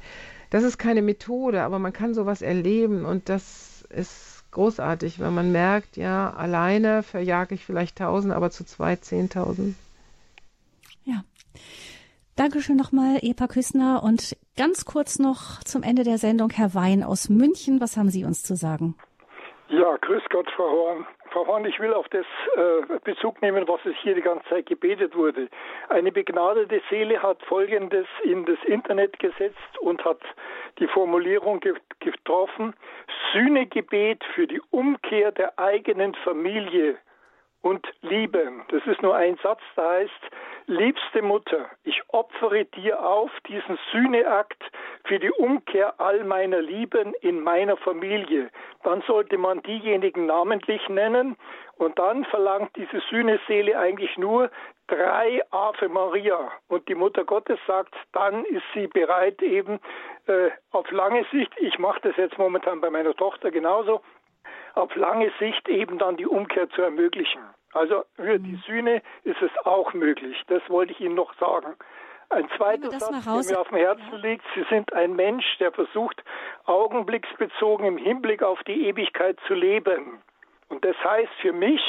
Das 0.49 0.64
ist 0.64 0.78
keine 0.78 1.01
Methode, 1.01 1.62
aber 1.62 1.80
man 1.80 1.93
kann 1.93 2.14
sowas 2.14 2.41
erleben 2.41 3.05
und 3.05 3.30
das 3.30 3.86
ist 3.89 4.43
großartig, 4.51 5.20
wenn 5.20 5.34
man 5.34 5.51
merkt, 5.51 5.95
ja, 5.95 6.32
alleine 6.34 7.03
verjage 7.03 7.55
ich 7.55 7.66
vielleicht 7.66 7.99
tausend, 7.99 8.34
aber 8.34 8.49
zu 8.51 8.66
zweit 8.66 9.05
zehntausend. 9.05 9.76
Ja. 11.03 11.24
Dankeschön 12.36 12.78
nochmal, 12.78 13.20
Epa 13.22 13.47
Küssner. 13.47 14.01
Und 14.01 14.38
ganz 14.55 14.86
kurz 14.86 15.20
noch 15.20 15.64
zum 15.64 15.84
Ende 15.84 16.03
der 16.03 16.18
Sendung 16.18 16.49
Herr 16.51 16.74
Wein 16.74 17.03
aus 17.03 17.30
München. 17.30 17.80
Was 17.80 17.97
haben 17.97 18.10
Sie 18.10 18.24
uns 18.24 18.43
zu 18.43 18.55
sagen? 18.55 18.95
Ja, 19.72 19.97
grüß 19.97 20.24
Gott, 20.30 20.49
Frau 20.55 20.67
Horn. 20.67 21.05
Frau 21.30 21.45
Horn, 21.45 21.63
ich 21.63 21.80
will 21.80 21.93
auf 21.93 22.09
das 22.09 22.26
äh, 22.55 22.99
Bezug 23.03 23.39
nehmen, 23.43 23.67
was 23.67 23.80
es 23.86 23.95
hier 24.01 24.15
die 24.15 24.22
ganze 24.22 24.49
Zeit 24.49 24.65
gebetet 24.65 25.15
wurde. 25.15 25.47
Eine 25.89 26.11
begnadete 26.11 26.82
Seele 26.89 27.22
hat 27.22 27.39
Folgendes 27.43 28.07
in 28.24 28.45
das 28.45 28.57
Internet 28.65 29.20
gesetzt 29.20 29.78
und 29.82 30.03
hat 30.03 30.22
die 30.80 30.88
Formulierung 30.88 31.59
ge 31.59 31.76
getroffen, 31.99 32.74
Sühnegebet 33.32 34.24
für 34.34 34.47
die 34.47 34.61
Umkehr 34.72 35.32
der 35.32 35.59
eigenen 35.59 36.15
Familie 36.15 36.97
und 37.61 37.86
Liebe. 38.01 38.51
Das 38.70 38.84
ist 38.88 39.03
nur 39.03 39.15
ein 39.15 39.38
Satz, 39.43 39.61
der 39.78 39.88
heißt, 39.88 40.30
liebste 40.65 41.22
Mutter, 41.22 41.70
ich 41.84 42.01
opfere 42.07 42.65
dir 42.65 43.05
auf 43.05 43.30
diesen 43.47 43.78
Sühneakt 43.91 44.63
für 45.10 45.20
die 45.20 45.32
Umkehr 45.32 45.99
all 45.99 46.24
meiner 46.24 46.62
Lieben 46.62 47.16
in 47.22 47.41
meiner 47.41 47.78
Familie. 47.78 48.51
Dann 48.84 49.01
sollte 49.07 49.39
man 49.39 49.64
diejenigen 49.64 50.28
namentlich 50.28 50.88
nennen 50.88 51.36
und 51.78 51.97
dann 51.97 52.26
verlangt 52.26 52.76
diese 52.76 53.01
Sühneseele 53.10 53.78
eigentlich 53.78 54.16
nur 54.20 54.51
drei 54.86 55.41
Ave 55.49 55.89
Maria. 55.89 56.51
Und 56.68 56.88
die 56.88 56.93
Mutter 56.93 57.26
Gottes 57.26 57.60
sagt, 57.66 57.95
dann 58.14 58.45
ist 58.45 58.64
sie 58.76 58.86
bereit 58.86 59.41
eben 59.41 59.80
äh, 60.28 60.51
auf 60.72 60.89
lange 60.91 61.26
Sicht, 61.32 61.51
ich 61.57 61.80
mache 61.80 62.01
das 62.03 62.16
jetzt 62.18 62.38
momentan 62.38 62.80
bei 62.80 62.91
meiner 62.91 63.16
Tochter 63.16 63.49
genauso, 63.49 64.01
auf 64.76 64.95
lange 64.95 65.32
Sicht 65.39 65.68
eben 65.68 65.97
dann 65.97 66.18
die 66.18 66.28
Umkehr 66.28 66.70
zu 66.70 66.84
ermöglichen. 66.84 67.41
Also 67.74 68.03
für 68.16 68.38
die 68.38 68.51
mhm. 68.51 68.64
Sühne 68.68 69.01
ist 69.24 69.41
es 69.41 69.51
auch 69.66 69.93
möglich. 69.93 70.39
Das 70.47 70.62
wollte 70.70 70.93
ich 70.93 70.99
Ihnen 70.99 71.16
noch 71.16 71.34
sagen. 71.39 71.76
Ein 72.30 72.48
zweiter 72.58 72.92
Satz, 72.92 73.24
der 73.26 73.56
mir 73.56 73.60
auf 73.60 73.70
dem 73.70 73.78
Herzen 73.78 74.16
liegt. 74.22 74.46
Sie 74.54 74.64
sind 74.70 74.94
ein 74.94 75.16
Mensch, 75.16 75.58
der 75.60 75.72
versucht, 75.72 76.24
augenblicksbezogen 76.66 77.86
im 77.88 77.98
Hinblick 77.98 78.44
auf 78.44 78.62
die 78.64 78.88
Ewigkeit 78.88 79.38
zu 79.48 79.56
leben. 79.56 80.22
Und 80.68 80.86
das 80.86 80.96
heißt 81.04 81.32
für 81.42 81.54
mich, 81.54 81.82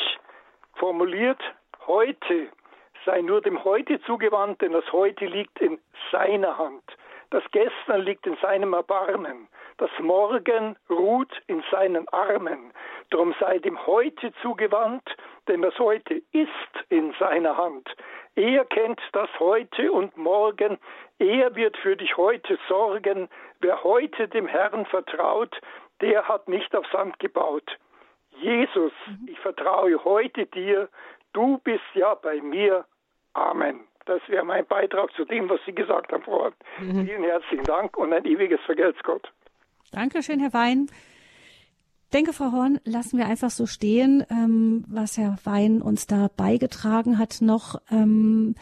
formuliert, 0.76 1.41
heute 1.86 2.49
sei 3.05 3.20
nur 3.20 3.43
dem 3.43 3.62
Heute 3.64 4.01
zugewandt, 4.03 4.62
denn 4.62 4.72
das 4.72 4.91
Heute 4.93 5.26
liegt 5.26 5.61
in 5.61 5.78
seiner 6.11 6.57
Hand. 6.57 6.84
Das 7.30 7.45
Gestern 7.53 8.01
liegt 8.01 8.26
in 8.26 8.36
seinem 8.43 8.72
Erbarmen. 8.72 9.47
Das 9.76 9.91
Morgen 10.01 10.76
ruht 10.88 11.32
in 11.47 11.62
seinen 11.70 12.09
Armen. 12.09 12.72
Drum 13.11 13.34
sei 13.38 13.59
dem 13.59 13.86
Heute 13.86 14.32
zugewandt, 14.43 15.05
denn 15.49 15.62
das 15.62 15.78
Heute 15.78 16.22
ist 16.32 16.84
in 16.88 17.14
seiner 17.18 17.57
Hand. 17.57 17.88
Er 18.36 18.64
kennt 18.64 19.00
das 19.12 19.28
Heute 19.38 19.92
und 19.92 20.16
Morgen. 20.16 20.78
Er 21.18 21.54
wird 21.54 21.76
für 21.78 21.96
dich 21.96 22.16
heute 22.16 22.58
sorgen. 22.68 23.28
Wer 23.60 23.82
heute 23.82 24.28
dem 24.28 24.46
Herrn 24.46 24.86
vertraut, 24.86 25.60
der 26.00 26.28
hat 26.28 26.48
nicht 26.48 26.74
auf 26.74 26.86
Sand 26.92 27.18
gebaut. 27.18 27.78
Jesus, 28.40 28.92
mhm. 29.06 29.28
ich 29.28 29.38
vertraue 29.40 30.02
heute 30.04 30.46
dir. 30.46 30.88
Du 31.32 31.58
bist 31.58 31.84
ja 31.94 32.14
bei 32.14 32.40
mir. 32.40 32.84
Amen. 33.34 33.80
Das 34.06 34.20
wäre 34.28 34.44
mein 34.44 34.66
Beitrag 34.66 35.12
zu 35.14 35.24
dem, 35.24 35.48
was 35.48 35.60
Sie 35.66 35.74
gesagt 35.74 36.12
haben, 36.12 36.22
Frau. 36.22 36.50
Mhm. 36.78 37.06
Vielen 37.06 37.24
herzlichen 37.24 37.64
Dank 37.64 37.96
und 37.96 38.12
ein 38.12 38.24
ewiges 38.24 38.60
Vergelt's 38.62 39.02
Gott. 39.02 39.30
Dankeschön, 39.92 40.40
Herr 40.40 40.52
Wein. 40.52 40.88
Denke, 42.12 42.32
Frau 42.32 42.50
Horn, 42.50 42.80
lassen 42.84 43.18
wir 43.18 43.26
einfach 43.26 43.50
so 43.50 43.66
stehen, 43.66 44.24
ähm, 44.30 44.84
was 44.88 45.16
Herr 45.16 45.38
Wein 45.44 45.80
uns 45.80 46.08
da 46.08 46.28
beigetragen 46.36 47.18
hat 47.18 47.40
noch. 47.40 47.80
Ähm, 47.90 48.56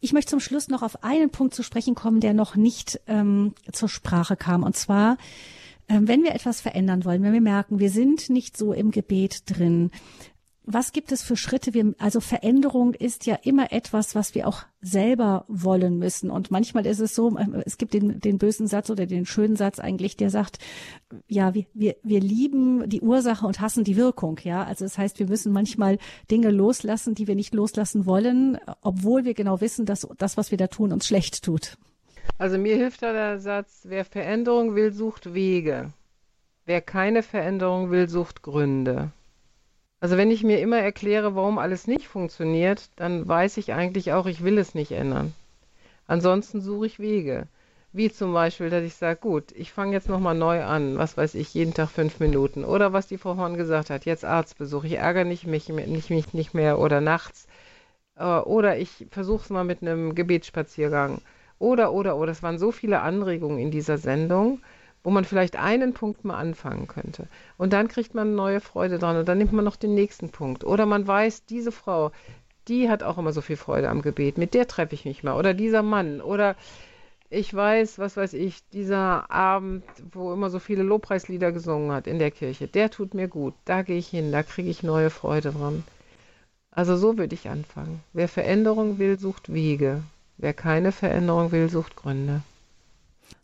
ich 0.00 0.12
möchte 0.12 0.30
zum 0.30 0.40
Schluss 0.40 0.68
noch 0.68 0.82
auf 0.82 1.02
einen 1.02 1.30
Punkt 1.30 1.54
zu 1.54 1.62
sprechen 1.62 1.94
kommen, 1.94 2.20
der 2.20 2.34
noch 2.34 2.54
nicht 2.54 3.00
ähm, 3.06 3.54
zur 3.70 3.88
Sprache 3.88 4.36
kam. 4.36 4.62
Und 4.62 4.76
zwar, 4.76 5.16
ähm, 5.88 6.06
wenn 6.06 6.22
wir 6.22 6.34
etwas 6.34 6.60
verändern 6.60 7.06
wollen, 7.06 7.22
wenn 7.22 7.32
wir 7.32 7.40
merken, 7.40 7.78
wir 7.78 7.90
sind 7.90 8.28
nicht 8.28 8.58
so 8.58 8.74
im 8.74 8.90
Gebet 8.90 9.44
drin, 9.46 9.90
was 10.64 10.92
gibt 10.92 11.10
es 11.10 11.22
für 11.22 11.36
Schritte? 11.36 11.74
Wir, 11.74 11.94
also 11.98 12.20
Veränderung 12.20 12.94
ist 12.94 13.26
ja 13.26 13.36
immer 13.42 13.72
etwas, 13.72 14.14
was 14.14 14.34
wir 14.34 14.46
auch 14.46 14.64
selber 14.80 15.44
wollen 15.48 15.98
müssen. 15.98 16.30
Und 16.30 16.50
manchmal 16.50 16.86
ist 16.86 17.00
es 17.00 17.14
so, 17.14 17.36
ähm, 17.36 17.62
es 17.66 17.78
gibt 17.78 17.94
den, 17.94 18.20
den 18.20 18.38
bösen 18.38 18.66
Satz 18.68 18.88
oder 18.88 19.06
den 19.06 19.26
schönen 19.26 19.56
Satz 19.56 19.80
eigentlich, 19.80 20.16
der 20.16 20.30
sagt, 20.30 20.58
ja, 21.26 21.54
wir, 21.54 21.66
wir, 21.74 21.96
wir 22.02 22.20
lieben 22.20 22.88
die 22.88 23.00
Ursache 23.00 23.46
und 23.46 23.60
hassen 23.60 23.84
die 23.84 23.96
Wirkung. 23.96 24.38
Ja, 24.44 24.64
also 24.64 24.84
das 24.84 24.98
heißt, 24.98 25.18
wir 25.18 25.26
müssen 25.26 25.52
manchmal 25.52 25.98
Dinge 26.30 26.50
loslassen, 26.50 27.14
die 27.14 27.26
wir 27.26 27.34
nicht 27.34 27.54
loslassen 27.54 28.06
wollen, 28.06 28.58
obwohl 28.82 29.24
wir 29.24 29.34
genau 29.34 29.60
wissen, 29.60 29.84
dass 29.84 30.06
das, 30.18 30.36
was 30.36 30.50
wir 30.52 30.58
da 30.58 30.68
tun, 30.68 30.92
uns 30.92 31.06
schlecht 31.06 31.42
tut. 31.42 31.76
Also 32.38 32.56
mir 32.56 32.76
hilft 32.76 33.02
da 33.02 33.12
der 33.12 33.40
Satz, 33.40 33.82
wer 33.84 34.04
Veränderung 34.04 34.76
will, 34.76 34.92
sucht 34.92 35.34
Wege. 35.34 35.92
Wer 36.66 36.80
keine 36.80 37.24
Veränderung 37.24 37.90
will, 37.90 38.08
sucht 38.08 38.42
Gründe. 38.42 39.10
Also 40.02 40.16
wenn 40.16 40.32
ich 40.32 40.42
mir 40.42 40.58
immer 40.58 40.78
erkläre, 40.78 41.36
warum 41.36 41.58
alles 41.58 41.86
nicht 41.86 42.08
funktioniert, 42.08 42.90
dann 42.96 43.28
weiß 43.28 43.56
ich 43.56 43.72
eigentlich 43.72 44.12
auch, 44.12 44.26
ich 44.26 44.42
will 44.42 44.58
es 44.58 44.74
nicht 44.74 44.90
ändern. 44.90 45.32
Ansonsten 46.08 46.60
suche 46.60 46.86
ich 46.86 46.98
Wege. 46.98 47.46
Wie 47.92 48.10
zum 48.10 48.32
Beispiel, 48.32 48.68
dass 48.68 48.82
ich 48.82 48.96
sage, 48.96 49.20
gut, 49.20 49.52
ich 49.52 49.70
fange 49.70 49.92
jetzt 49.92 50.08
nochmal 50.08 50.34
neu 50.34 50.64
an, 50.64 50.98
was 50.98 51.16
weiß 51.16 51.36
ich, 51.36 51.54
jeden 51.54 51.72
Tag 51.72 51.88
fünf 51.88 52.18
Minuten. 52.18 52.64
Oder 52.64 52.92
was 52.92 53.06
die 53.06 53.16
Frau 53.16 53.36
Horn 53.36 53.56
gesagt 53.56 53.90
hat, 53.90 54.04
jetzt 54.04 54.24
Arztbesuch, 54.24 54.82
ich 54.82 54.94
ärgere 54.94 55.24
nicht 55.24 55.46
mich, 55.46 55.68
nicht, 55.68 56.10
mich 56.10 56.34
nicht 56.34 56.52
mehr 56.52 56.80
oder 56.80 57.00
nachts. 57.00 57.46
Äh, 58.16 58.24
oder 58.24 58.78
ich 58.78 59.06
versuche 59.12 59.44
es 59.44 59.50
mal 59.50 59.62
mit 59.62 59.82
einem 59.82 60.16
Gebetsspaziergang. 60.16 61.20
Oder, 61.60 61.92
oder, 61.92 62.16
oder. 62.16 62.32
Es 62.32 62.42
waren 62.42 62.58
so 62.58 62.72
viele 62.72 63.02
Anregungen 63.02 63.60
in 63.60 63.70
dieser 63.70 63.98
Sendung 63.98 64.58
wo 65.04 65.10
man 65.10 65.24
vielleicht 65.24 65.56
einen 65.56 65.94
Punkt 65.94 66.24
mal 66.24 66.36
anfangen 66.36 66.86
könnte. 66.86 67.26
Und 67.58 67.72
dann 67.72 67.88
kriegt 67.88 68.14
man 68.14 68.34
neue 68.34 68.60
Freude 68.60 68.98
dran 68.98 69.16
und 69.16 69.28
dann 69.28 69.38
nimmt 69.38 69.52
man 69.52 69.64
noch 69.64 69.76
den 69.76 69.94
nächsten 69.94 70.30
Punkt. 70.30 70.64
Oder 70.64 70.86
man 70.86 71.06
weiß, 71.06 71.46
diese 71.46 71.72
Frau, 71.72 72.12
die 72.68 72.88
hat 72.88 73.02
auch 73.02 73.18
immer 73.18 73.32
so 73.32 73.40
viel 73.40 73.56
Freude 73.56 73.88
am 73.88 74.02
Gebet, 74.02 74.38
mit 74.38 74.54
der 74.54 74.68
treffe 74.68 74.94
ich 74.94 75.04
mich 75.04 75.24
mal. 75.24 75.36
Oder 75.36 75.54
dieser 75.54 75.82
Mann. 75.82 76.20
Oder 76.20 76.54
ich 77.30 77.52
weiß, 77.52 77.98
was 77.98 78.16
weiß 78.16 78.34
ich, 78.34 78.62
dieser 78.72 79.30
Abend, 79.30 79.84
wo 80.12 80.32
immer 80.32 80.50
so 80.50 80.58
viele 80.58 80.82
Lobpreislieder 80.82 81.50
gesungen 81.50 81.90
hat 81.90 82.06
in 82.06 82.18
der 82.18 82.30
Kirche, 82.30 82.68
der 82.68 82.90
tut 82.90 83.14
mir 83.14 83.26
gut. 83.26 83.54
Da 83.64 83.82
gehe 83.82 83.98
ich 83.98 84.08
hin, 84.08 84.32
da 84.32 84.42
kriege 84.42 84.70
ich 84.70 84.82
neue 84.82 85.10
Freude 85.10 85.50
dran. 85.50 85.82
Also 86.70 86.96
so 86.96 87.18
würde 87.18 87.34
ich 87.34 87.48
anfangen. 87.48 88.00
Wer 88.12 88.28
Veränderung 88.28 88.98
will, 88.98 89.18
sucht 89.18 89.52
Wege. 89.52 90.02
Wer 90.38 90.54
keine 90.54 90.92
Veränderung 90.92 91.52
will, 91.52 91.68
sucht 91.68 91.96
Gründe. 91.96 92.42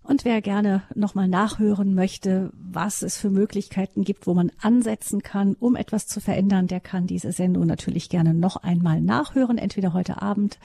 Und 0.03 0.24
wer 0.24 0.41
gerne 0.41 0.82
nochmal 0.95 1.28
nachhören 1.28 1.95
möchte, 1.95 2.51
was 2.55 3.03
es 3.03 3.18
für 3.18 3.30
Möglichkeiten 3.30 4.05
gibt, 4.05 4.26
wo 4.26 4.34
man 4.34 4.51
ansetzen 4.61 5.22
kann, 5.22 5.55
um 5.55 5.76
etwas 5.76 6.07
zu 6.07 6.20
verändern, 6.20 6.66
der 6.66 6.80
kann 6.80 7.07
diese 7.07 7.32
Sendung 7.32 7.66
natürlich 7.66 8.09
gerne 8.09 8.32
noch 8.34 8.57
einmal 8.57 9.01
nachhören, 9.01 9.59
entweder 9.59 9.93
heute 9.93 10.22
Abend 10.22 10.59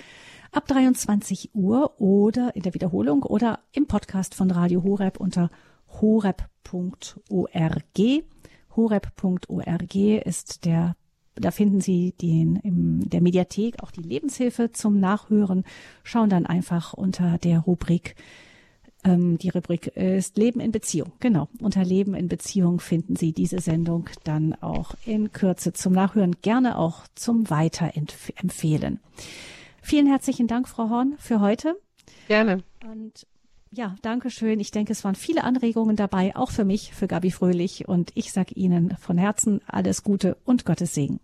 ab 0.52 0.68
23 0.68 1.52
Uhr 1.54 2.00
oder 2.00 2.56
in 2.56 2.62
der 2.62 2.74
Wiederholung 2.74 3.24
oder 3.24 3.60
im 3.72 3.88
Podcast 3.88 4.36
von 4.36 4.52
Radio 4.52 4.84
Horeb 4.84 5.20
unter 5.20 5.50
horeb.org. 6.02 7.20
Horeb.org 8.76 9.96
ist 10.26 10.66
der 10.66 10.96
da 11.36 11.50
finden 11.52 11.82
Sie 11.82 12.14
den 12.14 12.58
in 12.58 13.10
der 13.10 13.22
Mediathek 13.22 13.82
auch 13.82 13.92
die 13.92 14.04
Lebenshilfe 14.04 14.72
zum 14.72 15.00
Nachhören. 15.00 15.64
Schauen 16.04 16.30
dann 16.30 16.46
einfach 16.46 16.94
unter 16.94 17.40
der 17.40 17.60
Rubrik 17.60 18.16
ähm, 19.04 19.38
die 19.38 19.50
Rubrik 19.50 19.88
ist 19.88 20.38
Leben 20.38 20.60
in 20.60 20.72
Beziehung. 20.72 21.12
Genau. 21.20 21.50
Unter 21.60 21.84
Leben 21.84 22.14
in 22.16 22.28
Beziehung 22.28 22.80
finden 22.80 23.16
Sie 23.16 23.34
diese 23.34 23.60
Sendung 23.60 24.10
dann 24.24 24.54
auch 24.62 24.96
in 25.06 25.32
Kürze 25.32 25.74
zum 25.74 25.94
Nachhören, 25.94 26.38
gerne 26.42 26.78
auch 26.78 27.08
zum 27.16 27.50
Weiterempfehlen. 27.50 29.00
Vielen 29.82 30.08
herzlichen 30.08 30.48
Dank, 30.48 30.70
Frau 30.70 30.90
Horn, 30.90 31.16
für 31.18 31.42
heute. 31.42 31.76
Gerne. 32.28 32.64
Und 32.90 33.28
ja, 33.72 33.96
danke 34.02 34.30
schön. 34.30 34.60
Ich 34.60 34.72
denke, 34.72 34.92
es 34.92 35.04
waren 35.04 35.16
viele 35.16 35.44
Anregungen 35.44 35.96
dabei, 35.96 36.36
auch 36.36 36.52
für 36.52 36.64
mich, 36.64 36.94
für 36.94 37.08
Gabi 37.08 37.32
Fröhlich. 37.32 37.88
Und 37.88 38.12
ich 38.14 38.32
sage 38.32 38.54
Ihnen 38.54 38.96
von 38.98 39.18
Herzen 39.18 39.62
alles 39.66 40.04
Gute 40.04 40.38
und 40.46 40.64
Gottes 40.64 40.94
Segen. 40.94 41.20